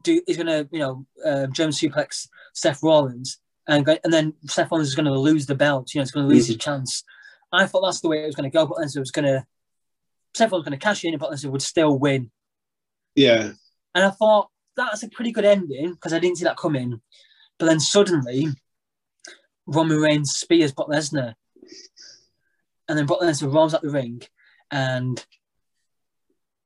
do, 0.01 0.21
he's 0.25 0.37
gonna, 0.37 0.67
you 0.71 0.79
know, 0.79 1.05
uh, 1.23 1.47
German 1.47 1.73
suplex 1.73 2.27
Seth 2.53 2.81
Rollins, 2.81 3.39
and 3.67 3.85
go, 3.85 3.97
and 4.03 4.11
then 4.11 4.33
Seth 4.47 4.71
Rollins 4.71 4.89
is 4.89 4.95
gonna 4.95 5.13
lose 5.13 5.45
the 5.45 5.55
belt. 5.55 5.93
You 5.93 5.99
know, 5.99 6.03
he's 6.03 6.11
gonna 6.11 6.27
lose 6.27 6.47
his 6.47 6.57
chance. 6.57 7.03
I 7.51 7.67
thought 7.67 7.81
that's 7.81 8.01
the 8.01 8.07
way 8.07 8.23
it 8.23 8.27
was 8.27 8.35
gonna 8.35 8.49
go, 8.49 8.65
but 8.65 8.77
Lesnar 8.77 8.99
was 8.99 9.11
gonna, 9.11 9.45
Seth 10.33 10.51
Rollins 10.51 10.65
was 10.65 10.69
gonna 10.69 10.77
cash 10.77 11.03
in, 11.03 11.17
but 11.17 11.31
Lesnar 11.31 11.51
would 11.51 11.61
still 11.61 11.99
win. 11.99 12.31
Yeah. 13.15 13.51
And 13.93 14.05
I 14.05 14.09
thought 14.09 14.49
that's 14.75 15.03
a 15.03 15.09
pretty 15.09 15.31
good 15.31 15.45
ending 15.45 15.91
because 15.91 16.13
I 16.13 16.19
didn't 16.19 16.37
see 16.37 16.45
that 16.45 16.57
coming. 16.57 17.01
But 17.59 17.65
then 17.67 17.79
suddenly, 17.79 18.47
Roman 19.71 19.97
Reigns 19.97 20.31
spears 20.31 20.71
Brock 20.71 20.89
Lesnar, 20.89 21.33
and 22.87 22.97
then 22.97 23.05
Brock 23.05 23.21
Lesnar 23.21 23.53
rolls 23.53 23.73
out 23.73 23.81
the 23.81 23.89
ring, 23.89 24.21
and 24.69 25.23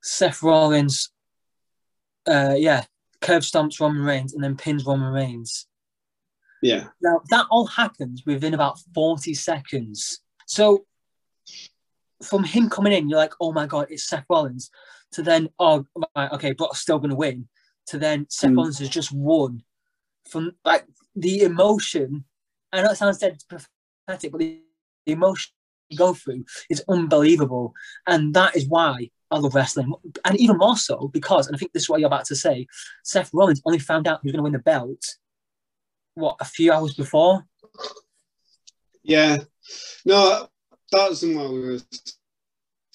Seth 0.01 0.43
Rollins, 0.43 1.11
uh, 2.27 2.55
yeah, 2.57 2.83
curb 3.21 3.41
stomps 3.41 3.79
Roman 3.79 4.03
Reigns 4.03 4.33
and 4.33 4.43
then 4.43 4.55
pins 4.55 4.85
Roman 4.85 5.11
Reigns. 5.11 5.67
Yeah. 6.61 6.87
Now 7.01 7.21
that 7.29 7.47
all 7.49 7.67
happens 7.67 8.23
within 8.25 8.53
about 8.53 8.79
40 8.93 9.33
seconds. 9.33 10.21
So 10.47 10.85
from 12.23 12.43
him 12.43 12.69
coming 12.69 12.93
in, 12.93 13.09
you're 13.09 13.19
like, 13.19 13.33
oh 13.41 13.51
my 13.51 13.65
god, 13.65 13.87
it's 13.89 14.07
Seth 14.07 14.25
Rollins. 14.29 14.69
To 15.13 15.21
then, 15.21 15.49
oh 15.59 15.85
right, 16.15 16.31
okay, 16.33 16.53
Brock's 16.53 16.79
still 16.79 16.99
gonna 16.99 17.15
win. 17.15 17.47
To 17.87 17.97
then 17.97 18.27
Seth 18.29 18.51
Mm. 18.51 18.57
Rollins 18.57 18.79
has 18.79 18.89
just 18.89 19.11
won. 19.11 19.63
From 20.29 20.53
like 20.63 20.85
the 21.15 21.41
emotion, 21.41 22.25
I 22.71 22.81
know 22.81 22.91
it 22.91 22.97
sounds 22.97 23.17
dead 23.17 23.37
pathetic, 23.49 24.31
but 24.31 24.39
the, 24.39 24.61
emotion 25.07 25.51
you 25.89 25.97
go 25.97 26.15
through 26.15 26.43
is 26.69 26.83
unbelievable. 26.89 27.73
And 28.07 28.33
that 28.33 28.55
is 28.55 28.67
why 28.67 29.09
I 29.29 29.37
love 29.37 29.53
wrestling. 29.53 29.93
And 30.23 30.35
even 30.37 30.57
more 30.57 30.77
so 30.77 31.09
because, 31.09 31.45
and 31.45 31.55
I 31.55 31.59
think 31.59 31.73
this 31.73 31.83
is 31.83 31.89
what 31.89 31.99
you're 31.99 32.07
about 32.07 32.25
to 32.25 32.35
say, 32.35 32.65
Seth 33.03 33.29
Rollins 33.33 33.61
only 33.65 33.77
found 33.79 34.07
out 34.07 34.21
he 34.23 34.27
was 34.27 34.31
going 34.31 34.39
to 34.39 34.43
win 34.43 34.53
the 34.53 34.59
belt, 34.59 35.03
what, 36.15 36.37
a 36.39 36.45
few 36.45 36.71
hours 36.71 36.95
before? 36.95 37.45
Yeah. 39.03 39.37
No, 40.05 40.47
that 40.91 41.09
wasn't 41.09 41.37
what 41.37 41.51
we 41.51 41.59
were 41.59 41.79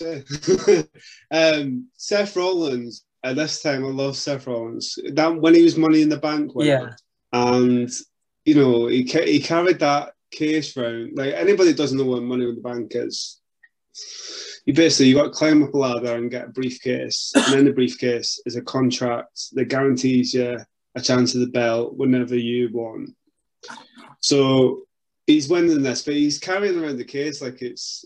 saying. 0.01 0.89
um, 1.31 1.89
Seth 1.97 2.37
Rollins, 2.37 3.05
at 3.23 3.37
this 3.37 3.63
time, 3.63 3.85
I 3.85 3.89
love 3.89 4.17
Seth 4.17 4.47
Rollins. 4.47 4.99
That 5.13 5.41
When 5.41 5.55
he 5.55 5.63
was 5.63 5.77
Money 5.77 6.03
in 6.03 6.09
the 6.09 6.17
Bank 6.17 6.53
Yeah. 6.57 6.95
and, 7.33 7.89
you 8.51 8.57
know, 8.57 8.89
he, 8.89 9.03
he 9.05 9.39
carried 9.41 9.79
that 9.79 10.15
case 10.33 10.77
round. 10.77 11.17
Like, 11.17 11.35
anybody 11.35 11.73
doesn't 11.73 11.97
know 11.97 12.05
what 12.05 12.23
Money 12.25 12.49
in 12.49 12.57
the 12.57 12.61
Bank 12.61 12.93
is, 12.97 13.41
you 14.67 14.75
basically 14.75 15.07
you 15.09 15.15
got 15.15 15.25
to 15.25 15.31
climb 15.31 15.63
up 15.63 15.73
a 15.73 15.79
ladder 15.79 16.17
and 16.17 16.31
get 16.31 16.47
a 16.47 16.49
briefcase, 16.49 17.33
and 17.35 17.55
in 17.55 17.65
the 17.65 17.73
briefcase 17.73 18.43
is 18.47 18.57
a 18.57 18.63
contract 18.63 19.35
that 19.53 19.67
guarantees 19.67 20.35
you 20.35 20.59
a 20.97 21.01
chance 21.01 21.35
of 21.35 21.41
the 21.43 21.47
belt 21.47 21.95
whenever 21.97 22.37
you 22.37 22.69
want. 22.73 23.11
So 24.21 24.83
he's 25.29 25.49
winning 25.49 25.83
this, 25.85 26.03
but 26.03 26.15
he's 26.15 26.39
carrying 26.41 26.83
around 26.83 26.99
the 26.99 27.05
case 27.05 27.41
like 27.41 27.63
it's 27.63 28.05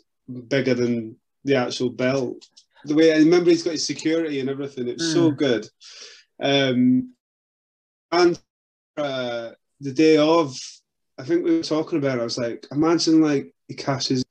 bigger 0.49 0.74
than 0.74 1.16
the 1.45 1.57
actual 1.57 1.88
belt. 1.88 2.47
The 2.84 2.95
way 2.95 3.14
I 3.14 3.18
remember, 3.18 3.49
he's 3.49 3.62
got 3.62 3.72
his 3.72 3.86
security 3.86 4.40
and 4.40 4.51
everything. 4.51 4.88
It's 4.88 5.14
so 5.14 5.30
Mm. 5.32 5.36
good. 5.38 5.68
Um, 6.42 7.14
and 8.12 8.38
uh, 8.99 9.53
the 9.85 9.93
day 9.93 10.16
of, 10.16 10.57
I 11.18 11.22
think 11.24 11.45
we 11.45 11.57
were 11.57 11.62
talking 11.62 11.99
about. 11.99 12.18
it, 12.18 12.22
I 12.22 12.24
was 12.24 12.39
like, 12.39 12.66
imagine 12.72 13.20
like 13.20 13.55
he 13.68 13.74
cashes, 13.74 14.24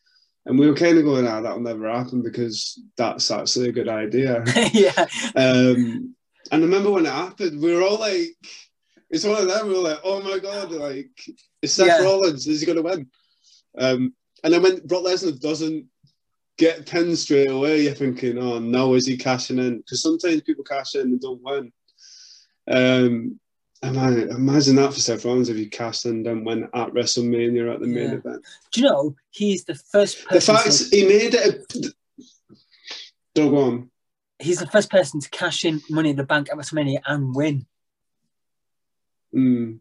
and 0.46 0.60
we 0.60 0.68
were 0.68 0.76
kind 0.76 0.98
of 0.98 1.06
going, 1.06 1.26
"Ah, 1.28 1.42
that'll 1.42 1.62
never 1.62 1.90
happen 1.90 2.22
because 2.22 2.82
that's 2.98 3.32
actually 3.32 3.70
a 3.70 3.74
good 3.74 3.88
idea." 3.88 4.44
yeah. 4.74 5.06
Um, 5.36 6.16
and 6.52 6.62
I 6.64 6.66
remember 6.66 6.92
when 6.92 7.06
it 7.06 7.12
happened, 7.14 7.62
we 7.62 7.74
were 7.74 7.84
all 7.84 8.00
like, 8.00 8.36
it's 9.10 9.24
one 9.24 9.42
of 9.42 9.48
them, 9.48 9.68
we 9.68 9.76
were 9.76 9.80
like, 9.80 10.00
oh 10.04 10.22
my 10.22 10.40
God, 10.40 10.72
like, 10.72 11.12
it's 11.62 11.74
Seth 11.74 11.88
Yeah. 11.88 12.04
Rollins, 12.04 12.48
is 12.48 12.60
he 12.60 12.66
going 12.66 12.78
to 12.78 12.82
win? 12.82 13.08
Um, 13.78 14.14
and 14.44 14.54
then 14.54 14.62
when 14.62 14.86
Brock 14.86 15.04
Lesnar 15.04 15.40
doesn't 15.40 15.86
get 16.58 16.86
pinned 16.86 17.18
straight 17.18 17.50
away, 17.50 17.84
you're 17.84 17.94
thinking, 17.94 18.38
oh 18.38 18.60
no, 18.60 18.94
is 18.96 19.08
he 19.08 19.16
cashing 19.18 19.60
in? 19.60 19.78
Because 19.78 20.02
sometimes 20.02 20.42
people 20.42 20.64
cash 20.66 20.96
in 20.96 21.02
and 21.02 21.22
don't 21.22 21.42
win. 21.42 21.72
Um, 22.68 23.40
imagine, 23.84 24.30
imagine 24.32 24.76
that 24.78 24.94
for 24.94 25.00
Seth 25.00 25.26
Rollins 25.26 25.50
if 25.50 25.58
he 25.58 25.68
cashed 25.68 26.06
in 26.06 26.26
and 26.28 26.46
didn't 26.46 26.64
at 26.74 26.90
WrestleMania 26.94 27.74
at 27.74 27.80
the 27.80 27.88
main 27.88 28.10
Yeah. 28.10 28.14
event. 28.16 28.46
Do 28.72 28.82
you 28.82 28.88
know 28.88 29.16
he's 29.32 29.64
the 29.66 29.76
first 29.76 30.18
The 30.30 30.42
fact 30.42 30.72
to, 30.72 30.96
he 30.96 31.06
made 31.06 31.34
it. 31.34 31.66
A, 31.76 31.92
go 33.36 33.58
on. 33.58 33.92
he's 34.40 34.60
the 34.60 34.68
first 34.68 34.90
person 34.90 35.20
to 35.20 35.30
cash 35.30 35.66
in 35.66 35.82
Money 35.90 36.12
in 36.12 36.16
the 36.16 36.24
Bank 36.24 36.50
at 36.52 36.58
WrestleMania 36.58 37.00
and 37.06 37.34
win. 37.36 37.66
Mm. 39.36 39.80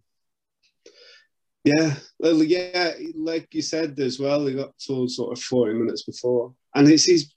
Yeah, 1.64 1.94
well, 2.18 2.42
yeah, 2.42 2.92
like 3.14 3.46
you 3.54 3.62
said 3.62 3.98
as 4.00 4.18
well, 4.18 4.46
he 4.46 4.54
got 4.54 4.72
told 4.84 5.10
sort 5.12 5.36
of 5.36 5.42
40 5.44 5.74
minutes 5.74 6.02
before. 6.02 6.54
And 6.74 6.88
it's 6.88 7.04
his, 7.04 7.32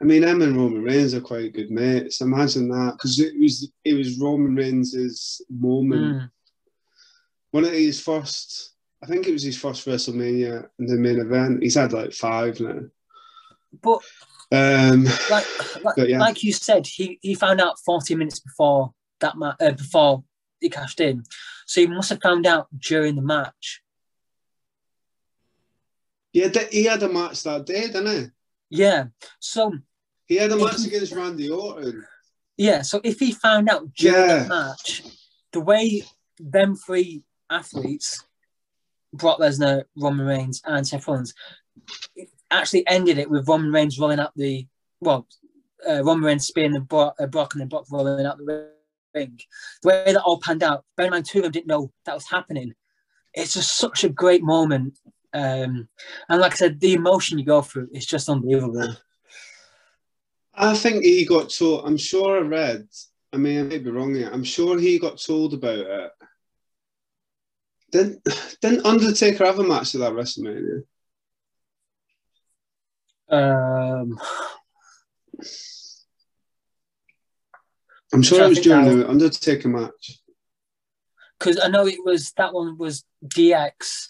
I 0.00 0.04
mean, 0.04 0.22
him 0.22 0.42
and 0.42 0.56
Roman 0.56 0.82
Reigns 0.82 1.12
are 1.14 1.20
quite 1.20 1.52
good 1.52 1.70
mates. 1.70 2.20
Imagine 2.20 2.68
that, 2.68 2.92
because 2.92 3.18
it 3.18 3.34
was 3.38 3.70
it 3.84 3.94
was 3.94 4.18
Roman 4.18 4.54
Reigns' 4.54 5.42
moment. 5.50 6.22
Mm. 6.22 6.30
One 7.50 7.64
of 7.64 7.72
his 7.72 8.00
first, 8.00 8.74
I 9.02 9.06
think 9.06 9.26
it 9.26 9.32
was 9.32 9.42
his 9.42 9.58
first 9.58 9.86
WrestleMania 9.86 10.68
in 10.78 10.86
the 10.86 10.96
main 10.96 11.18
event. 11.18 11.62
He's 11.62 11.74
had 11.74 11.92
like 11.92 12.12
five 12.12 12.60
now. 12.60 12.80
But 13.82 14.02
Um, 14.50 15.04
like, 15.30 15.46
like, 15.84 15.96
But 15.96 16.08
yeah. 16.08 16.20
like 16.20 16.42
you 16.42 16.52
said, 16.52 16.86
he, 16.86 17.18
he 17.20 17.34
found 17.34 17.60
out 17.60 17.78
40 17.84 18.14
minutes 18.14 18.38
before 18.38 18.94
that 19.20 19.36
ma- 19.36 19.56
uh, 19.60 19.72
before 19.72 20.24
he 20.60 20.70
cashed 20.70 21.00
in. 21.00 21.24
So 21.66 21.80
he 21.80 21.86
must 21.86 22.10
have 22.10 22.22
found 22.22 22.46
out 22.46 22.68
during 22.78 23.16
the 23.16 23.22
match. 23.22 23.82
yeah, 26.32 26.48
he 26.70 26.84
had 26.84 27.02
a 27.02 27.08
match 27.08 27.42
that 27.42 27.66
day, 27.66 27.88
didn't 27.88 28.32
Yeah. 28.70 29.06
So 29.40 29.72
he? 30.28 30.36
Had 30.36 30.52
a 30.52 30.56
match 30.56 30.86
against 30.86 31.12
Randy 31.12 31.50
Orton. 31.50 32.04
yeah, 32.56 32.82
so 32.82 33.00
if 33.04 33.18
he 33.18 33.32
found 33.32 33.68
out 33.68 33.92
during 33.94 34.28
Yeah. 34.28 34.42
the 34.44 34.48
match, 34.48 35.02
the 35.52 35.60
way 35.60 36.02
them 36.38 36.76
three 36.76 37.22
athletes, 37.50 38.22
Brock 39.12 39.38
Lesnar, 39.38 39.84
Roman 39.96 40.26
Reigns, 40.26 40.60
and 40.64 40.86
Seth 40.86 41.06
Rollins, 41.08 41.34
actually 42.50 42.86
ended 42.86 43.18
it 43.18 43.30
with 43.30 43.48
Roman 43.48 43.72
Reigns 43.72 43.98
rolling 43.98 44.18
up 44.18 44.32
the 44.36 44.66
well, 45.00 45.26
uh, 45.88 46.02
Roman 46.02 46.24
Reigns 46.24 46.46
spearing 46.46 46.72
the 46.72 46.80
Brock, 46.80 47.14
uh, 47.20 47.26
Brock 47.26 47.54
and 47.54 47.60
then 47.60 47.68
Brock 47.68 47.86
rolling 47.90 48.26
up 48.26 48.36
the 48.38 48.70
ring. 49.14 49.38
The 49.82 49.88
way 49.88 50.12
that 50.12 50.22
all 50.22 50.40
panned 50.40 50.62
out, 50.62 50.84
bear 50.96 51.06
in 51.06 51.12
mind, 51.12 51.26
two 51.26 51.38
of 51.38 51.44
them 51.44 51.52
didn't 51.52 51.68
know 51.68 51.92
that 52.04 52.14
was 52.14 52.28
happening. 52.28 52.74
It's 53.32 53.54
just 53.54 53.76
such 53.76 54.02
a 54.04 54.08
great 54.08 54.42
moment. 54.42 54.98
Um, 55.32 55.88
and 56.28 56.40
like 56.40 56.52
I 56.52 56.56
said, 56.56 56.80
the 56.80 56.94
emotion 56.94 57.38
you 57.38 57.44
go 57.44 57.62
through 57.62 57.88
is 57.92 58.06
just 58.06 58.28
unbelievable. 58.28 58.96
I 60.58 60.74
think 60.74 61.04
he 61.04 61.24
got 61.24 61.50
told. 61.50 61.86
I'm 61.86 61.96
sure 61.96 62.38
I 62.38 62.40
read. 62.40 62.88
I 63.32 63.36
mean, 63.36 63.60
I 63.60 63.62
may 63.62 63.78
be 63.78 63.90
wrong 63.90 64.14
here. 64.14 64.30
I'm 64.32 64.44
sure 64.44 64.78
he 64.78 64.98
got 64.98 65.18
told 65.18 65.54
about 65.54 65.78
it. 65.78 66.10
Didn't 67.92 68.26
didn't 68.60 68.84
Undertaker 68.86 69.44
have 69.46 69.58
a 69.58 69.64
match 69.64 69.94
at 69.94 70.00
that 70.00 70.12
WrestleMania? 70.12 70.82
Um, 73.30 74.18
I'm 78.12 78.22
sure 78.22 78.42
it 78.42 78.48
was 78.48 78.60
during 78.60 78.98
the 78.98 79.08
Undertaker 79.08 79.68
match. 79.68 80.18
because 81.38 81.60
I 81.62 81.68
know 81.68 81.86
it 81.86 82.04
was 82.04 82.32
that 82.32 82.54
one 82.54 82.78
was 82.78 83.04
DX. 83.24 84.08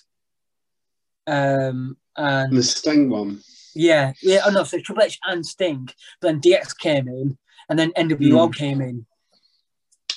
Um, 1.27 1.97
And 2.17 2.53
the 2.53 2.57
and 2.57 2.65
Sting 2.65 3.11
one. 3.11 3.43
Yeah, 3.79 4.13
yeah, 4.23 4.41
oh 4.45 4.51
no, 4.51 4.65
so 4.65 4.79
Triple 4.81 5.05
H 5.05 5.19
and 5.27 5.45
Sting, 5.47 5.89
but 6.21 6.29
then 6.29 6.41
DX 6.41 6.77
came 6.79 7.07
in, 7.09 7.39
and 7.69 7.79
then 7.79 7.93
NWO 7.97 8.47
Hmm. 8.47 8.53
came 8.53 8.81
in. 8.81 9.07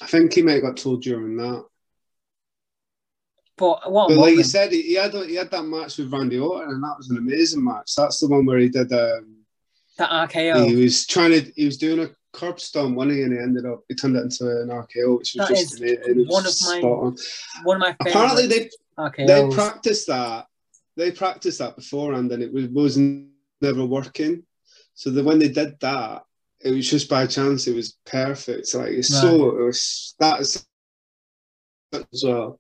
I 0.01 0.07
think 0.07 0.34
he 0.34 0.41
may 0.41 0.53
have 0.53 0.64
got 0.64 0.78
told 0.78 1.03
during 1.03 1.38
that. 1.38 1.64
But 3.57 3.82
But 3.84 4.18
like 4.18 4.36
you 4.36 4.43
said, 4.43 4.72
he, 4.72 4.95
had 4.95 5.14
he 5.14 5.36
had 5.36 5.51
that 5.51 5.64
match 5.64 5.97
with 5.99 6.12
Randy 6.12 6.39
Orton, 6.39 6.72
and 6.72 6.84
that 6.84 6.95
was 6.97 7.09
an 7.12 7.18
amazing 7.18 7.64
match. 7.64 7.93
That's 7.95 8.20
the 8.20 8.28
one 8.28 8.45
where 8.45 8.57
he 8.57 8.70
did. 8.70 8.91
Um, 8.91 9.38
that 9.97 10.09
RKO. 10.09 10.66
He 10.68 10.76
was 10.78 11.05
trying 11.05 11.32
to. 11.32 11.51
He 11.55 11.66
was 11.66 11.78
doing 11.78 11.99
a 11.99 12.09
curb 12.34 12.59
stomp, 12.59 12.95
wasn't 12.95 13.18
he? 13.18 13.22
And 13.22 13.34
he 13.34 13.39
ended 13.39 13.68
up. 13.68 13.82
He 13.88 13.93
turned 13.93 14.16
it 14.16 14.24
into 14.24 14.45
an 14.45 14.70
RKO, 14.70 15.20
which 15.20 15.36
was 15.36 15.47
That 15.47 15.49
just 15.49 15.80
amazing. 15.80 16.26
One 16.28 16.47
of 16.47 16.55
my 16.64 16.80
on. 16.82 17.16
One 17.64 17.76
of 17.78 17.82
my 17.82 17.95
Apparently, 17.99 18.47
they 18.47 18.70
RKOs. 18.97 19.28
they 19.28 19.55
practiced 19.55 20.07
that. 20.07 20.47
They 20.97 21.12
practiced 21.12 21.59
that 21.59 21.76
beforehand, 21.76 22.32
and 22.32 22.41
it 22.41 22.51
was 22.51 22.68
was 22.70 22.97
never 23.62 23.86
working. 23.86 24.43
So 24.93 25.09
that 25.12 25.24
when 25.26 25.39
they 25.39 25.49
did 25.49 25.80
that, 25.82 26.24
it 26.59 26.72
was 26.72 26.89
just 26.89 27.09
by 27.09 27.26
chance. 27.28 27.68
It 27.68 27.76
was 27.76 27.97
perfect. 28.05 28.74
Like 28.76 28.89
it's 28.91 29.09
so. 29.09 29.57
It 29.57 29.64
was 29.64 30.16
that 30.20 30.41
is 30.41 30.66
as 31.93 32.24
well. 32.24 32.59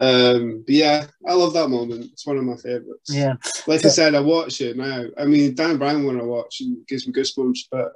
Um, 0.00 0.62
but 0.66 0.74
yeah, 0.74 1.06
I 1.26 1.32
love 1.32 1.52
that 1.54 1.68
moment. 1.68 2.04
It's 2.12 2.26
one 2.26 2.36
of 2.38 2.44
my 2.44 2.56
favorites. 2.56 3.10
yeah, 3.12 3.34
Like 3.66 3.80
So- 3.80 3.88
I 3.88 3.90
said, 3.90 4.14
I 4.14 4.20
watch 4.20 4.60
it 4.60 4.76
now. 4.76 5.04
I 5.18 5.24
mean, 5.24 5.54
Daniel 5.54 5.78
Bryan 5.78 6.04
when 6.04 6.20
I 6.20 6.22
watch 6.24 6.60
it 6.60 6.86
gives 6.86 7.06
me 7.06 7.12
goosebumps, 7.12 7.60
but 7.70 7.92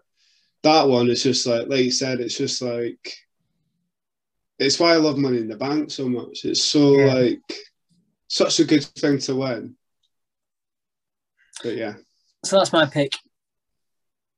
that 0.63 0.89
one 0.89 1.09
is 1.11 1.23
just 1.23 1.47
like, 1.47 1.69
like 1.69 1.85
you 1.85 1.91
said, 1.91 2.21
it's 2.21 2.37
just 2.37 2.61
like, 2.63 3.15
it's 4.59 4.79
why 4.81 4.93
I 4.95 4.97
love 4.97 5.19
Money 5.19 5.39
in 5.39 5.49
the 5.49 5.57
Bank 5.57 5.91
so 5.91 6.09
much. 6.09 6.45
It's 6.45 6.63
so 6.65 6.97
Yeah. 6.97 7.15
like, 7.15 7.41
such 8.29 8.61
a 8.61 8.65
good 8.65 8.85
thing 8.85 9.19
to 9.21 9.37
win. 9.37 9.77
But 11.63 11.77
yeah, 11.77 11.95
So 12.45 12.59
that's 12.59 12.73
my 12.73 12.87
pick. 12.87 13.15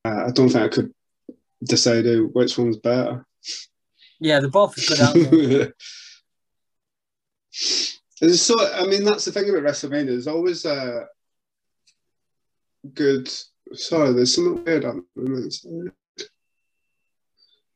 uh, 0.05 0.27
I 0.27 0.31
don't 0.31 0.49
think 0.49 0.65
I 0.65 0.69
could 0.69 0.93
decide 1.63 2.05
which 2.33 2.59
one's 2.59 2.77
better. 2.77 3.27
Yeah, 4.21 4.41
they're 4.41 4.51
both 4.51 4.77
good, 4.77 4.99
they? 5.31 5.73
There's 8.21 8.43
so, 8.43 8.55
I 8.75 8.87
mean, 8.87 9.05
that's 9.05 9.25
the 9.25 9.33
thing 9.33 9.49
about 9.51 9.63
WrestleMania. 9.63 10.07
There's 10.07 10.29
always 10.29 10.65
a 10.65 11.07
good. 12.93 13.29
Sorry, 13.73 14.13
there's 14.13 14.35
something 14.35 14.65
weird 14.65 14.85
happening. 14.85 15.91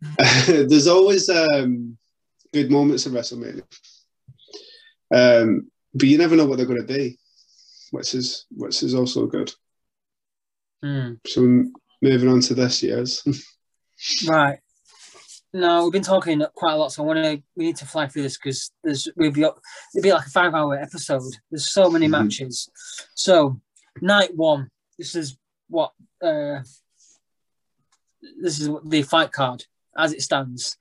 there's 0.47 0.87
always 0.87 1.29
um, 1.29 1.99
good 2.53 2.71
moments 2.71 3.07
in 3.07 3.13
WrestleMania, 3.13 3.63
um, 5.13 5.69
but 5.93 6.07
you 6.07 6.19
never 6.19 6.37
know 6.37 6.47
what 6.47 6.57
they're 6.57 6.67
going 6.67 6.87
to 6.87 6.95
be, 6.95 7.19
which 7.91 8.15
is 8.15 8.47
which 8.51 8.83
is 8.83 8.95
also 8.95 9.27
good. 9.27 9.53
Hmm. 10.83 11.15
So 11.27 11.41
moving 12.03 12.29
on 12.29 12.41
to 12.43 12.55
this 12.55 12.83
year's. 12.83 13.23
Right. 14.29 14.59
No, 15.53 15.83
we've 15.83 15.93
been 15.93 16.03
talking 16.03 16.43
quite 16.55 16.75
a 16.75 16.77
lot, 16.77 16.93
so 16.93 17.03
I 17.03 17.07
want 17.07 17.25
to. 17.25 17.43
We 17.57 17.65
need 17.67 17.77
to 17.79 17.87
fly 17.87 18.07
through 18.07 18.23
this 18.23 18.37
because 18.37 18.71
there's 18.85 19.09
we've 19.17 19.35
got 19.35 19.59
it'd 19.95 20.03
be 20.05 20.13
like 20.13 20.27
a 20.27 20.31
five-hour 20.31 20.79
episode. 20.79 21.23
There's 21.51 21.71
so 21.71 21.91
many 21.91 22.07
Mhm. 22.07 22.11
matches. 22.11 22.69
So 23.15 23.61
night 24.01 24.37
one. 24.37 24.71
This 24.99 25.15
is 25.15 25.37
what 25.69 25.93
uh 26.23 26.61
this 28.43 28.61
is 28.61 28.69
the 28.85 29.03
fight 29.03 29.33
card 29.33 29.65
as 29.97 30.13
it 30.13 30.23
stands. 30.23 30.77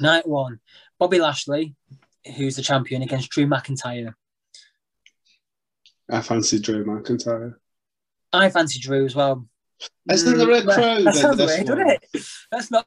Night 0.00 0.26
one. 0.26 0.60
Bobby 0.98 1.18
Lashley, 1.20 1.74
who's 2.36 2.56
the 2.56 2.62
champion, 2.62 3.02
against 3.02 3.30
Drew 3.30 3.46
McIntyre. 3.46 4.14
I 6.10 6.20
fancy 6.22 6.58
Drew 6.58 6.84
McIntyre. 6.84 7.54
I 8.32 8.48
fancy 8.50 8.78
Drew 8.78 9.04
as 9.04 9.14
well. 9.14 9.46
Isn't 10.10 10.38
there 10.38 10.50
a 10.50 10.60
Mm, 10.60 10.64
crowd 10.64 11.04
That 11.04 11.16
in 11.16 11.46
weird, 11.46 11.68
one? 11.68 11.78
doesn't 11.78 11.90
it? 11.90 12.26
That's 12.52 12.70
not. 12.70 12.86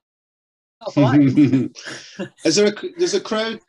not. 0.95 1.15
Is 2.45 2.55
there 2.55 2.67
a 2.67 2.73
there's 2.97 3.13
a 3.13 3.21
crowd? 3.21 3.59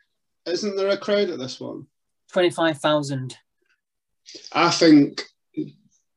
Isn't 0.45 0.75
there 0.75 0.89
a 0.89 0.97
crowd 0.97 1.29
at 1.29 1.39
this 1.39 1.59
one? 1.59 1.87
Twenty-five 2.31 2.77
thousand. 2.79 3.37
I 4.53 4.69
think 4.71 5.23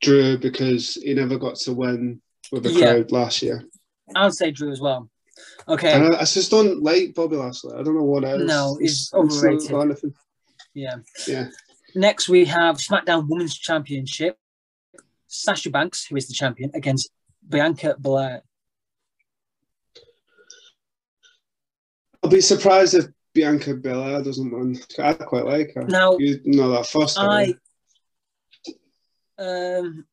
Drew 0.00 0.38
because 0.38 0.94
he 0.94 1.14
never 1.14 1.38
got 1.38 1.56
to 1.56 1.72
win 1.72 2.20
with 2.52 2.62
the 2.64 2.72
Yeah. 2.72 2.92
crowd 2.92 3.12
last 3.12 3.42
year. 3.42 3.64
I 4.14 4.24
would 4.24 4.34
say 4.34 4.50
Drew 4.50 4.70
as 4.70 4.80
well. 4.80 5.08
Okay. 5.66 5.92
And 5.92 6.14
I, 6.14 6.20
I 6.20 6.24
just 6.24 6.50
don't 6.50 6.82
like 6.82 7.14
Bobby 7.14 7.36
Lashley. 7.36 7.72
I 7.74 7.82
don't 7.82 7.94
know 7.96 8.02
what 8.02 8.24
else. 8.24 8.42
No, 8.42 8.76
he's 8.80 9.10
not 9.12 9.24
overrated. 9.24 10.12
Yeah. 10.74 10.96
Yeah. 11.26 11.48
Next, 11.94 12.28
we 12.28 12.44
have 12.46 12.76
SmackDown 12.78 13.28
Women's 13.28 13.56
Championship. 13.56 14.36
Sasha 15.28 15.70
Banks, 15.70 16.06
who 16.06 16.16
is 16.16 16.26
the 16.26 16.34
champion, 16.34 16.70
against 16.74 17.10
Bianca 17.46 17.94
Belair. 17.98 18.42
I'll 22.22 22.30
be 22.30 22.40
surprised 22.40 22.94
if 22.94 23.06
Bianca 23.34 23.74
Belair 23.74 24.22
doesn't 24.22 24.50
win. 24.50 24.80
I 24.98 25.12
quite 25.12 25.44
like 25.44 25.74
her. 25.74 25.84
Now, 25.84 26.16
you 26.18 26.40
know 26.44 26.70
that 26.72 26.86
first 26.86 27.16
I, 27.18 27.54
um, 29.38 30.06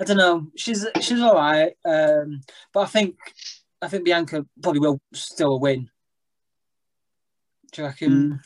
I 0.00 0.04
don't 0.04 0.16
know. 0.16 0.46
She's 0.56 0.86
she's 1.00 1.20
all 1.20 1.34
right, 1.34 1.74
um, 1.84 2.40
but 2.72 2.80
I 2.80 2.86
think 2.86 3.16
I 3.82 3.88
think 3.88 4.04
Bianca 4.04 4.46
probably 4.62 4.80
will 4.80 5.00
still 5.12 5.60
win. 5.60 5.90
Do 7.72 7.82
you 7.82 7.88
reckon? 7.88 8.40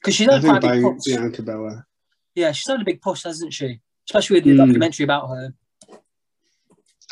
Because 0.00 0.14
she's 0.14 0.28
I 0.28 0.40
had 0.40 0.42
quite 0.42 0.62
think 0.62 0.84
a 0.84 0.90
big 0.90 1.02
Bianca 1.04 1.42
Belair. 1.42 1.86
Yeah, 2.34 2.52
she's 2.52 2.68
had 2.68 2.80
a 2.80 2.84
big 2.84 3.00
push, 3.02 3.24
hasn't 3.24 3.52
she? 3.52 3.80
Especially 4.08 4.36
with 4.36 4.44
the 4.44 4.50
Mm. 4.52 4.56
documentary 4.66 5.04
about 5.04 5.28
her. 5.28 5.54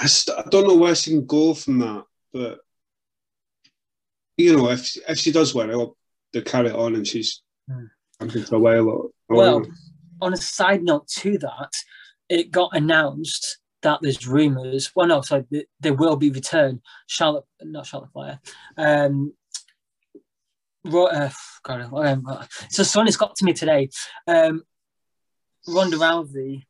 I, 0.01 0.07
st- 0.07 0.39
I 0.39 0.43
don't 0.49 0.67
know 0.67 0.77
where 0.77 0.95
she 0.95 1.11
can 1.11 1.27
go 1.27 1.55
from 1.55 1.79
that, 1.81 2.05
but 2.33 2.61
you 4.37 4.57
know, 4.57 4.71
if 4.71 4.97
if 5.09 5.19
she 5.19 5.33
does 5.33 5.55
win, 5.55 5.71
I 5.71 5.75
hope 5.75 5.99
they 6.33 6.43
carry 6.43 6.69
it 6.69 6.75
on 6.75 6.95
and 6.95 7.07
she's 7.07 7.43
champion 8.21 8.45
for 8.47 8.57
a 8.57 8.85
or 8.85 9.11
Well, 9.29 9.67
on 10.21 10.33
a 10.33 10.37
side 10.37 10.83
note 10.85 11.09
to 11.09 11.39
that, 11.39 11.73
it 12.29 12.51
got 12.53 12.71
announced 12.77 13.59
that 13.83 13.99
there's 14.03 14.27
rumours. 14.27 14.93
Well, 14.95 15.07
no, 15.09 15.21
sorry, 15.23 15.45
there 15.81 15.95
will 15.95 16.17
be 16.17 16.31
return. 16.31 16.81
Charlotte, 17.07 17.45
not 17.63 17.87
Charlotte 17.87 18.13
Flair. 18.13 18.41
Um, 18.77 19.33
Ro- 20.85 21.07
uh, 21.07 21.31
God, 21.65 21.93
um, 21.93 22.25
so 22.71 22.83
Sonny's 22.83 23.17
got 23.17 23.35
to 23.37 23.45
me 23.45 23.53
today. 23.53 23.91
Um, 24.27 24.63
Ronda 25.69 25.97
Rousey 25.97 26.65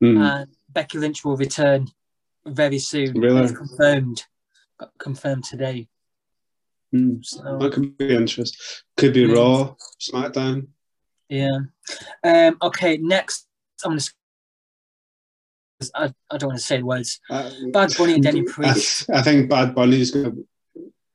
Hmm. 0.00 0.16
and 0.22 0.48
Becky 0.68 0.98
Lynch 0.98 1.24
will 1.24 1.36
return 1.36 1.86
very 2.46 2.78
soon. 2.78 3.20
Really? 3.20 3.42
It's 3.42 3.52
confirmed. 3.52 4.24
Got 4.78 4.92
confirmed 4.98 5.44
today. 5.44 5.88
Hmm. 6.92 7.16
So 7.22 7.58
that 7.58 7.72
could 7.72 7.96
be 7.98 8.14
interesting. 8.14 8.58
Could 8.96 9.12
be 9.12 9.22
Yeah. 9.22 9.34
Raw, 9.34 9.74
SmackDown. 10.00 10.68
yeah. 11.28 11.58
Um, 12.24 12.56
okay, 12.62 12.96
next 12.96 13.46
I'm 13.84 13.92
gonna. 13.92 14.02
I, 15.94 16.12
I 16.30 16.36
don't 16.36 16.48
want 16.48 16.58
to 16.60 16.64
say 16.64 16.78
the 16.78 16.84
words. 16.84 17.20
Uh, 17.30 17.50
Bad 17.72 17.94
Bunny 17.96 18.14
and 18.14 18.22
Damian 18.22 18.46
I, 18.48 18.52
Priest. 18.52 19.08
I 19.10 19.22
think 19.22 19.48
Bad 19.48 19.74
Bunny's 19.74 20.10
gonna. 20.10 20.32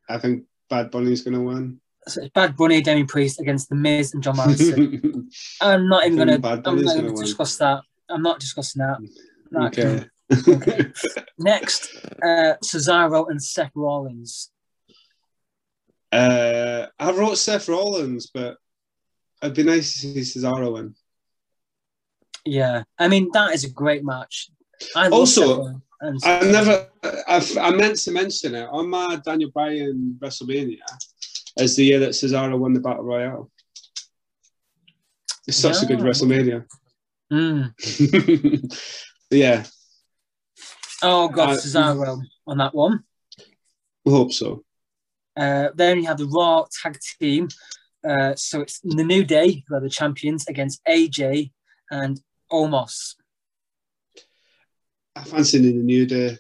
I 0.09 0.17
think 0.17 0.45
Bad 0.69 0.89
Bunny's 0.91 1.21
gonna 1.21 1.41
win. 1.41 1.80
So 2.08 2.22
it's 2.22 2.32
Bad 2.34 2.56
Bunny, 2.56 2.82
Damian 2.82 3.08
Priest 3.08 3.39
against 3.39 3.70
The 3.70 3.76
Miz 3.76 4.14
and 4.14 4.22
John 4.22 4.36
Morrison. 4.36 5.30
I'm 5.62 5.88
not 5.88 6.06
even 6.06 6.20
gonna. 6.20 6.34
think 6.34 6.68
I'm 6.68 6.82
not 6.84 6.95
gonna 6.95 7.14
win. 7.14 7.24
discuss 7.24 7.58
that. 7.58 7.82
I'm 8.10 8.22
not 8.22 8.39
discussing 8.39 8.82
that. 8.82 8.97
Okay. 9.68 10.06
Okay. 10.47 10.91
Next, 11.39 11.95
uh, 12.24 12.56
Cesaro 12.64 13.30
and 13.30 13.41
Seth 13.41 13.72
Rollins. 13.76 14.51
uh, 16.12 16.88
I 16.99 17.12
wrote 17.12 17.38
Seth 17.38 17.68
Rollins, 17.68 18.30
but 18.34 18.58
it'd 19.41 19.56
be 19.56 19.64
nice 19.64 19.93
to 19.93 20.24
see 20.24 20.39
Cesaro 20.39 20.74
win. 20.74 20.95
Yeah, 22.45 22.84
I 22.99 23.08
mean 23.08 23.30
that 23.34 23.53
is 23.53 23.64
a 23.64 23.70
great 23.72 24.03
match. 24.03 24.51
I 24.95 25.10
Also, 25.10 25.82
I 26.24 26.39
never. 26.51 26.88
I've, 27.28 27.58
I 27.58 27.72
meant 27.72 27.97
to 27.97 28.12
mention 28.12 28.53
it 28.53 28.68
on 28.72 28.89
my 28.89 29.20
Daniel 29.26 29.49
Bryan 29.51 30.20
WrestleMania 30.22 30.78
as 31.58 31.76
the 31.76 31.84
year 31.84 31.99
that 31.99 32.12
Cesaro 32.12 32.58
won 32.58 32.74
the 32.74 32.80
Battle 32.80 33.03
Royale. 33.03 33.49
It's 35.47 35.58
such 35.58 35.84
a 35.84 35.86
good 35.86 35.99
WrestleMania. 35.99 36.66
Mm. 37.32 37.72
yeah, 39.32 39.66
Oh 41.01 41.28
god, 41.28 41.49
Uh, 41.49 41.53
Cesaro 41.53 42.22
on 42.47 42.58
that 42.58 42.74
one. 42.74 43.03
I 44.08 44.10
hope 44.10 44.32
so. 44.32 44.64
Uh, 45.36 45.70
then 45.76 45.97
you 45.97 46.08
have 46.08 46.18
the 46.18 46.28
Raw 46.28 46.66
tag 46.82 46.97
team. 47.20 47.47
Uh, 48.08 48.36
so 48.36 48.62
it's 48.62 48.80
the 48.80 49.03
New 49.03 49.24
Day 49.24 49.64
who 49.68 49.76
are 49.76 49.82
the 49.82 49.89
champions 49.89 50.47
against 50.47 50.84
AJ 50.86 51.51
and 51.91 52.22
Omos. 52.51 53.16
I 55.16 55.24
fancy 55.24 55.60
the 55.60 55.74
New 55.74 56.06
Day. 56.06 56.38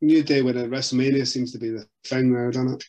New 0.00 0.22
Day 0.22 0.42
winning 0.42 0.68
WrestleMania 0.68 1.26
seems 1.26 1.52
to 1.52 1.58
be 1.58 1.70
the 1.70 1.86
thing 2.04 2.32
now, 2.32 2.50
doesn't 2.50 2.74
it? 2.74 2.84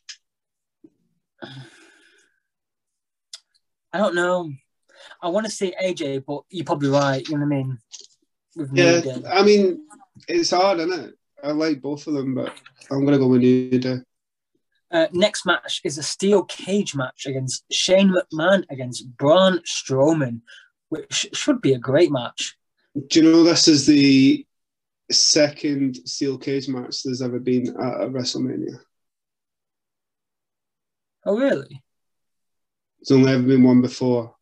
I 3.94 3.98
don't 3.98 4.16
know. 4.16 4.52
I 5.22 5.28
want 5.30 5.46
to 5.46 5.52
say 5.52 5.74
AJ, 5.82 6.24
but 6.26 6.42
you're 6.50 6.66
probably 6.66 6.90
right. 6.90 7.26
You 7.28 7.38
know 7.38 7.46
what 7.46 7.54
I 7.54 7.58
mean? 7.58 7.78
With 8.56 8.72
New 8.72 8.84
Yeah, 8.84 9.02
Day. 9.02 9.22
I 9.30 9.44
mean, 9.44 9.86
it's 10.28 10.52
hard, 10.52 10.80
isn't 10.80 11.00
it? 11.00 11.16
I 11.44 11.52
like 11.52 11.82
both 11.82 12.08
of 12.08 12.14
them, 12.14 12.34
but 12.36 12.54
I'm 12.90 13.06
gonna 13.06 13.18
go 13.20 13.28
with 13.28 13.42
New 13.42 13.80
Day. 13.80 13.98
Uh, 14.92 15.08
next 15.12 15.46
match 15.46 15.82
is 15.84 15.98
a 15.98 16.04
steel 16.04 16.44
cage 16.44 16.96
match 16.96 17.26
against 17.26 17.66
Shane 17.72 18.14
McMahon 18.14 18.64
against 18.70 19.10
Braun 19.18 19.60
Strowman, 19.66 20.42
which 20.90 21.28
should 21.34 21.62
be 21.62 21.74
a 21.74 21.80
great 21.80 22.12
match. 22.12 22.56
Do 23.08 23.22
you 23.22 23.32
know 23.32 23.44
this 23.44 23.68
is 23.68 23.88
the 23.88 24.46
second 25.12 25.96
steel 26.08 26.38
cage 26.38 26.70
match 26.70 27.02
there's 27.04 27.24
ever 27.24 27.40
been 27.40 27.70
at 27.70 28.02
a 28.02 28.08
WrestleMania? 28.08 28.80
Oh, 31.26 31.38
really? 31.38 31.82
There's 33.00 33.18
only 33.18 33.32
ever 33.32 33.44
been 33.44 33.64
one 33.64 33.82
before. 33.82 34.36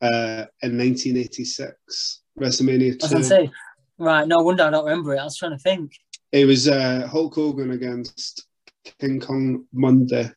Uh, 0.00 0.44
in 0.62 0.76
1986, 0.78 2.20
WrestleMania 2.38 2.92
I 3.02 3.06
was 3.06 3.10
2. 3.12 3.22
say, 3.22 3.50
right, 3.98 4.28
no 4.28 4.38
wonder 4.38 4.64
I 4.64 4.70
don't 4.70 4.84
remember 4.84 5.14
it. 5.14 5.18
I 5.18 5.24
was 5.24 5.36
trying 5.38 5.52
to 5.52 5.58
think. 5.58 5.92
It 6.32 6.44
was 6.44 6.68
uh, 6.68 7.08
Hulk 7.10 7.34
Hogan 7.34 7.70
against 7.70 8.46
King 9.00 9.20
Kong 9.20 9.64
Bundy. 9.72 10.30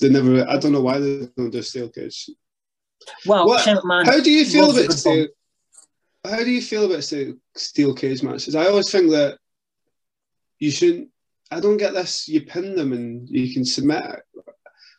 They 0.00 0.08
never. 0.08 0.48
I 0.48 0.58
don't 0.58 0.72
know 0.72 0.80
why 0.82 0.98
they 0.98 1.28
don't 1.36 1.50
do 1.50 1.62
steel 1.62 1.88
cage. 1.90 2.28
Well, 3.26 3.46
What- 3.46 3.64
How 4.06 4.20
do 4.20 4.30
you 4.32 4.44
feel 4.44 4.70
about 4.70 4.92
steel? 4.92 5.28
how 6.24 6.38
do 6.38 6.50
you 6.50 6.62
feel 6.62 6.86
about 6.86 7.04
steel, 7.04 7.34
steel 7.54 7.94
cage 7.94 8.22
matches? 8.22 8.54
I 8.56 8.66
always 8.66 8.90
think 8.90 9.10
that 9.10 9.38
you 10.58 10.70
shouldn't. 10.70 11.10
I 11.54 11.60
don't 11.60 11.76
get 11.76 11.94
this. 11.94 12.28
You 12.28 12.42
pin 12.42 12.74
them 12.74 12.92
and 12.92 13.28
you 13.28 13.52
can 13.54 13.64
submit. 13.64 14.02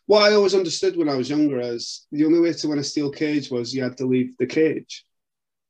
What 0.06 0.24
I 0.32 0.36
always 0.36 0.54
understood 0.56 0.96
when 0.96 1.10
I 1.10 1.16
was 1.16 1.30
younger 1.30 1.60
is 1.60 2.06
the 2.12 2.26
only 2.26 2.40
way 2.40 2.54
to 2.54 2.68
win 2.68 2.80
a 2.80 2.84
steel 2.84 3.12
cage 3.12 3.50
was 3.50 3.74
you 3.74 3.84
had 3.84 3.98
to 3.98 4.06
leave 4.06 4.38
the 4.38 4.46
cage. 4.46 5.04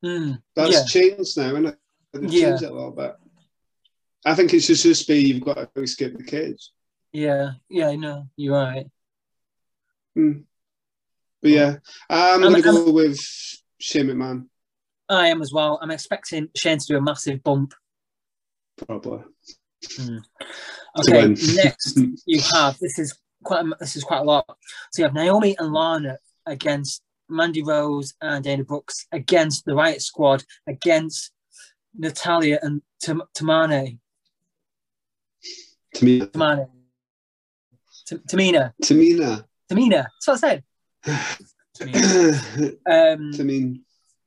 Mm, 0.04 0.42
That's 0.56 0.74
yeah. 0.74 0.86
changed 0.86 1.38
now, 1.38 1.56
and 1.56 1.78
They've 2.14 2.32
Yeah. 2.32 2.50
changed 2.50 2.64
it 2.64 2.72
a 2.72 2.74
little 2.74 2.92
bit. 2.92 3.14
I 4.26 4.36
think 4.36 4.54
it 4.54 4.62
should 4.62 4.78
just 4.78 5.08
be 5.08 5.20
you've 5.20 5.44
got 5.44 5.74
to 5.74 5.82
escape 5.82 6.18
the 6.18 6.24
cage. 6.24 6.70
Yeah, 7.12 7.54
yeah, 7.70 7.90
I 7.90 7.96
know. 7.96 8.30
You're 8.36 8.54
right. 8.56 8.88
But 10.16 11.52
yeah, 11.52 11.78
I'm 12.10 12.44
I'm- 12.44 12.52
going 12.52 12.56
to 12.56 12.62
go 12.62 12.92
with 12.92 13.20
Shane 13.80 14.08
McMahon, 14.08 14.48
I 15.10 15.28
am 15.28 15.42
as 15.42 15.52
well. 15.54 15.78
I'm 15.82 15.92
expecting 15.92 16.50
Shane 16.56 16.80
to 16.80 16.86
do 16.88 16.98
a 16.98 17.02
massive 17.02 17.44
bump. 17.44 17.74
probably. 18.78 19.24
Okay, 20.98 21.22
win. 21.22 21.38
next 21.56 22.00
you 22.26 22.42
have 22.54 22.78
this 22.80 22.98
is 23.00 23.18
quite 23.44 23.66
a, 23.66 23.76
this 23.80 23.96
is 23.96 24.04
quite 24.04 24.22
a 24.22 24.24
lot. 24.24 24.46
So 24.92 25.02
you 25.02 25.04
have 25.04 25.14
Naomi 25.14 25.56
and 25.60 25.72
Lana 25.74 26.18
against 26.46 27.02
Mandy 27.30 27.64
Rose 27.64 28.14
and 28.22 28.44
Dana 28.44 28.64
Brooks 28.64 29.08
against 29.12 29.66
the 29.66 29.76
Riot 29.76 30.02
Squad 30.02 30.44
against 30.68 31.32
Natalya 31.98 32.60
and 32.62 32.82
Tam- 33.02 33.24
Tamane. 33.38 34.00
Tamina. 35.96 36.32
Tamane. 36.32 36.68
Tam- 38.06 38.24
Tamina. 38.28 38.74
Tamina. 38.84 39.46
Tamina. 39.72 40.08
That's 40.26 40.28
what 40.28 40.44
I 40.44 40.48
said. 40.48 40.64
Tamina. 41.78 42.78
Um, 42.86 43.32
Tamin. 43.34 43.82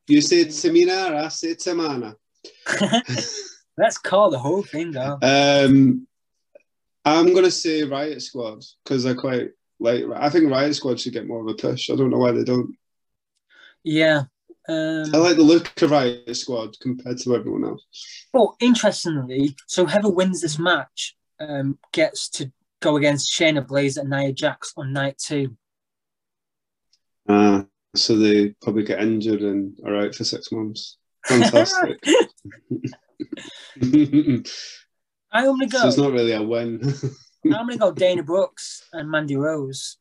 You 0.06 0.20
say 0.20 0.46
Tamina, 0.46 1.10
or 1.10 1.14
I 1.16 1.28
say 1.28 1.54
Tamana. 1.54 2.14
let's 3.78 3.96
call 3.96 4.30
the 4.30 4.38
whole 4.38 4.62
thing 4.62 4.90
though. 4.90 5.18
Um, 5.22 6.06
I'm 7.04 7.32
going 7.32 7.44
to 7.44 7.50
say 7.50 7.84
Riot 7.84 8.20
Squad 8.20 8.62
because 8.84 9.06
I 9.06 9.14
quite 9.14 9.50
like. 9.80 10.04
I 10.14 10.28
think 10.28 10.50
Riot 10.50 10.74
Squad 10.74 11.00
should 11.00 11.12
get 11.12 11.26
more 11.26 11.40
of 11.40 11.48
a 11.48 11.54
push. 11.54 11.90
I 11.90 11.96
don't 11.96 12.10
know 12.10 12.18
why 12.18 12.32
they 12.32 12.44
don't. 12.44 12.76
Yeah. 13.84 14.24
Um, 14.68 15.14
I 15.14 15.18
like 15.18 15.36
the 15.36 15.42
look 15.42 15.80
of 15.80 15.90
Riot 15.90 16.36
Squad 16.36 16.78
compared 16.80 17.18
to 17.18 17.34
everyone 17.34 17.64
else. 17.64 17.86
But 18.32 18.48
interestingly, 18.60 19.56
so 19.66 19.86
whoever 19.86 20.10
wins 20.10 20.42
this 20.42 20.58
match 20.58 21.16
um, 21.40 21.78
gets 21.92 22.28
to 22.30 22.52
go 22.80 22.96
against 22.96 23.32
Shayna 23.32 23.66
Baszler 23.66 24.00
and 24.00 24.10
Nia 24.10 24.32
Jax 24.32 24.74
on 24.76 24.92
night 24.92 25.16
two. 25.18 25.56
Uh, 27.26 27.62
so 27.94 28.16
they 28.16 28.50
probably 28.60 28.84
get 28.84 29.00
injured 29.00 29.40
and 29.40 29.78
are 29.86 29.96
out 29.96 30.14
for 30.14 30.24
six 30.24 30.52
months. 30.52 30.98
Fantastic. 31.26 31.98
I 35.32 35.46
only 35.46 35.66
go. 35.66 35.78
so 35.78 35.88
it's 35.88 35.96
not 35.98 36.12
really 36.12 36.32
a 36.32 36.42
win. 36.42 36.80
I'm 37.44 37.50
gonna 37.52 37.76
go 37.76 37.92
Dana 37.92 38.22
Brooks 38.22 38.82
and 38.92 39.10
Mandy 39.10 39.36
Rose. 39.36 39.96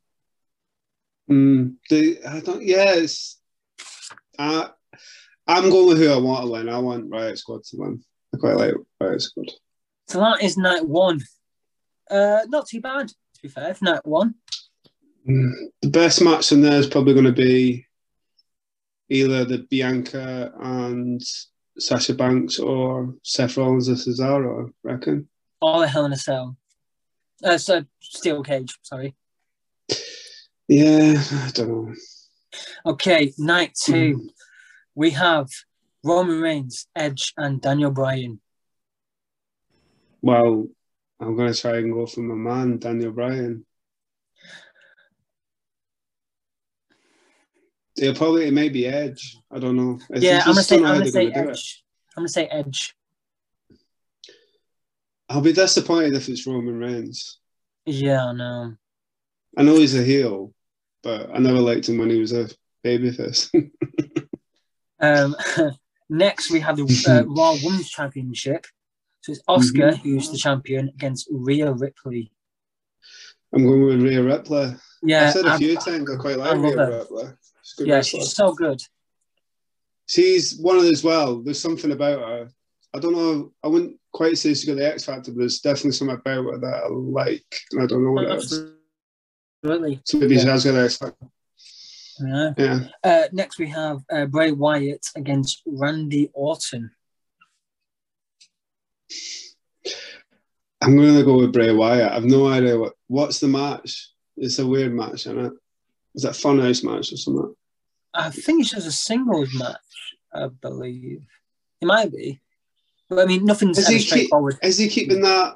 Mm, 1.30 1.76
they, 1.90 2.22
I 2.24 2.40
don't. 2.40 2.64
Yeah, 2.64 2.94
it's. 2.96 3.40
I, 4.40 4.70
I'm 5.46 5.70
going 5.70 5.88
with 5.88 5.98
who 5.98 6.12
I 6.12 6.18
want 6.18 6.46
to 6.46 6.52
win. 6.52 6.70
I 6.70 6.78
want 6.80 7.10
Riot 7.10 7.38
Squad 7.38 7.64
to 7.66 7.78
win. 7.78 8.02
I 8.34 8.38
quite 8.38 8.56
like 8.58 8.74
Riot 9.02 9.22
Squad. 9.22 9.48
So 10.08 10.20
that 10.20 10.42
is 10.44 10.58
night 10.58 10.86
one. 10.88 11.22
Uh, 12.10 12.42
not 12.48 12.68
too 12.68 12.80
bad 12.82 13.10
to 13.10 13.42
be 13.42 13.50
fair. 13.50 13.76
Night 13.82 14.06
one. 14.06 14.36
Mm, 15.28 15.52
The 15.82 15.90
best 15.90 16.22
match 16.22 16.52
in 16.52 16.62
there 16.62 16.80
is 16.80 16.88
probably 16.88 17.14
going 17.14 17.26
to 17.26 17.32
be 17.34 17.86
either 19.10 19.44
the 19.46 19.60
Bianca 19.70 20.54
and 20.60 21.22
Sasha 21.80 22.14
Banks 22.14 22.60
or 22.60 23.14
Seth 23.24 23.58
Rollins 23.58 23.88
and 23.88 23.98
Cesaro. 23.98 24.68
I 24.68 24.72
reckon. 24.84 25.28
All 25.62 25.80
the 25.80 25.88
Hell 25.88 26.06
in 26.06 26.14
a 26.14 26.18
Cell. 26.18 26.58
Uh, 27.44 27.58
so 27.58 27.86
Steel 28.02 28.44
Cage. 28.44 28.78
Sorry. 28.82 29.16
Yeah, 30.68 31.22
I 31.32 31.52
don't 31.54 31.70
know. 31.70 31.94
Okay, 32.86 33.34
night 33.38 33.74
two. 33.80 34.18
Mm. 34.18 34.30
We 34.96 35.12
have 35.12 35.48
Roman 36.04 36.42
Reigns, 36.42 36.88
Edge, 36.96 37.34
and 37.38 37.62
Daniel 37.62 37.92
Bryan. 37.92 38.42
Well, 40.22 40.68
I'm 41.20 41.36
going 41.36 41.54
to 41.54 41.60
try 41.60 41.78
and 41.78 41.94
go 41.94 42.06
for 42.08 42.22
my 42.22 42.36
man 42.36 42.80
Daniel 42.80 43.12
Bryan. 43.12 43.66
It'll 47.98 48.14
probably 48.16 48.48
it 48.48 48.54
may 48.54 48.70
be 48.70 48.86
Edge. 48.88 49.38
I 49.52 49.60
don't 49.60 49.76
know. 49.76 50.00
I 50.14 50.18
yeah, 50.20 50.40
I'm 50.46 50.52
gonna 50.54 50.64
say 50.64 50.76
I'm 50.78 50.84
gonna 50.84 51.08
say 51.12 51.32
gonna. 51.32 51.52
Edge. 51.52 51.84
I'm 52.16 52.22
gonna 52.22 52.30
say 52.30 52.46
Edge. 52.48 52.96
I'll 55.30 55.42
be 55.42 55.54
disappointed 55.54 56.14
if 56.14 56.30
it's 56.30 56.48
Roman 56.48 56.78
Reigns. 56.80 57.40
Yeah, 57.86 58.26
I 58.26 58.34
know. 58.34 58.76
I 59.58 59.64
know 59.64 59.76
he's 59.76 59.96
a 59.96 60.04
heel, 60.04 60.54
but 61.04 61.30
I 61.34 61.40
never 61.40 61.60
liked 61.60 61.90
him 61.90 61.98
when 61.98 62.10
he 62.10 62.20
was 62.20 62.34
a 62.34 62.50
babyface. 62.86 63.50
Um, 65.00 65.36
next, 66.10 66.50
we 66.50 66.60
have 66.60 66.76
the 66.78 66.84
uh, 67.08 67.24
Raw 67.28 67.56
Women's 67.64 67.88
Championship. 67.88 68.66
So 69.22 69.32
it's 69.34 69.44
Asuka 69.48 69.92
Mm-hmm. 69.94 70.02
who's 70.10 70.32
the 70.32 70.40
champion 70.40 70.90
against 70.90 71.28
Rhea 71.32 71.72
Ripley. 71.72 72.32
I'm 73.54 73.64
going 73.68 73.86
with 73.86 74.02
Rhea 74.02 74.24
Ripley. 74.24 74.74
Yeah, 75.04 75.28
I've 75.28 75.34
said 75.34 75.46
a 75.46 75.50
I- 75.52 75.58
few 75.60 75.76
times 75.76 76.10
I 76.10 76.16
quite 76.16 76.40
like 76.40 76.50
love 76.54 76.64
Rhea 76.64 76.78
her. 76.78 76.98
Ripley. 76.98 77.26
Good 77.78 77.88
yeah, 77.88 77.96
wrestler. 77.96 78.22
she's 78.22 78.36
so 78.36 78.54
good. 78.54 78.82
She's 80.08 80.58
one 80.58 80.78
of 80.78 80.84
those. 80.84 81.04
Well, 81.04 81.42
there's 81.42 81.62
something 81.62 81.92
about 81.92 82.20
her. 82.20 82.50
I 82.96 83.00
don't 83.00 83.14
know. 83.14 83.52
I 83.64 83.68
wouldn't 83.68 83.98
quite 84.14 84.38
say 84.38 84.50
she's 84.50 84.66
got 84.66 84.78
the 84.78 84.92
X 84.94 85.06
factor, 85.06 85.32
but 85.32 85.40
there's 85.40 85.60
definitely 85.60 85.92
something 85.92 86.16
about 86.16 86.44
her 86.46 86.58
that 86.60 86.84
I 86.86 86.88
like, 86.90 87.62
and 87.72 87.84
I 87.84 87.86
don't 87.86 88.04
know 88.04 88.12
what 88.12 88.24
it 88.24 88.38
is. 88.38 88.64
Absolutely. 89.64 90.02
So 90.06 90.18
maybe 90.18 90.40
she 90.40 90.48
has 90.48 90.64
got 90.64 90.72
the 90.72 90.84
X 90.84 90.98
factor. 90.98 91.28
Yeah. 92.20 92.54
Yeah. 92.58 92.80
Uh, 93.04 93.24
next, 93.32 93.60
we 93.60 93.68
have 93.70 94.00
uh, 94.12 94.26
Bray 94.26 94.52
Wyatt 94.52 95.06
against 95.16 95.62
Randy 95.66 96.32
Orton. 96.34 96.90
I'm 100.82 100.96
going 100.96 101.16
to 101.16 101.24
go 101.24 101.38
with 101.38 101.54
Bray 101.54 101.72
Wyatt. 101.72 102.12
I've 102.12 102.26
no 102.26 102.48
idea 102.48 102.78
what 102.78 102.94
what's 103.08 103.40
the 103.40 103.48
match. 103.48 104.12
It's 104.38 104.60
a 104.60 104.68
weird 104.68 104.94
match, 104.94 105.26
isn't 105.28 105.46
it? 105.46 105.54
Is 106.16 106.24
that 106.24 106.34
Funhouse 106.34 106.84
match 106.84 107.12
or 107.12 107.18
something? 107.18 107.54
I 108.18 108.30
think 108.32 108.62
it's 108.62 108.72
just 108.72 108.88
a 108.88 108.92
singles 108.92 109.54
match, 109.54 109.78
I 110.34 110.48
believe. 110.48 111.22
It 111.82 111.86
might 111.86 112.12
be. 112.12 112.42
But 113.10 113.20
I 113.20 113.26
mean, 113.26 113.46
nothing's 113.46 113.78
Is 113.78 113.86
ever 113.86 113.94
he 113.94 114.00
keep- 114.00 114.08
straightforward. 114.08 114.58
Is 114.64 114.78
he 114.78 114.90
keeping 114.90 115.22
that? 115.22 115.56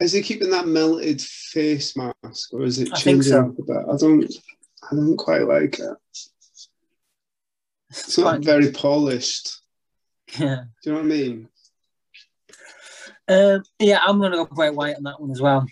Is 0.00 0.12
he 0.12 0.22
keeping 0.22 0.50
that 0.50 0.66
melted 0.66 1.20
face 1.20 1.96
mask, 1.96 2.52
or 2.52 2.62
is 2.62 2.78
it 2.78 2.92
changing 2.94 3.32
so. 3.32 3.40
up 3.46 3.58
a 3.58 3.62
bit? 3.62 3.76
I 3.92 3.96
don't. 3.96 4.32
I 4.90 4.94
don't 4.94 5.16
quite 5.16 5.42
like 5.46 5.78
it. 5.78 5.96
It's 7.90 8.18
not 8.18 8.44
very 8.44 8.70
polished. 8.72 9.60
Yeah. 10.38 10.64
Do 10.82 10.90
you 10.90 10.92
know 10.92 10.98
what 10.98 11.04
I 11.04 11.08
mean? 11.08 11.48
Um, 13.28 13.62
yeah, 13.78 14.00
I'm 14.06 14.18
going 14.18 14.32
to 14.32 14.38
go 14.38 14.44
Bray 14.46 14.70
Wyatt 14.70 14.98
on 14.98 15.02
that 15.04 15.20
one 15.20 15.30
as 15.30 15.40
well. 15.40 15.66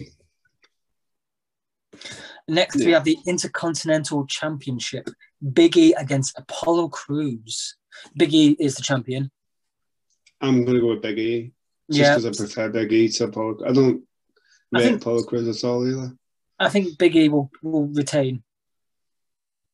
Next, 2.48 2.76
we 2.76 2.92
have 2.92 3.04
the 3.04 3.18
Intercontinental 3.26 4.26
Championship. 4.26 5.08
Biggie 5.44 5.92
against 5.96 6.38
Apollo 6.38 6.88
Crews. 6.88 7.76
Biggie 8.18 8.56
is 8.58 8.74
the 8.76 8.82
champion. 8.82 9.30
I'm 10.40 10.64
going 10.64 10.74
to 10.76 10.80
go 10.80 10.88
with 10.88 11.02
Biggie. 11.02 11.52
Just 11.90 12.00
yeah, 12.00 12.16
because 12.16 12.26
I 12.26 12.44
prefer 12.44 12.68
Big 12.70 12.92
E 12.92 13.08
to 13.08 13.24
Apollo. 13.24 13.58
I 13.66 13.72
don't 13.72 14.02
I 14.74 14.78
rate 14.78 14.84
think- 14.84 15.00
Apollo 15.02 15.24
Crews 15.24 15.48
at 15.62 15.68
all 15.68 15.86
either. 15.88 16.12
I 16.58 16.68
think 16.70 16.96
Biggie 16.96 17.30
will, 17.30 17.50
will 17.62 17.86
retain. 17.88 18.42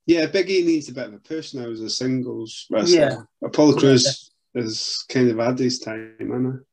Yeah, 0.05 0.27
Big 0.27 0.51
E 0.51 0.65
needs 0.65 0.89
a 0.89 0.93
bit 0.93 1.07
of 1.07 1.15
a 1.15 1.19
push 1.19 1.55
now 1.55 1.71
as 1.71 1.81
a 1.81 1.89
singles 1.89 2.67
wrestler. 2.71 2.99
Yeah. 2.99 3.17
Apollo 3.43 3.75
Yeah, 3.75 3.79
Crews 3.81 4.31
is 4.55 5.05
kind 5.09 5.31
of 5.31 5.39
had 5.39 5.59
his 5.59 5.79
time, 5.79 6.17
isn't 6.19 6.65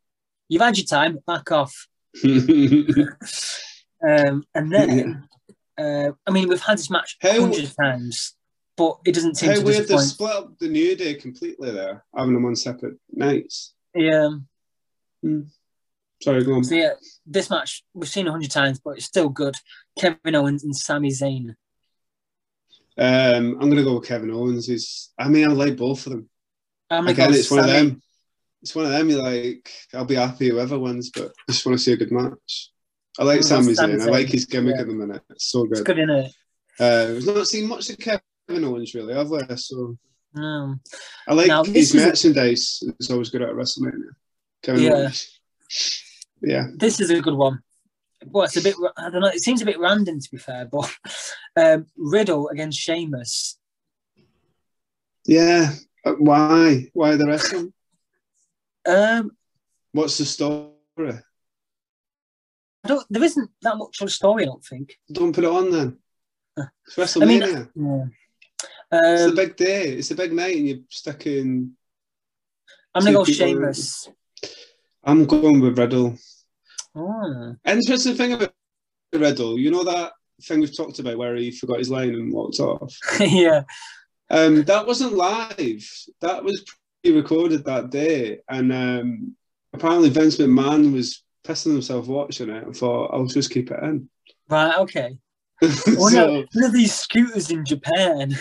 You've 0.47 0.61
had 0.63 0.77
your 0.77 0.85
time, 0.87 1.19
back 1.27 1.51
off. 1.51 1.87
Um, 4.01 4.43
and 4.55 4.71
then, 4.71 5.27
uh, 5.77 6.11
I 6.25 6.31
mean, 6.31 6.47
we've 6.47 6.61
had 6.61 6.77
this 6.77 6.89
match 6.89 7.17
How- 7.21 7.41
hundreds 7.41 7.69
of 7.71 7.75
times, 7.75 8.33
but 8.79 8.97
it 9.05 9.13
doesn't 9.13 9.35
seem 9.35 9.49
How 9.49 9.55
to 9.57 9.61
weird 9.61 9.87
they 9.89 9.97
split 9.97 10.31
up 10.31 10.57
the 10.57 10.69
New 10.69 10.95
Day 10.95 11.13
completely 11.15 11.71
there, 11.71 12.05
having 12.15 12.33
them 12.33 12.45
on 12.45 12.55
separate 12.55 12.95
nights. 13.11 13.73
Yeah. 13.93 14.29
Sorry, 16.23 16.45
go 16.45 16.53
on. 16.53 16.63
So 16.63 16.75
yeah, 16.75 16.93
this 17.25 17.49
match 17.49 17.83
we've 17.93 18.07
seen 18.07 18.27
a 18.27 18.31
hundred 18.31 18.51
times, 18.51 18.79
but 18.79 18.91
it's 18.91 19.05
still 19.05 19.27
good. 19.27 19.55
Kevin 19.99 20.35
Owens 20.35 20.63
and 20.63 20.73
Sami 20.73 21.09
Zayn. 21.09 21.55
Um, 22.97 23.57
I'm 23.59 23.69
going 23.69 23.75
to 23.75 23.83
go 23.83 23.99
with 23.99 24.07
Kevin 24.07 24.31
Owens. 24.31 24.67
He's, 24.67 25.11
I 25.19 25.27
mean, 25.27 25.49
I 25.49 25.51
like 25.51 25.75
both 25.75 26.05
of 26.05 26.13
them. 26.13 26.29
I'm 26.89 27.07
Again, 27.07 27.33
it's 27.33 27.51
one 27.51 27.59
of 27.59 27.67
them. 27.67 28.01
It's 28.61 28.73
one 28.75 28.85
of 28.85 28.91
them. 28.91 29.09
You 29.09 29.21
like, 29.21 29.69
I'll 29.93 30.05
be 30.05 30.15
happy 30.15 30.49
whoever 30.49 30.79
wins, 30.79 31.11
but 31.13 31.33
I 31.47 31.51
just 31.51 31.65
want 31.65 31.77
to 31.77 31.83
see 31.83 31.93
a 31.93 31.97
good 31.97 32.11
match. 32.11 32.71
I 33.17 33.25
like 33.25 33.43
Sami 33.43 33.73
gonna 33.73 33.95
Zayn. 33.95 34.01
I 34.01 34.05
like 34.05 34.27
his 34.27 34.45
gimmick 34.45 34.75
Yeah. 34.75 34.81
at 34.81 34.87
the 34.87 34.93
minute. 34.93 35.21
It's 35.29 35.45
so 35.45 35.63
good. 35.63 35.79
It's 35.79 35.81
good. 35.81 35.99
in 35.99 36.09
it. 36.09 36.31
Uh, 36.79 37.11
we've 37.13 37.25
not 37.25 37.47
seen 37.47 37.67
much 37.67 37.89
of 37.89 37.97
Kevin 37.99 38.21
Owens 38.49 38.93
really, 38.95 39.13
have 39.13 39.29
we? 39.29 39.39
So 39.55 39.97
Um, 40.35 40.79
I 41.27 41.33
like 41.33 41.47
Now, 41.47 41.63
his 41.63 41.93
is 41.93 42.03
a- 42.03 42.07
merchandise. 42.07 42.83
It's 42.99 43.09
always 43.09 43.29
good 43.29 43.41
at 43.41 43.49
WrestleMania. 43.49 44.11
Kevin 44.63 44.83
Yeah. 44.83 44.91
Owens. 44.93 45.39
Yeah. 46.41 46.67
this 46.75 46.99
is 46.99 47.09
a 47.09 47.21
good 47.21 47.33
one. 47.35 47.61
Well, 48.25 48.43
it's 48.45 48.57
a 48.57 48.61
bit. 48.61 48.75
I 48.97 49.09
don't 49.09 49.21
know. 49.21 49.27
It 49.27 49.41
seems 49.43 49.61
a 49.61 49.65
bit 49.65 49.79
random 49.79 50.19
to 50.19 50.29
be 50.31 50.37
fair, 50.37 50.65
but 50.65 50.93
um, 51.55 51.85
Riddle 51.95 52.49
against 52.49 52.79
Sheamus. 52.79 53.57
Yeah. 55.25 55.73
Uh, 56.05 56.13
Why? 56.13 56.89
Why 56.93 57.15
the 57.15 57.25
wrestling? 57.27 57.73
Um, 58.87 59.31
What's 59.93 60.17
the 60.17 60.25
story? 60.25 60.73
I 62.83 62.87
don't. 62.87 63.05
There 63.09 63.23
isn't 63.23 63.49
that 63.61 63.77
much 63.77 64.01
of 64.01 64.07
a 64.07 64.11
story. 64.11 64.43
I 64.43 64.47
don't 64.47 64.63
think. 64.65 64.97
Don't 65.11 65.33
put 65.33 65.43
it 65.45 65.49
on 65.49 65.71
then. 65.71 65.97
It's 66.87 67.15
I 67.17 67.25
mean, 67.25 67.41
WrestleMania. 67.41 67.69
yeah. 67.75 68.05
It's 68.91 69.23
a 69.23 69.29
Um, 69.29 69.35
big 69.35 69.55
day. 69.55 69.93
It's 69.93 70.11
a 70.11 70.15
big 70.15 70.33
night, 70.33 70.57
and 70.57 70.67
you're 70.67 70.79
stuck 70.89 71.25
in. 71.25 71.71
I'm 72.95 73.03
gonna 73.03 73.17
go 73.17 73.25
Sheamus. 73.25 74.09
I'm 75.03 75.25
going 75.25 75.59
with 75.59 75.77
Riddle. 75.77 76.17
Oh. 76.95 77.55
Interesting 77.65 78.15
thing 78.15 78.33
about 78.33 78.53
Riddle, 79.13 79.57
you 79.57 79.71
know 79.71 79.83
that 79.83 80.13
thing 80.41 80.59
we've 80.61 80.75
talked 80.75 80.99
about 80.99 81.17
where 81.17 81.35
he 81.35 81.51
forgot 81.51 81.79
his 81.79 81.89
line 81.89 82.13
and 82.13 82.31
walked 82.31 82.59
off. 82.59 82.95
yeah. 83.19 83.63
Um, 84.29 84.63
that 84.63 84.85
wasn't 84.85 85.13
live. 85.13 85.89
That 86.21 86.43
was 86.43 86.63
pre-recorded 87.03 87.65
that 87.65 87.89
day, 87.89 88.39
and 88.47 88.71
um, 88.71 89.35
apparently 89.73 90.09
Vince 90.09 90.37
McMahon 90.37 90.93
was 90.93 91.23
pissing 91.43 91.73
himself 91.73 92.07
watching 92.07 92.49
it 92.49 92.63
and 92.63 92.75
thought, 92.75 93.11
"I'll 93.13 93.25
just 93.25 93.51
keep 93.51 93.71
it 93.71 93.83
in." 93.83 94.09
Right. 94.47 94.77
Okay. 94.77 95.17
One, 95.61 96.11
so, 96.11 96.35
of, 96.39 96.47
one 96.53 96.63
of 96.63 96.73
these 96.73 96.93
scooters 96.93 97.51
in 97.51 97.65
Japan. 97.65 98.35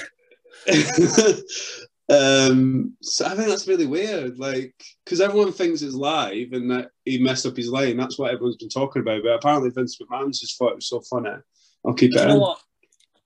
um, 2.09 2.97
so 3.03 3.27
I 3.27 3.35
think 3.35 3.49
that's 3.49 3.69
really 3.69 3.87
weird, 3.87 4.39
like 4.39 4.75
because 5.05 5.21
everyone 5.21 5.53
thinks 5.53 5.83
it's 5.83 5.95
live 5.95 6.53
and 6.53 6.71
that 6.71 6.91
he 7.05 7.19
messed 7.19 7.47
up 7.47 7.57
his 7.57 7.69
line. 7.69 7.97
That's 7.97 8.19
what 8.19 8.33
everyone's 8.33 8.57
been 8.57 8.69
talking 8.69 9.03
about. 9.03 9.23
But 9.23 9.35
apparently 9.35 9.71
Vince 9.71 9.99
McMahon's 9.99 10.41
just 10.41 10.59
thought 10.59 10.73
it 10.73 10.77
was 10.77 10.89
so 10.89 11.01
funny. 11.01 11.31
I'll 11.87 11.95
keep 11.95 12.13
Do 12.13 12.21
it 12.21 12.31
in. 12.31 12.41
what? 12.41 12.61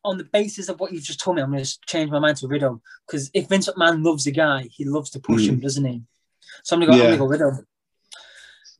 On 0.05 0.19
the 0.19 0.25
basis 0.25 0.69
of 0.69 0.81
what 0.81 0.93
you've 0.93 1.05
just 1.05 1.21
told 1.21 1.37
me, 1.37 1.43
I'm 1.43 1.53
going 1.53 1.63
to 1.63 1.79
change 1.87 2.11
my 2.11 2.19
mind 2.19 2.37
to 2.39 2.49
Riddle 2.49 2.83
because 3.07 3.31
if 3.35 3.49
Vince 3.49 3.69
McMahon 3.69 4.05
loves 4.05 4.25
the 4.25 4.33
guy, 4.33 4.69
he 4.73 4.85
loves 4.85 5.11
to 5.11 5.21
push 5.21 5.47
him, 5.47 5.61
doesn't 5.61 5.85
he? 5.85 6.03
So 6.65 6.75
I'm 6.75 6.81
going 6.81 6.91
to 6.91 6.97
go. 6.97 7.03
Yeah. 7.03 7.13
I'm 7.13 7.19
going 7.19 7.31
to 7.31 7.39
go 7.39 7.47
Riddle. 7.47 7.65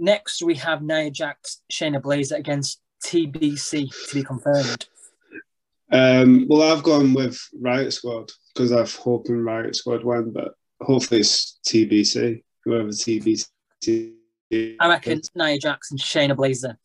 Next, 0.01 0.43
we 0.43 0.57
have 0.57 0.83
Nia 0.83 1.13
Jax, 1.13 1.63
Shayna 1.73 2.03
Baszler 2.03 2.39
against 2.39 2.81
TBC 3.05 3.89
to 4.09 4.15
be 4.15 4.25
confirmed. 4.25 4.87
Um, 5.93 6.47
well, 6.49 6.73
I've 6.73 6.83
gone 6.83 7.15
with 7.15 7.39
Riot 7.61 7.93
Squad 7.93 8.33
because 8.55 8.73
I've 8.73 8.95
hoping 8.95 9.43
Riot 9.45 9.77
Squad 9.77 10.05
win, 10.05 10.33
but 10.33 10.55
hopefully 10.81 11.21
it's 11.21 11.59
TBC, 11.67 12.43
whoever 12.65 12.89
TBC. 12.89 13.47
I 14.81 14.89
reckon 14.89 15.21
Nia 15.35 15.59
Jackson, 15.59 15.95
and 15.95 16.01
Shayna 16.01 16.37
Baszler. 16.37 16.77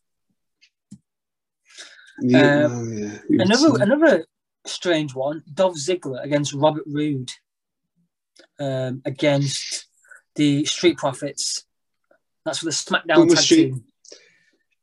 Yeah, 2.21 2.65
Um, 2.65 2.71
oh, 2.71 3.19
yeah. 3.29 3.43
Another 3.43 3.83
another 3.83 4.25
strange 4.65 5.13
one: 5.13 5.43
Dolph 5.53 5.75
Ziggler 5.75 6.23
against 6.23 6.53
Robert 6.53 6.83
Roode 6.87 7.31
um, 8.59 9.01
against 9.05 9.87
the 10.35 10.65
Street 10.65 10.97
Profits. 10.97 11.65
That's 12.45 12.59
for 12.59 12.65
the 12.65 12.71
SmackDown 12.71 13.27
tag 13.29 13.37
Street- 13.37 13.57
team. 13.73 13.83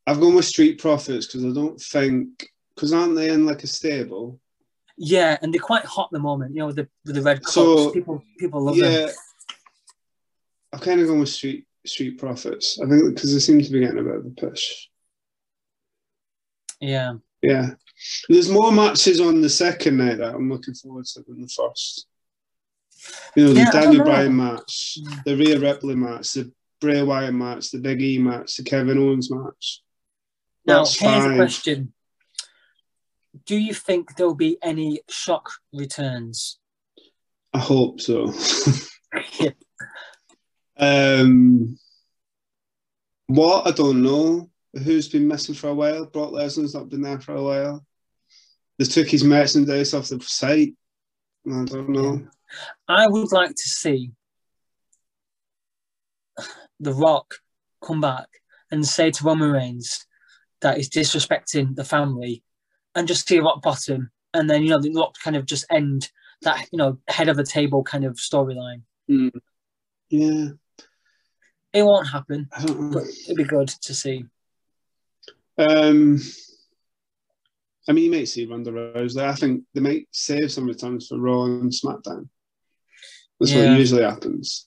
I've 0.07 0.20
gone 0.20 0.35
with 0.35 0.45
Street 0.45 0.78
Profits 0.78 1.26
because 1.26 1.45
I 1.47 1.53
don't 1.55 1.80
think 1.80 2.47
because 2.74 2.93
aren't 2.93 3.16
they 3.16 3.30
in 3.30 3.47
like 3.47 3.64
a 3.64 3.66
stable? 3.66 4.39
Yeah, 4.97 5.36
and 5.42 5.53
they're 5.53 5.61
quite 5.61 5.84
hot 5.84 6.09
at 6.12 6.12
the 6.12 6.20
moment. 6.20 6.55
You 6.55 6.61
know, 6.61 6.66
with 6.66 6.76
the 6.76 6.88
with 7.05 7.16
the 7.16 7.22
red 7.22 7.45
coats. 7.45 7.55
So, 7.55 7.90
people 7.90 8.22
people 8.38 8.62
love 8.62 8.76
yeah, 8.76 8.90
them. 8.90 9.09
I've 10.72 10.80
kind 10.80 11.01
of 11.01 11.09
gone 11.09 11.20
with 11.20 11.28
Street 11.28 11.66
Street 11.84 12.18
Profits. 12.18 12.78
I 12.80 12.88
think 12.88 13.14
because 13.14 13.32
they 13.32 13.40
seem 13.40 13.61
to 13.61 13.72
be 13.72 13.80
getting 13.80 13.99
a 13.99 14.03
bit 14.03 14.16
of 14.16 14.26
a 14.26 14.30
push. 14.30 14.88
Yeah, 16.80 17.14
Yeah, 17.40 17.70
there's 18.28 18.51
more 18.51 18.70
matches 18.70 19.20
on 19.20 19.40
the 19.40 19.49
second 19.49 19.97
night 19.97 20.18
that 20.18 20.34
I'm 20.34 20.51
looking 20.51 20.74
forward 20.74 21.07
to 21.07 21.22
than 21.26 21.40
the 21.40 21.49
first. 21.49 22.07
You 23.34 23.47
know, 23.47 23.53
the 23.53 23.61
Yeah, 23.61 23.70
Daniel. 23.70 24.05
Bryan 24.05 24.36
match, 24.36 24.99
mm. 25.01 25.24
the 25.24 25.36
Rhea 25.36 25.59
Ripley 25.59 25.95
match, 25.95 26.32
the 26.32 26.53
Bray 26.80 27.03
Wyatt 27.03 27.34
match, 27.34 27.70
the 27.70 27.78
Big 27.78 28.03
E 28.03 28.18
match, 28.18 28.57
the 28.57 28.64
Kevin 28.64 28.99
Owens 28.99 29.30
match. 29.30 29.82
Now, 30.66 30.78
That's 30.78 30.99
here's 30.99 31.24
a 31.24 31.34
question: 31.34 31.92
Do 33.47 33.57
you 33.57 33.74
think 33.74 34.16
there'll 34.16 34.35
be 34.35 34.59
any 34.62 35.01
shock 35.09 35.51
returns? 35.72 36.59
I 37.53 37.59
hope 37.59 38.01
so. 38.01 38.32
um, 40.78 41.78
what 43.26 43.66
I 43.66 43.70
don't 43.72 44.03
know. 44.03 44.51
Who's 44.72 45.09
been 45.09 45.28
missing 45.28 45.55
for 45.55 45.68
a 45.68 45.74
while? 45.74 46.07
Brock 46.07 46.32
Lesnar's 46.32 46.74
not 46.74 46.89
been 46.89 47.03
there 47.03 47.20
for 47.20 47.35
a 47.35 47.43
while. 47.43 47.87
They 48.78 48.87
took 48.87 49.09
his 49.09 49.22
merchandise 49.22 49.95
off 49.95 50.09
the 50.09 50.20
site. 50.20 50.74
I 51.47 51.64
don't 51.64 51.91
know. 51.91 52.26
I 52.89 53.07
would 53.07 53.30
like 53.30 53.51
to 53.51 53.68
see 53.68 54.11
The 56.80 56.93
Rock 56.93 57.35
come 57.85 58.01
back 58.01 58.26
and 58.70 58.85
say 58.85 59.11
to 59.12 59.24
Roman 59.24 59.53
Reigns 59.53 60.07
that 60.61 60.76
he's 60.76 60.91
disrespecting 60.91 61.76
the 61.76 61.85
family, 61.85 62.43
and 62.95 63.09
just 63.09 63.26
see 63.28 63.38
Rock 63.38 63.62
bottom, 63.62 64.11
and 64.32 64.49
then 64.49 64.62
you 64.62 64.68
know 64.70 64.80
the 64.80 64.92
Rock 64.95 65.14
kind 65.22 65.36
of 65.36 65.47
just 65.47 65.64
end 65.70 66.11
that 66.42 66.68
you 66.72 66.78
know 66.78 66.99
head 67.09 67.28
of 67.28 67.36
the 67.36 67.45
table 67.45 67.82
kind 67.82 68.05
of 68.05 68.14
storyline. 68.14 68.82
Yeah, 70.09 70.49
It 71.72 71.82
won't 71.82 72.09
happen, 72.09 72.49
I 72.57 72.64
don't 72.64 72.80
know. 72.80 72.90
but 73.01 73.05
it'd 73.09 73.36
be 73.36 73.45
good 73.45 73.68
to 73.68 73.95
see. 73.95 74.24
Um, 75.59 76.20
I 77.88 77.92
mean, 77.92 78.05
you 78.05 78.11
might 78.11 78.28
see 78.28 78.47
Ronda 78.47 78.70
Rousey. 78.70 79.18
I 79.22 79.34
think 79.34 79.64
they 79.74 79.80
might 79.80 80.09
save 80.11 80.51
some 80.53 80.66
returns 80.66 81.07
for 81.09 81.18
Raw 81.18 81.45
and 81.45 81.70
SmackDown. 81.70 82.28
That's 83.40 83.53
Yeah. 83.53 83.70
what 83.70 83.78
usually 83.78 84.03
happens. 84.03 84.66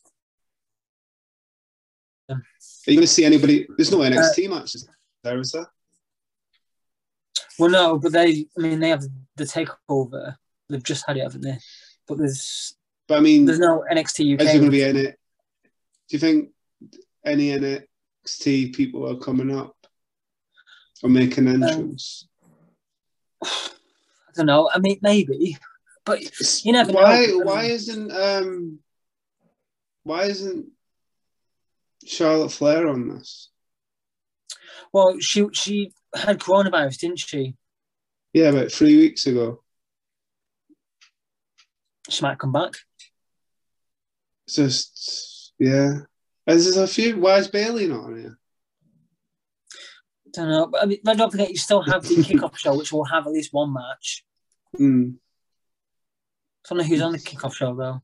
Yeah. 2.30 2.36
Are 2.36 2.42
you 2.92 2.96
going 2.98 3.02
to 3.02 3.08
see 3.08 3.26
anybody? 3.26 3.68
There's 3.78 3.92
no 3.92 4.02
Uh, 4.02 4.10
NXT 4.10 4.50
matches 4.50 4.88
there, 5.24 5.40
is 5.40 5.52
there? 5.52 5.72
Well, 7.60 7.70
no, 7.70 7.98
but 8.00 8.12
they, 8.12 8.46
I 8.58 8.62
mean, 8.62 8.80
they 8.80 8.90
have 8.90 9.04
the 9.36 9.44
takeover. 9.44 10.36
They've 10.70 10.84
just 10.84 11.06
had 11.08 11.18
it, 11.18 11.24
haven't 11.24 11.42
they? 11.42 11.58
But 12.08 12.18
there's 12.20 12.76
But 13.08 13.18
I 13.18 13.22
mean, 13.22 13.46
there's 13.46 13.60
no 13.60 13.84
NXT 13.92 14.36
UK. 14.36 14.42
is 14.42 14.48
there 14.48 14.60
going 14.60 14.66
to 14.66 14.72
be 14.72 14.84
any? 14.84 15.04
Do 15.04 15.14
you 16.10 16.20
think 16.20 16.50
any 17.26 17.50
NXT 17.52 18.74
people 18.76 19.10
are 19.10 19.18
coming 19.20 19.56
up 19.56 19.76
or 21.04 21.10
making 21.10 21.48
Um, 21.48 21.64
entrance? 21.64 22.28
I 23.44 23.50
don't 24.36 24.46
know. 24.46 24.70
I 24.74 24.80
mean, 24.80 25.00
maybe, 25.02 25.58
but 26.06 26.22
you 26.66 26.72
never 26.72 26.92
know. 26.92 27.00
why? 27.02 27.28
Why 27.28 27.64
isn't 27.66 28.12
um? 28.12 28.80
Why 30.04 30.24
isn't 30.26 30.68
Charlotte 32.06 32.52
Flair 32.52 32.88
on 32.88 33.10
this? 33.10 33.50
well, 34.94 35.20
she 35.20 35.46
she 35.52 35.92
had 36.16 36.40
coronavirus, 36.40 36.98
didn't 37.00 37.20
she? 37.20 37.56
Yeah, 38.34 38.50
about 38.50 38.72
three 38.72 38.98
weeks 38.98 39.26
ago. 39.28 39.64
She 42.10 42.24
might 42.24 42.40
come 42.40 42.52
back. 42.52 42.74
It's 44.46 44.56
just 44.56 45.54
yeah. 45.60 46.00
There's 46.46 46.78
a 46.78 46.88
few. 46.88 47.20
Why 47.20 47.38
is 47.38 47.50
Bayley 47.50 47.88
not 47.88 48.06
on 48.06 48.18
here? 48.18 48.38
don't 50.38 50.50
know. 50.50 50.68
But 50.68 50.84
I 50.84 50.86
mean, 50.86 51.00
don't 51.04 51.32
forget, 51.32 51.50
you 51.50 51.58
still 51.58 51.82
have 51.82 52.04
the 52.04 52.16
kickoff 52.16 52.58
show, 52.58 52.78
which 52.78 52.92
will 52.92 53.06
have 53.06 53.26
at 53.26 53.34
least 53.34 53.54
one 53.54 53.74
match. 53.74 54.24
Mm. 54.80 55.16
I 55.16 56.70
don't 56.70 56.78
know 56.80 56.84
who's 56.84 57.02
on 57.02 57.12
the 57.12 57.20
kickoff 57.20 57.54
show 57.56 57.76
though. 57.76 58.02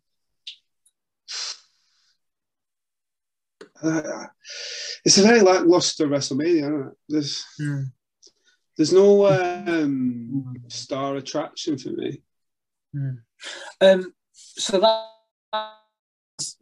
Uh, 3.83 4.25
it's 5.05 5.17
a 5.17 5.23
very 5.23 5.41
lackluster 5.41 6.07
WrestleMania, 6.07 6.57
isn't 6.57 6.87
it? 6.87 6.93
There's 7.09 7.45
Hmm. 7.57 7.83
there's 8.77 8.93
no 8.93 9.27
um, 9.27 10.55
star 10.67 11.15
attraction 11.17 11.77
for 11.77 11.89
me. 11.89 12.21
Um, 13.81 14.13
so 14.31 14.79
that's 14.79 16.57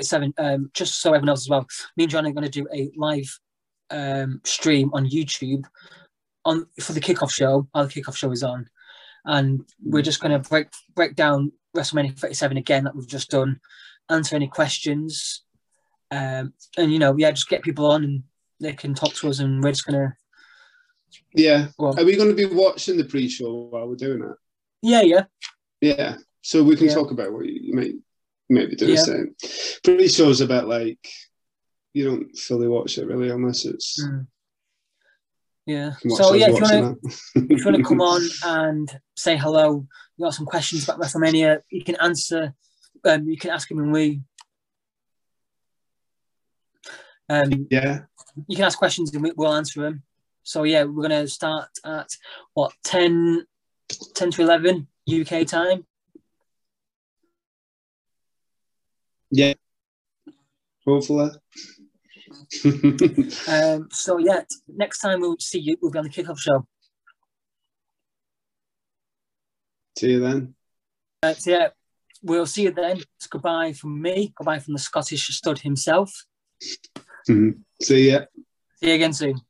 seven. 0.00 0.34
Um, 0.38 0.70
just 0.74 1.00
so 1.00 1.10
everyone 1.10 1.30
else 1.30 1.44
as 1.46 1.48
well. 1.48 1.66
Me 1.96 2.04
and 2.04 2.10
John 2.10 2.26
are 2.26 2.32
going 2.32 2.44
to 2.44 2.50
do 2.50 2.66
a 2.72 2.90
live 2.96 3.38
um, 3.90 4.40
stream 4.44 4.90
on 4.92 5.08
YouTube 5.08 5.64
on 6.44 6.66
for 6.80 6.92
the 6.92 7.00
kickoff 7.00 7.30
show. 7.30 7.66
While 7.72 7.86
the 7.86 7.92
kickoff 7.92 8.16
show 8.16 8.30
is 8.32 8.42
on, 8.42 8.68
and 9.24 9.64
we're 9.82 10.02
just 10.02 10.20
going 10.20 10.40
to 10.40 10.48
break 10.48 10.68
break 10.94 11.16
down 11.16 11.52
WrestleMania 11.76 12.18
37 12.18 12.56
again 12.56 12.84
that 12.84 12.94
we've 12.94 13.08
just 13.08 13.30
done, 13.30 13.60
answer 14.10 14.36
any 14.36 14.48
questions, 14.48 15.42
um, 16.10 16.52
and 16.76 16.92
you 16.92 16.98
know, 16.98 17.16
yeah, 17.16 17.30
just 17.30 17.48
get 17.48 17.62
people 17.62 17.86
on 17.86 18.04
and 18.04 18.22
they 18.60 18.72
can 18.72 18.94
talk 18.94 19.12
to 19.14 19.28
us, 19.28 19.38
and 19.40 19.62
we're 19.62 19.72
just 19.72 19.86
to. 19.86 20.12
Yeah. 21.34 21.68
Well, 21.78 21.98
Are 21.98 22.04
we 22.04 22.16
going 22.16 22.34
to 22.34 22.48
be 22.48 22.54
watching 22.54 22.96
the 22.96 23.04
pre-show 23.04 23.68
while 23.70 23.88
we're 23.88 23.96
doing 23.96 24.22
it? 24.22 24.36
yeah, 24.82 25.02
yeah. 25.02 25.24
Yeah. 25.80 26.16
So 26.42 26.62
we 26.62 26.76
can 26.76 26.86
Yeah. 26.86 26.94
talk 26.94 27.10
about 27.10 27.32
what 27.32 27.46
you, 27.46 27.74
might 27.74 27.94
maybe 28.48 28.76
do 28.76 28.86
the 28.86 28.96
same. 28.96 29.34
But 29.82 29.98
these 29.98 30.14
shows 30.14 30.40
a 30.40 30.46
bit 30.46 30.66
like 30.66 30.98
you 31.92 32.04
don't 32.04 32.36
fully 32.36 32.68
watch 32.68 32.98
it 32.98 33.06
really 33.06 33.30
unless 33.30 33.64
it's 33.64 34.02
Mm. 34.02 34.26
Yeah. 35.66 35.92
So 36.08 36.34
yeah, 36.34 36.48
if 36.50 36.54
you 36.56 36.62
want 36.62 37.02
to 37.02 37.08
if 37.50 37.58
you 37.58 37.64
want 37.64 37.76
to 37.76 37.82
come 37.82 38.00
on 38.14 38.22
and 38.44 39.00
say 39.16 39.36
hello, 39.36 39.84
you 40.16 40.24
got 40.24 40.34
some 40.34 40.46
questions 40.46 40.84
about 40.84 41.00
WrestleMania, 41.00 41.60
you 41.70 41.82
can 41.82 41.96
answer. 41.96 42.54
Um, 43.04 43.28
you 43.28 43.36
can 43.36 43.50
ask 43.50 43.70
him 43.70 43.78
and 43.78 43.92
we. 43.92 44.20
Um, 47.28 47.66
yeah, 47.70 48.00
you 48.46 48.56
can 48.56 48.64
ask 48.64 48.78
questions 48.78 49.12
and 49.12 49.22
we, 49.22 49.32
we'll 49.36 49.54
answer 49.54 49.80
them. 49.80 50.02
So 50.42 50.62
yeah, 50.62 50.84
we're 50.84 51.02
gonna 51.02 51.26
start 51.26 51.68
at 51.84 52.08
what 52.54 52.72
10, 52.84 53.44
10 54.14 54.30
to 54.30 54.42
eleven 54.42 54.86
UK 55.08 55.46
time. 55.46 55.84
yeah. 59.30 59.54
Hopefully. 60.86 61.30
Um, 63.48 63.88
so 63.90 64.18
yeah, 64.18 64.42
next 64.68 65.00
time 65.00 65.20
we'll 65.20 65.36
see 65.38 65.58
you. 65.58 65.76
We'll 65.80 65.90
be 65.90 65.98
on 65.98 66.04
the 66.04 66.10
kickoff 66.10 66.38
show. 66.38 66.66
See 69.98 70.10
you 70.10 70.20
then. 70.20 70.54
Uh, 71.22 71.34
so 71.34 71.50
yeah, 71.50 71.68
we'll 72.22 72.46
see 72.46 72.64
you 72.64 72.72
then. 72.72 73.00
It's 73.16 73.26
goodbye 73.26 73.72
from 73.72 74.00
me. 74.00 74.32
Goodbye 74.36 74.58
from 74.58 74.74
the 74.74 74.78
Scottish 74.78 75.26
stud 75.28 75.60
himself. 75.60 76.26
Mm-hmm. 77.28 77.50
See 77.82 78.10
ya. 78.10 78.20
See 78.76 78.88
you 78.88 78.94
again 78.94 79.12
soon. 79.12 79.40